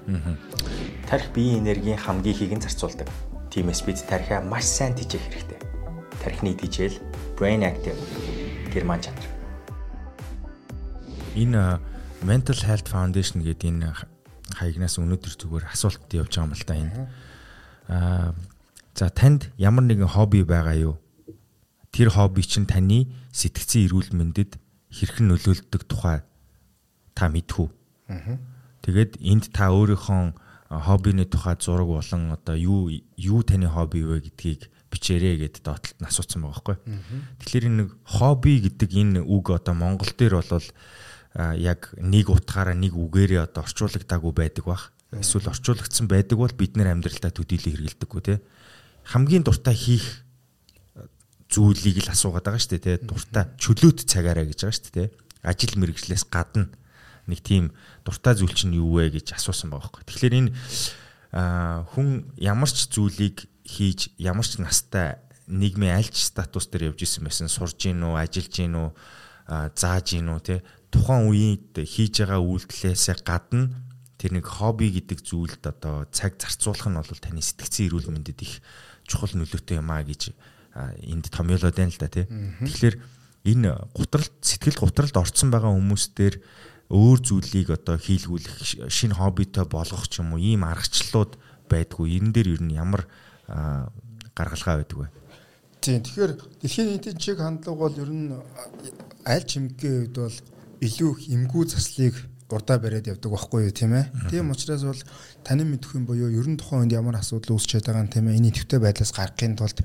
[1.09, 3.09] Тарих биеийн энергийн хамгийн ихийг нь зарцуулдаг.
[3.49, 5.59] Тиймээс бид тарихаа маш сайн тижээх хэрэгтэй.
[6.21, 6.95] Тарихны тижэл
[7.35, 7.97] Brain Active
[8.69, 9.25] герман чанар.
[11.35, 11.81] Энэ
[12.21, 13.89] Mental Health Foundation гэдэг энэ
[14.53, 16.93] хаягнаас өнөөдөр зүгээр асуулт явж байгаа юм л да энэ.
[17.89, 18.29] Аа
[18.93, 20.95] за танд ямар нэгэн хобби байгаа юу?
[21.89, 24.61] Тэр хобби чинь таны сэтгцэн эрүүл мэндэд
[24.91, 26.21] хэрхэн нөлөөлдөг тухай
[27.17, 27.67] та мэдхүү.
[28.81, 30.33] Тэгээд энд та өөрийнхөө
[30.71, 36.07] хоббины тухай зураг болон одоо юу юу таны хобби вэ гэдгийг бичээрэй гэд доотлолт нь
[36.07, 36.77] асуусан байгаа байхгүй.
[37.43, 40.67] Тэгэхээр энэ хобби гэдэг энэ үг одоо монгол дээр бол
[41.59, 44.91] яг нэг утгаараа нэг үгээрээ одоо орчуулагдаагүй байдаг бах.
[45.11, 48.39] Эсвэл орчуулагдсан байдаг бол бид нэр амьдралдаа төдийлөн хэрэгэлдэггүй те.
[49.11, 50.23] Хамгийн дуртай хийх
[51.51, 53.03] зүйлийг л асуугаад байгаа шүү дээ те.
[53.03, 55.15] Дуртай чөлөөт цагаараа гэж байгаа шүү дээ те.
[55.43, 56.71] Ажил мэргэжлээс гадна
[57.27, 57.75] нэг тийм
[58.05, 60.05] дуртай зүйл чинь юу вэ гэж асуусан байгаа байхгүй.
[60.07, 60.51] Тэгэхээр энэ
[61.31, 67.23] хүн ямар ч зүйлийг хийж ямар ч настай нийгмийн аль ч статус дээр явж исэн
[67.23, 68.89] байсан сурж гин үү ажиллаж гин үү
[69.75, 70.55] зааж гин үү те
[70.91, 73.71] тухайн үед хийж байгаа үйлдэлээс гадна
[74.19, 78.61] тэр нэг хобби гэдэг зүйлд одоо цаг зарцуулах нь бол таны сэтгцэн эрүүл мэндэд их
[79.07, 80.35] чухал нөлөөтэй юм а гэж
[80.75, 82.29] энд томьёолоод байна л да тий.
[82.29, 82.95] Тэгэхээр
[83.49, 86.35] энэ гутралд сэтгэл гутралд орцсон байгаа хүмүүстээр
[86.91, 91.39] өөр зүйлийг одоо хийлгүүлэх шинэ хоббитой болгох ч юм уу ийм аргачлалууд
[91.71, 92.19] байдгүй.
[92.19, 93.07] Энэ дээр ер нь ямар
[94.35, 95.07] гаргалгаа байдаг вэ?
[95.79, 96.03] Тийм.
[96.03, 98.35] Тэгэхээр дэлхийн нийтийн чиг хандлага бол ер нь
[99.23, 100.37] аль чимгийн үед бол
[100.83, 102.15] илүү их эмгүү заслыг
[102.51, 104.11] урдаа бариад явдаг байхгүй юу тийм ээ.
[104.29, 105.01] Тийм учраас бол
[105.47, 108.37] танин мэдэх юм буюу ерөн тухайн үед ямар асуудал үүсчээд байгаа юм тийм ээ.
[108.37, 109.79] Эний төвтэй байдлаас гарахын тулд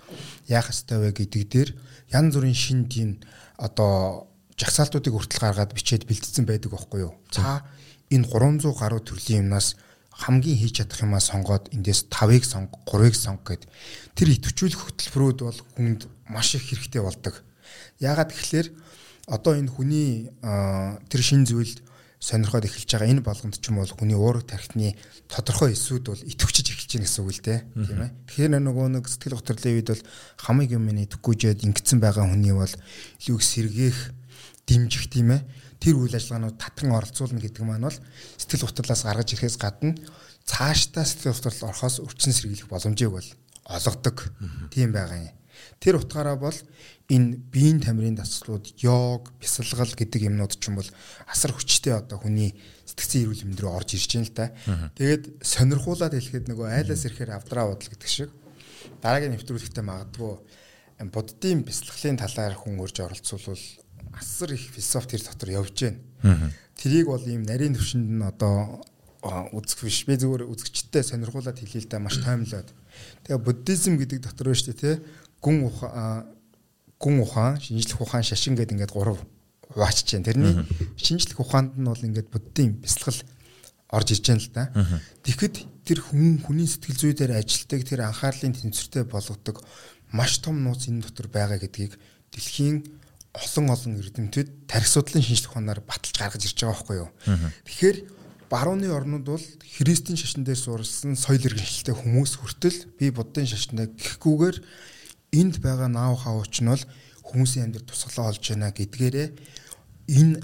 [0.51, 1.71] яах ёстой вэ гэдэг дээр
[2.11, 3.23] янз бүрийн шин тийм
[3.57, 4.27] одоо
[4.57, 7.15] жагсаалтуудыг хүртэл гаргаад бичээд бэлтгэсэн байдаг байхгүй юу.
[7.31, 7.65] За
[8.11, 9.77] энэ 300 гаруй төрлийн юмнаас
[10.17, 13.69] хамгийн хийж чадах юмаа сонгоод эндээс 5-ыг сонг, 3-ыг сонг гэд
[14.17, 17.45] тэр итвчүүлэх хөтөлбөрүүд бол хүнд маш их хэрэгтэй болдог.
[18.01, 18.73] Яагаад гэхэлэр
[19.29, 21.85] одоо энэ хүний тэр шин зүйлд
[22.17, 24.97] сонирхоод эхэлж байгаа энэ болгонд ч юм бол хүний уурах тархины
[25.29, 28.11] тодорхой эсүүд бол итвчж эхэлж байна гэсэн үг л дээ тийм ээ.
[28.25, 30.03] Тэгэхээр нөгөө нэг сэтгэл готрлын үед бол
[30.41, 32.73] хамыг юм идэхгүйжээд ингэсэн байгаа хүний бол
[33.21, 33.99] илүү сэргээх
[34.67, 35.43] дэмжих тийм ээ.
[35.81, 37.99] Тэр үйл ажиллагаанууд татан оролцуулна гэдэг маань бол
[38.37, 39.95] сэтгэл готрлоос гаргаж ирэхээс гадна
[40.47, 43.29] цаашдаа сэтгэл готрол орохоос өвчин сэргийлэх боломжийг бол
[43.67, 44.31] олгодог
[44.71, 45.35] тийм байгаа юм.
[45.81, 46.57] Тэр утгаараа бол
[47.09, 50.91] энэ биеийн тамирын дасгалууд, йог, бясалгал гэдэг юмнууд ч юм бол
[51.27, 52.55] асар хүчтэй одоо хүний
[52.87, 54.47] сэтгцэн эрүүл мэнд рүү орж ирж байна л та.
[54.99, 58.31] Тэгээд сонирхуулаад хэлэхэд нөгөө айлаас ирэхээр авдраа бодол гэдэг шиг
[59.03, 60.33] дараагийн нэвтрүүлэгтээ магадгүй
[61.13, 63.65] буддийн бясалгалын талаар хүн урьж оролцуулвал
[64.13, 65.75] асар их философи тэр дотор явж
[66.23, 66.53] байна.
[66.77, 68.85] Тэрийг бол ийм нарийн төвшөнд нь одоо
[69.27, 70.05] үзэх биш.
[70.07, 72.69] Би зүгээр үзэгчтэй сонирхуулаад хэлээ л да маш таймлаад.
[73.27, 75.03] Тэгээ буддизм гэдэг дотор байна шүү дээ, тэ
[75.43, 76.37] гүн ухаан
[77.01, 79.21] гүн ухаан, шинжлэх ухаан, шашин гэдэг ингээд гурав
[79.73, 80.27] хуваачж байна.
[80.31, 80.55] Тэрний
[80.97, 83.21] шинжлэх ухаанд нь бол ингээд буддийн бясалгал
[83.93, 84.65] орж иж байна л да.
[85.23, 89.63] Тэгэхэд тэр хүн хүний сэтгэл зүй дээр ажилтдаг тэр анхаарлын тэнцвэртэй болгодог
[90.11, 91.99] маш том нууц энэ дотор байгаа гэдгийг
[92.33, 92.85] дэлхийн
[93.37, 97.11] олон олон эрдэмтэд тарих судлалын шинжлэх ухаанаар баталж гаргаж ирж байгаа байхгүй юу.
[97.69, 97.97] Тэгэхээр
[98.49, 99.45] барууны орнууд бол
[99.77, 104.57] христийн шашин дээр суурилсан соёл иргэншилтэй хүмүүс хүртэл би буддын шашнаа гэхгүйгээр
[105.37, 106.85] энд байгаа наав хавууч нь бол
[107.27, 109.29] хүмүүсийн амьдрал тусгалаа олж байна гэдгээрээ
[110.07, 110.35] энэ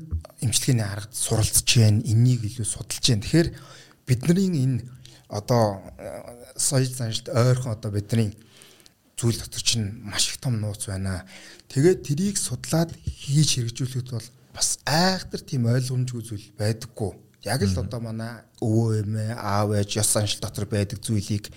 [0.42, 2.02] эмчилгээний аргад суралцж байна.
[2.02, 3.22] Энийг илүү судалж байна.
[3.22, 3.48] Тэгэхээр
[4.06, 4.82] бидний энэ
[5.30, 5.80] одоо
[6.58, 8.34] соёл заншилт ойрхон одоо бидний
[9.22, 11.22] зүйл дотор чинь маш их том нууц байна.
[11.70, 17.14] Тэгээд трийг судлаад хийж хэрэгжүүлэхэд бол бас айхтар тийм ойлгомжгүй зүйл байдаггүй.
[17.46, 21.54] Яг л одоо манай өвөө эмээ аав ээж ёс заншил дотор байдаг зүйлийг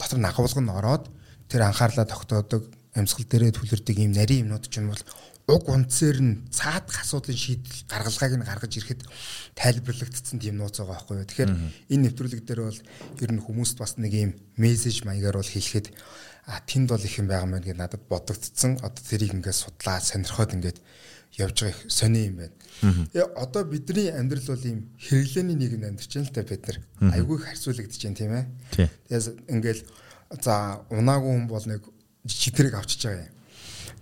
[0.00, 1.12] дотор нагуулгын ороод
[1.52, 5.04] тэр анхаарлаа тогтоодог амьсгал дээрээ түлэрдэг ийм нарийн юмнууд ч юм бол
[5.44, 9.04] уг унцээр нь цаадах асуудлын шийдэл гаргалгааг нь гаргаж ирэхэд
[9.52, 11.28] тайлбарлагдсан тийм нууц байгаа байхгүй юу.
[11.28, 11.52] Тэгэхээр
[11.92, 12.80] энэ нэвтрүүлэг дээр бол
[13.20, 15.92] ер нь хүмүүст бас нэг ийм мессеж маягаар бол хэлэхэд
[16.46, 18.76] а тэнд бол их юм байгаа мэн гэж надад бодогдсон.
[18.84, 20.78] Одоо тэрийг ингээд судлаа сонирхоод ингээд
[21.38, 22.54] явж байгаа их сони юм байна.
[23.10, 26.78] Тэгээ одоо бидний амьдрал бол ийм хэрэглээний нийгэм амьдарч байна л та бид нар.
[27.16, 28.44] Айгүй харьцуулагдаж байна тийм ээ.
[29.08, 29.82] Тэгээс ингээл
[30.42, 31.82] за унаагүй хүн бол нэг
[32.28, 33.34] жижиг тэрэг авчиж байгаа юм.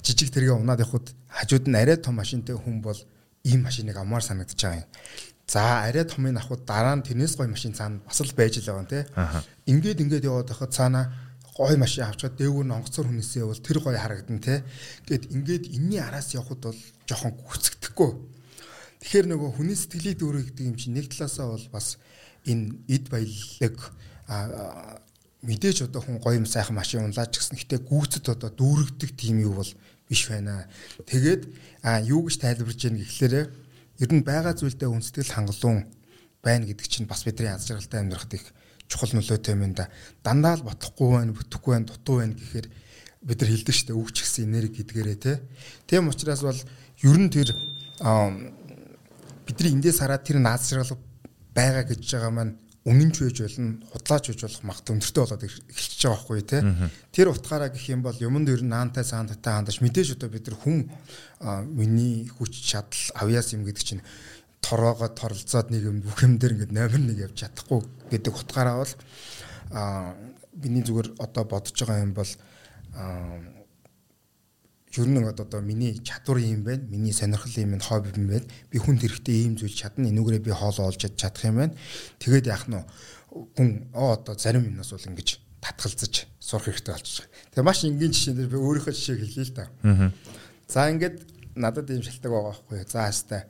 [0.03, 2.99] Жижиг тэргээ унаад явхад хажууд нь арай том машинтай хүн бол
[3.45, 4.90] ийм машиныг амаар санагдаж байгаа юм.
[5.47, 8.82] За арай томыг авахд дараа нь тэрнээс гой машин цаана бас л байж л байгаа
[8.82, 9.07] юм те.
[9.66, 11.12] Ингээд ингээд яваад байхад цаана
[11.53, 14.64] гой машин авчаад дээгүүр нь онгоцоор хүнээсээ бол тэр гой харагдан те.
[15.05, 18.11] Гэт ингээд энэний араас явхад бол жоохон гүцэгдэхгүй.
[19.05, 22.00] Тэгэхээр нөгөө хүний сэтгэлийг дүүргдэг юм чинь нэг талаасаа бол бас
[22.48, 23.76] энэ эд баялаг
[25.42, 27.59] мэдээж одоо хүн гоё юм сайхан машин унлаач гэсэн.
[27.59, 29.72] Гэтэ гүйцэд одоо дүүргдэг тийм юу бол
[30.09, 30.70] биш байна.
[31.05, 31.50] Тэгээд
[32.07, 33.42] юу гэж тайлбарж яах гэхлээрэ
[34.00, 35.90] ер нь байгаа зүйлдээ үнсэтгэл хангалуун
[36.40, 38.46] байна гэдэг чинь бас бидний аз жаргалтай амьдрахад их
[38.89, 39.89] чухал нөлөөтэй юм да.
[40.22, 42.66] Дандаа л ботохгүй байна, бүтэхгүй байна, дутуу байна гэхээр
[43.22, 45.41] бид нар хэлдэг шүү дээ өгч гисэн энерги гэдгээрээ те.
[45.87, 47.55] Тийм учраас бол ер нь тэр
[49.47, 50.99] бидний эндээс хараад тэр наад жаргал
[51.55, 56.18] байгаа гэж байгаа маань үнэнч байж болно, худлаач байж болох магадлал өндөртэй болоод эхэлчихэж байгаа
[56.18, 56.62] байхгүй тий.
[57.14, 60.59] Тэр утгаараа гэх юм бол юмд ер нь наантай цаантай хандаж мэдээж одоо бид нар
[60.59, 60.91] хүн
[61.70, 64.03] миний хүч чадал авьяас юм гэдэг чинь
[64.63, 67.83] тороогоо торолцоод нэг юм бүх юм дээр ингээд номер нэг явж чадахгүй
[68.15, 68.95] гэдэг утгаараа бол
[69.75, 70.15] а
[70.55, 72.31] миний зүгээр одоо бодож байгаа юм бол
[74.93, 76.83] ер нь одоо миний чадвар юм байна.
[76.89, 78.47] Миний сонирхол юм хобби юм байна.
[78.71, 80.09] Би хүн хэрэгтэй ийм зүйл чадна.
[80.09, 81.75] Энүүгээрээ би хоол олж чадах юм байна.
[82.21, 82.77] Тэгээд яах нь
[83.57, 87.27] хүн оо одоо зарим юмнаас бол ингэж татгалзаж сурах хэрэгтэй болчих.
[87.57, 89.65] Тэгээ маш энгийн жишээн дээр би өөрийнхөө жишээг хэлье л да.
[90.69, 91.25] За ингээд
[91.57, 92.89] надад ийм шалтгаан байгаа байхгүй юу.
[92.93, 93.49] За хаста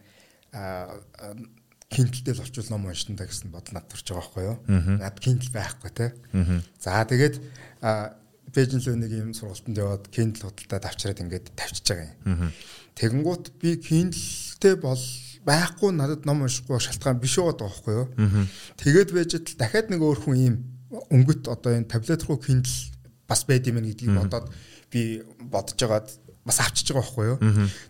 [0.53, 1.00] а
[1.92, 4.57] кинтэлтэй л орчуул ном уншин та гэсэн бодол над төрж байгаа байхгүй юу.
[5.00, 6.07] Над кинтэл байхгүй те.
[6.80, 7.36] За тэгээд
[8.53, 12.53] л нэг юм сургалтанд яваад Kindle худалдаад авчираад ингээд тавьчихж байгаа юм.
[12.96, 15.05] Тэгэнгუთ би Kindle-тэй бол
[15.44, 18.09] байхгүй надад ном уншихгүй шалтгаан биш байгаа байхгүй юу.
[18.76, 20.55] Тэгээд байж тал дахиад нэг өөр хүн ийм
[20.92, 22.92] өнгөт одоо энэ таблет руу Kindle
[23.28, 24.53] бас байд юм гэдгийг бодоод
[24.92, 26.09] би бодож байгаад
[26.45, 27.38] бас авчиж байгаа байхгүй юу.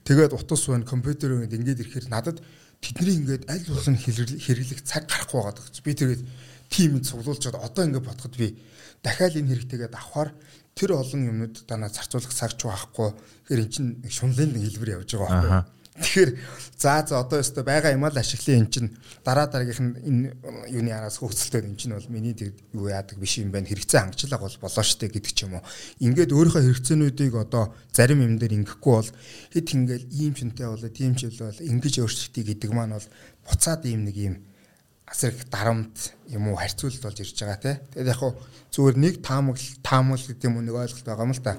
[0.05, 2.39] Тэгээд утас байна компьютер ингээд ингээд ирэхээр надад
[2.81, 5.83] тэдний ингээд аль болох хэрэглэх цаг гарахгүй байгаа.
[5.85, 6.23] Би тэгээд
[6.69, 8.59] тим цуглуулж чад одоо ингээд бодоход би
[9.03, 10.31] дахиад энэ хэрэгтэйгээд авахаар
[10.75, 13.13] тэр олон юмнууд танаа зарцуулах цагч байхгүй.
[13.49, 15.82] Тэгэхээр эн чинь шунлын хэлбэр явж байгаа байхгүй.
[15.93, 16.31] Тэгэхээр
[16.81, 20.29] за за одоо өстө байгаа юм аа л ашиглая эн чинь дараа дараагийнх нь энэ
[20.73, 24.41] юуны араас хөөцөлтөө эн чинь бол миний тэг юу яадаг биш юм байна хэрэгцээ хангчлах
[24.41, 25.65] бол болоо штэ гэдэг ч юм уу.
[26.01, 29.11] Ингээд өөрийнхөө хэрэгцээнүүдийг одоо зарим юм дээр ингэхгүй бол
[29.53, 33.09] хэд ингээл ийм шинтэй болоо тийм ч бол ингэж өөрчлөлтий гэдэг маань бол
[33.45, 34.35] буцаад ийм нэг ийм
[35.13, 37.73] асар их дарамт юм уу харьцуулалт болж ирж байгаа те.
[37.93, 38.33] Тэгээд яг хуу
[38.73, 41.55] зүгээр нэг таамаглал таамаглал гэдэг юм уу нэг ойлголт байгаа юм л да.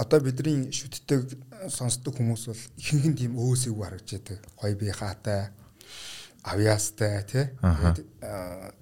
[0.00, 1.20] Одоо бидний шүтдэг
[1.68, 4.40] сонсдог хүмүүс бол ихэнх нь тийм өөсөйг харагч яадаг.
[4.56, 5.52] Гоё бие хаатай
[6.48, 7.22] авьяастай.
[7.28, 7.98] Тэгээд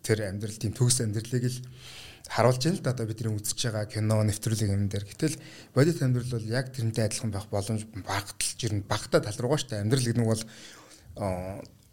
[0.06, 1.58] тэр амьдрал тийм төгс амьдралыг л
[2.30, 5.02] харуулж байна л да одоо бидний үзэж байгаа кино нэвтрүүлэг юм дээр.
[5.02, 5.34] Гэтэл
[5.74, 8.86] бодит амьдрал бол яг тэрнтэй адилхан байх боломж багталж ирнэ.
[8.86, 9.82] Багтаа тал руугаа штэ.
[9.82, 10.42] Амьдрал гэдэг нь бол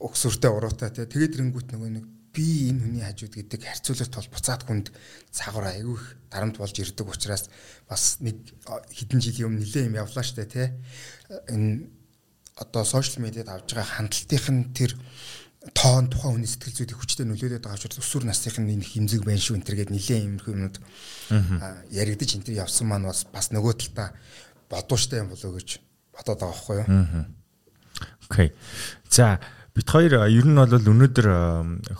[0.01, 1.05] өгсөртэй уруутай тий.
[1.05, 2.05] Тэгээд рэнгүүт нөгөө нэг
[2.37, 4.87] би энэ хүний хажууд гэдэг харьцуулалт бол буцаад хүнд
[5.33, 7.49] цагаар айгүй их дарамт болж ирдэг учраас
[7.89, 8.37] бас нэг
[8.93, 10.69] хэдэн жилийн өмнө нэлээ юм явлаа штэ тий.
[11.49, 11.89] Энэ
[12.61, 14.93] одоо сошиал медиад авж байгаа хандлтын нь тэр
[15.73, 19.57] тоон тухайн хүний сэтгэл зүйдийг хүчтэй нөлөөлөд байгаа учраас өсвөр насныхын энэ хэмзэг байна шүү
[19.57, 20.77] энэ төргээд нэлээ иймэрхүү юмнууд
[21.89, 24.13] яригдж энэ төр явсан маань бас бас нөгөө талдаа
[24.69, 25.81] бодууштай юм болоо гэж
[26.13, 26.87] бодоод байгаа байхгүй юу.
[28.29, 28.49] Окей.
[29.09, 29.41] За
[29.77, 31.27] Бид хоёр ер нь бол өнөөдөр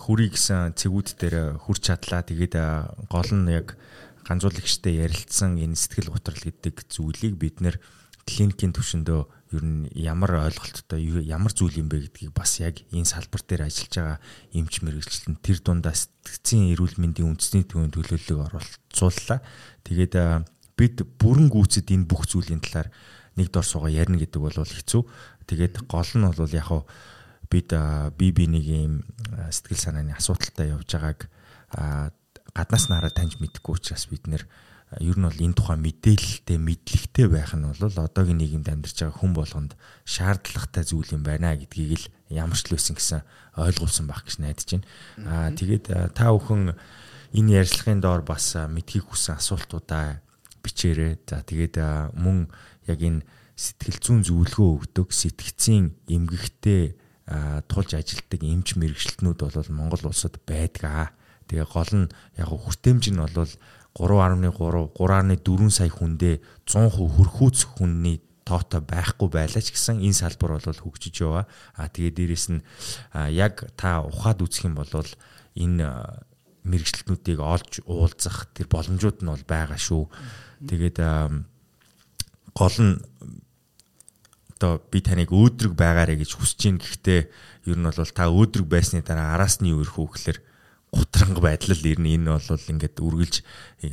[0.02, 2.26] хүрий гэсэн цэгүүд дээр хүрч чадлаа.
[2.26, 2.58] Тэгээд
[3.06, 3.78] гол нь яг
[4.26, 7.78] ганцуулагчтай ярилцсан энэ сэтгэл готрол гэдэг зүйлийг бид нэр
[8.26, 13.46] клиникийн түвшиндөө ер нь ямар ойлголттой ямар зүйл юм бэ гэдгийг бас яг энэ салбар
[13.46, 14.18] дээр ажиллаж байгаа
[14.58, 19.38] эмч мэрэгчлэн тэр дундаа сэтгцийн эрүүл мэндийн үндэсний төвийн төлөөллөг оролцууллаа.
[19.86, 20.18] Тэгээд
[20.74, 22.90] бид бүрэн гүйцэд энэ бүх зүйлийн талаар
[23.38, 25.02] нэг дор суугаа ярина гэдэг бол хэцүү.
[25.46, 26.82] Тэгээд гол нь бол яг хаа
[27.50, 27.72] бид
[28.16, 28.94] би би нэг юм
[29.50, 31.28] сэтгэл санааны асуудалтай явж байгааг
[32.54, 34.44] гаднаас нараа таньж мэдэхгүй учраас бид нэр
[34.96, 39.32] ер нь бол энэ тухай мэдээлэлтэй мэдлэгтэй байх нь бол одоогийн нийгэмд амьдарч байгаа хүн
[39.36, 39.72] болгонд
[40.08, 43.20] шаардлагатай зүйл юм байна гэдгийг л ямар ч л байсан гэсэн
[43.60, 44.88] ойлгуулсан байх гэж найдаж байна.
[45.28, 45.84] Аа тэгээд
[46.16, 46.72] та бүхэн
[47.36, 50.24] энэ ярилцлагын доор бас мэдхийг хүсэн асуултуудаа
[50.64, 51.20] бичээрэй.
[51.28, 51.76] За тэгээд
[52.16, 52.48] мөн
[52.88, 53.28] яг энэ
[53.60, 56.96] сэтгэл зүйн зөвлөгөө өгдөг сэтгцийн эмгэгтэй
[57.68, 61.12] тулж ажилтдаг эмч мэрэгчлэтнүүд бол Монгол улсад байдаг.
[61.48, 64.56] Тэгээ гол нь яг хүртээмж нь бол 3.3
[64.96, 71.20] 3.4 сая хүндээ 100% хөрхүүц хүнний тоотой байхгүй байлаа ч гэсэн энэ салбар бол хөгжиж
[71.20, 71.44] яваа.
[71.76, 72.64] А тэгээ дээрэс нь
[73.36, 74.88] яг та ухаад үзэх юм бол
[75.52, 75.84] энэ
[76.64, 80.04] мэрэгчлэтнүүдийг олж уулзах тэр боломжууд нь бол байгаа шүү.
[80.64, 80.98] Тэгээд
[82.56, 82.96] гол нь
[84.58, 87.20] одоо би таныг өөдрөг байгаарэ гэж хүсэж гин гэхдээ
[87.70, 90.38] ер нь бол та өөдрөг байсны дараа араас нь юу ирэх үү гэхээр
[90.90, 92.42] гутранг байдал л ирнэ энэ бол
[92.74, 93.36] ингээд үргэлж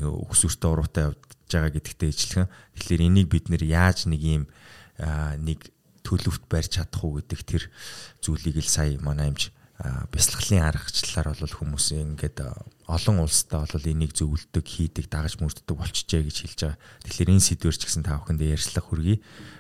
[0.02, 1.22] өксөртөө уруутай явж
[1.54, 2.48] байгаа гэдэгтэй ижилхэн
[2.82, 4.44] тэгэхээр энийг бид нэр яаж нэг юм
[4.98, 5.70] нэг
[6.02, 7.64] төлөвт барьж чадах уу гэдэг тэр
[8.26, 12.40] зүйлийг л сая манай юмч бясалгалын аргачлалаар бол хүмүүс ингээд
[12.88, 16.80] олон улстай бол энийг зөвлөдөг, хийдэг, дагаж мөрддөг болчихжээ гэж хэлж байгаа.
[17.04, 19.20] Тэгэхээр энэ сэдвэр ч гэсэн та бүхэндээ ярьцлах хүргэе.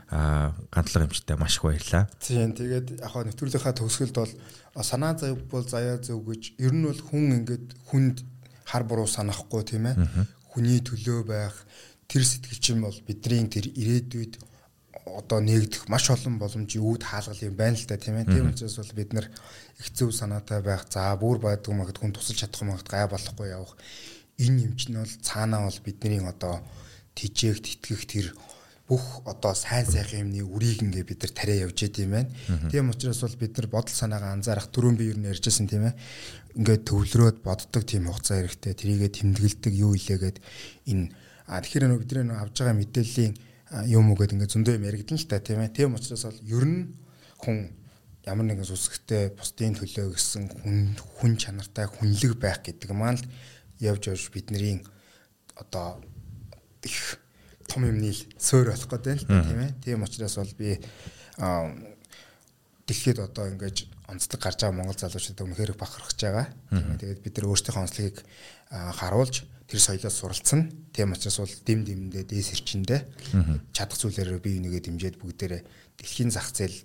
[0.10, 2.10] Аа гантлага юмчтай маш их баярлаа.
[2.22, 4.34] Тийм тэгээд яг хаа нэвтрүүлгийнхаа төгсгөлд бол
[4.84, 8.22] санаа зов бол заяа зөв гэж ер нь бол хүн ингээд хүнд
[8.70, 9.96] хар буруу санахгүй тийм ээ.
[10.52, 11.56] Хүний төлөө байх
[12.06, 14.38] тэр сэтгэл чинь бол бидний тэр ирээдүйд
[15.06, 18.30] одоо нэгдэх маш олон боломжийн үүд хаалгал юм байна л да тийм ээ.
[18.30, 19.28] Тийм учраас бол бид нар
[19.80, 20.86] их зөв санаатай байх.
[20.90, 23.78] За бүр байдгүй магад хүн тусалж чадах магад гай болохгүй явах.
[24.42, 26.66] Энэ юм чинь бол цаанаа бол бидний одоо
[27.14, 28.28] тижээх тэтгэх тэр
[28.86, 32.30] бүх одоо сайн сайхан юмны үрийг ингээ бид нар тариа явж идэм байна.
[32.70, 35.98] Тийм учраас бол бид нар бодол санаагаа анзаарах түрүүн би юу нэрж ирсэн тийм ээ.
[36.54, 38.78] Ингээ төвлөрөөд боддог тийм хугацаа хэрэгтэй.
[38.78, 40.38] Тэрийгэ тэмдэглэдэг юу илээгээд
[40.86, 41.10] энэ
[41.50, 43.34] а тэгэхээр нөө бидний авж байгаа мэдээллийн
[43.90, 45.74] юм уу гэдэг ингээ зөндөө юм яригдана л та тийм ээ.
[45.74, 46.82] Тийм учраас бол ер нь
[47.42, 47.58] хүн
[48.30, 53.26] ямар нэгэн сүсгтэй бусдын төлөө гэсэн хүн хүн чанартай хүнлэг байх гэдэг маань л
[53.82, 54.86] явж явж бидний
[55.58, 56.02] одоо
[56.86, 57.25] их
[57.68, 59.72] том юмны суур болох гэдэг л тийм ээ.
[59.84, 60.80] Тийм учраас бол би
[62.86, 66.48] дэлхийд одоо ингэж онцлог гарч байгаа монгол залуучууд үнэхээр бахархаж байгаа.
[67.02, 68.18] Тэгээд бид нар өөрсдийнхөө онцлогийг
[68.70, 69.36] харуулж
[69.66, 70.70] тэр соёлоос суралцсан.
[70.94, 73.02] Тийм учраас бол дэм дэмдээ дээс ирчэндээ
[73.74, 75.62] чадах зүйлээрээ бие бинийгээ дэмжиж бүгдээрээ
[75.98, 76.78] дэлхийн зах зээл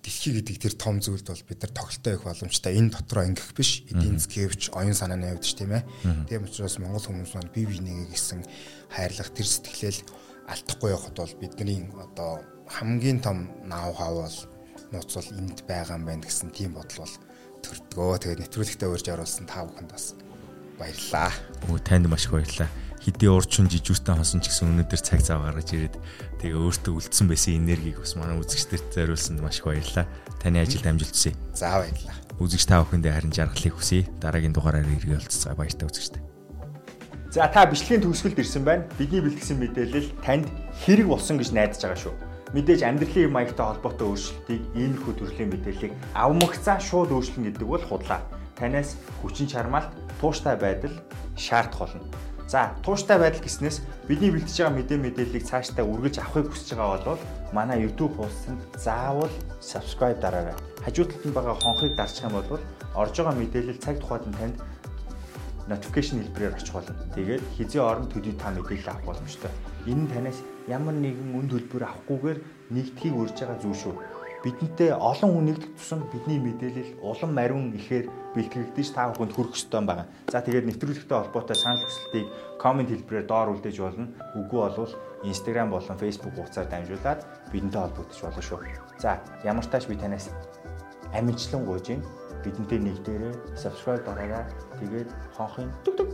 [0.00, 2.72] дэлхий гэдэг тэр том зүйлд бол бид нар тоглолттой их боломжтой.
[2.76, 3.84] Энэ дотроо ингэх биш.
[3.88, 5.84] Эдийн засгийвч оюун санааны хувьд ч тийм ээ.
[6.28, 8.40] Тийм учраас монгол хүмүүс маань бие бинийгээ гэсэн
[8.88, 10.00] хайрлах тэр сэтгэлээл
[10.48, 14.38] алдахгүй явахд бол бидний одоо хамгийн том наав хав бол
[14.92, 17.16] нууц бол энд байгаа юм байна гэсэн тийм бодол бол
[17.60, 18.18] төрдгөө.
[18.24, 20.16] Тэгээд нэвтрүүлэгтээ урьж оруулсан та бүхэнд бас
[20.80, 21.30] баярлаа.
[21.68, 22.68] Өө танд маш их баярлаа.
[23.00, 25.96] Хэдий урчин жижүүртэн хосон ч гэсэн өнөөдөр цаг зав гаргаж ирээд
[26.44, 30.04] тэгээ өөртөө үлдсэн байсан энергийг бас манай үзэгчдэрт зориулсанд маш их баярлаа.
[30.36, 31.32] Таны ажилд амжилт хүсье.
[31.56, 32.12] За баярлаа.
[32.36, 34.04] Үзэгч та бүхэндээ харин жаргалыг хүсье.
[34.20, 36.20] Дараагийн дугаараар иргэн уулзцаа баяртай үзэгчтэй.
[37.32, 38.84] За та бичлэгийн төгсгөлд ирсэн байна.
[39.00, 40.52] Бидний бэлтгэсэн мэдээлэл танд
[40.84, 42.14] хэрэг болсон гэж найдаж байгаа шүү.
[42.52, 48.20] Мэдээж амьдралын маягтай холбоотой өөрчлөлтийг энэ хүү төрлийн мэдээллийг авмагцаа шууд өөрчлөн гэдэг бол худлаа.
[48.58, 50.92] Танаас хүчин чармаалт, тууштай байдал
[51.38, 52.02] шаардах болно.
[52.50, 53.78] За, тууштай байдал гэснээс
[54.10, 57.22] бидний бэлтэж байгаа мэдээ мэдээллийг цаашдаа үргэлж авахыг хүсэж байгаа бол
[57.54, 59.30] манай YouTube хуудсанд заавал
[59.62, 60.58] subscribe дараарай.
[60.82, 62.58] Хажуу талд нь байгаа хонхыг дарчих юм бол
[62.98, 64.56] орж байгаа мэдээлэл цаг тухайд нь танд
[65.70, 66.98] notification хэлбэрээр очих болно.
[67.14, 69.50] Тэгээд хизээ орон төдий та мэдээлэл авах боломжтой.
[69.86, 72.38] Энэ нь танаас ямар нэгэн үн төлбөр авахгүйгээр
[72.74, 73.94] нэгдхийг урьж байгаа зүйл шүү.
[74.40, 79.84] Бидэнтэй олон хүн нэгдэх тусам бидний мэдээлэл улам мариун ихээр бэлтгэгдэж та бүхэнд хүрэх ёстой
[79.84, 80.08] байгаа.
[80.32, 82.26] За тэгээд нэвтрүүлэгтэй холбоотой санал хүсэлтийг
[82.56, 84.08] комент хэлбэрээр доор үлдээж болно.
[84.40, 84.92] Үгүй болвол
[85.28, 87.20] Instagram болон Facebook хуудасаар дамжуулаад
[87.52, 88.58] бидэнтэй холбогдож болно шүү.
[88.96, 90.32] За ямар тааш би танаас
[91.12, 92.00] амжилтлан гуйж юм
[92.40, 94.48] бидэнтэй нэгдээрээ subscribe дараарай.
[94.80, 96.10] Тэгээд хонхын түг түг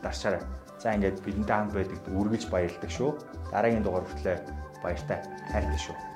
[0.00, 0.40] даршаарай.
[0.80, 3.12] За ингээд бидэнтэй хамт байдаг үргэлж баярлдаг шүү.
[3.52, 4.40] Дараагийн дугаар хүртэл
[4.80, 5.20] баяртай
[5.52, 6.07] хайртай шүү.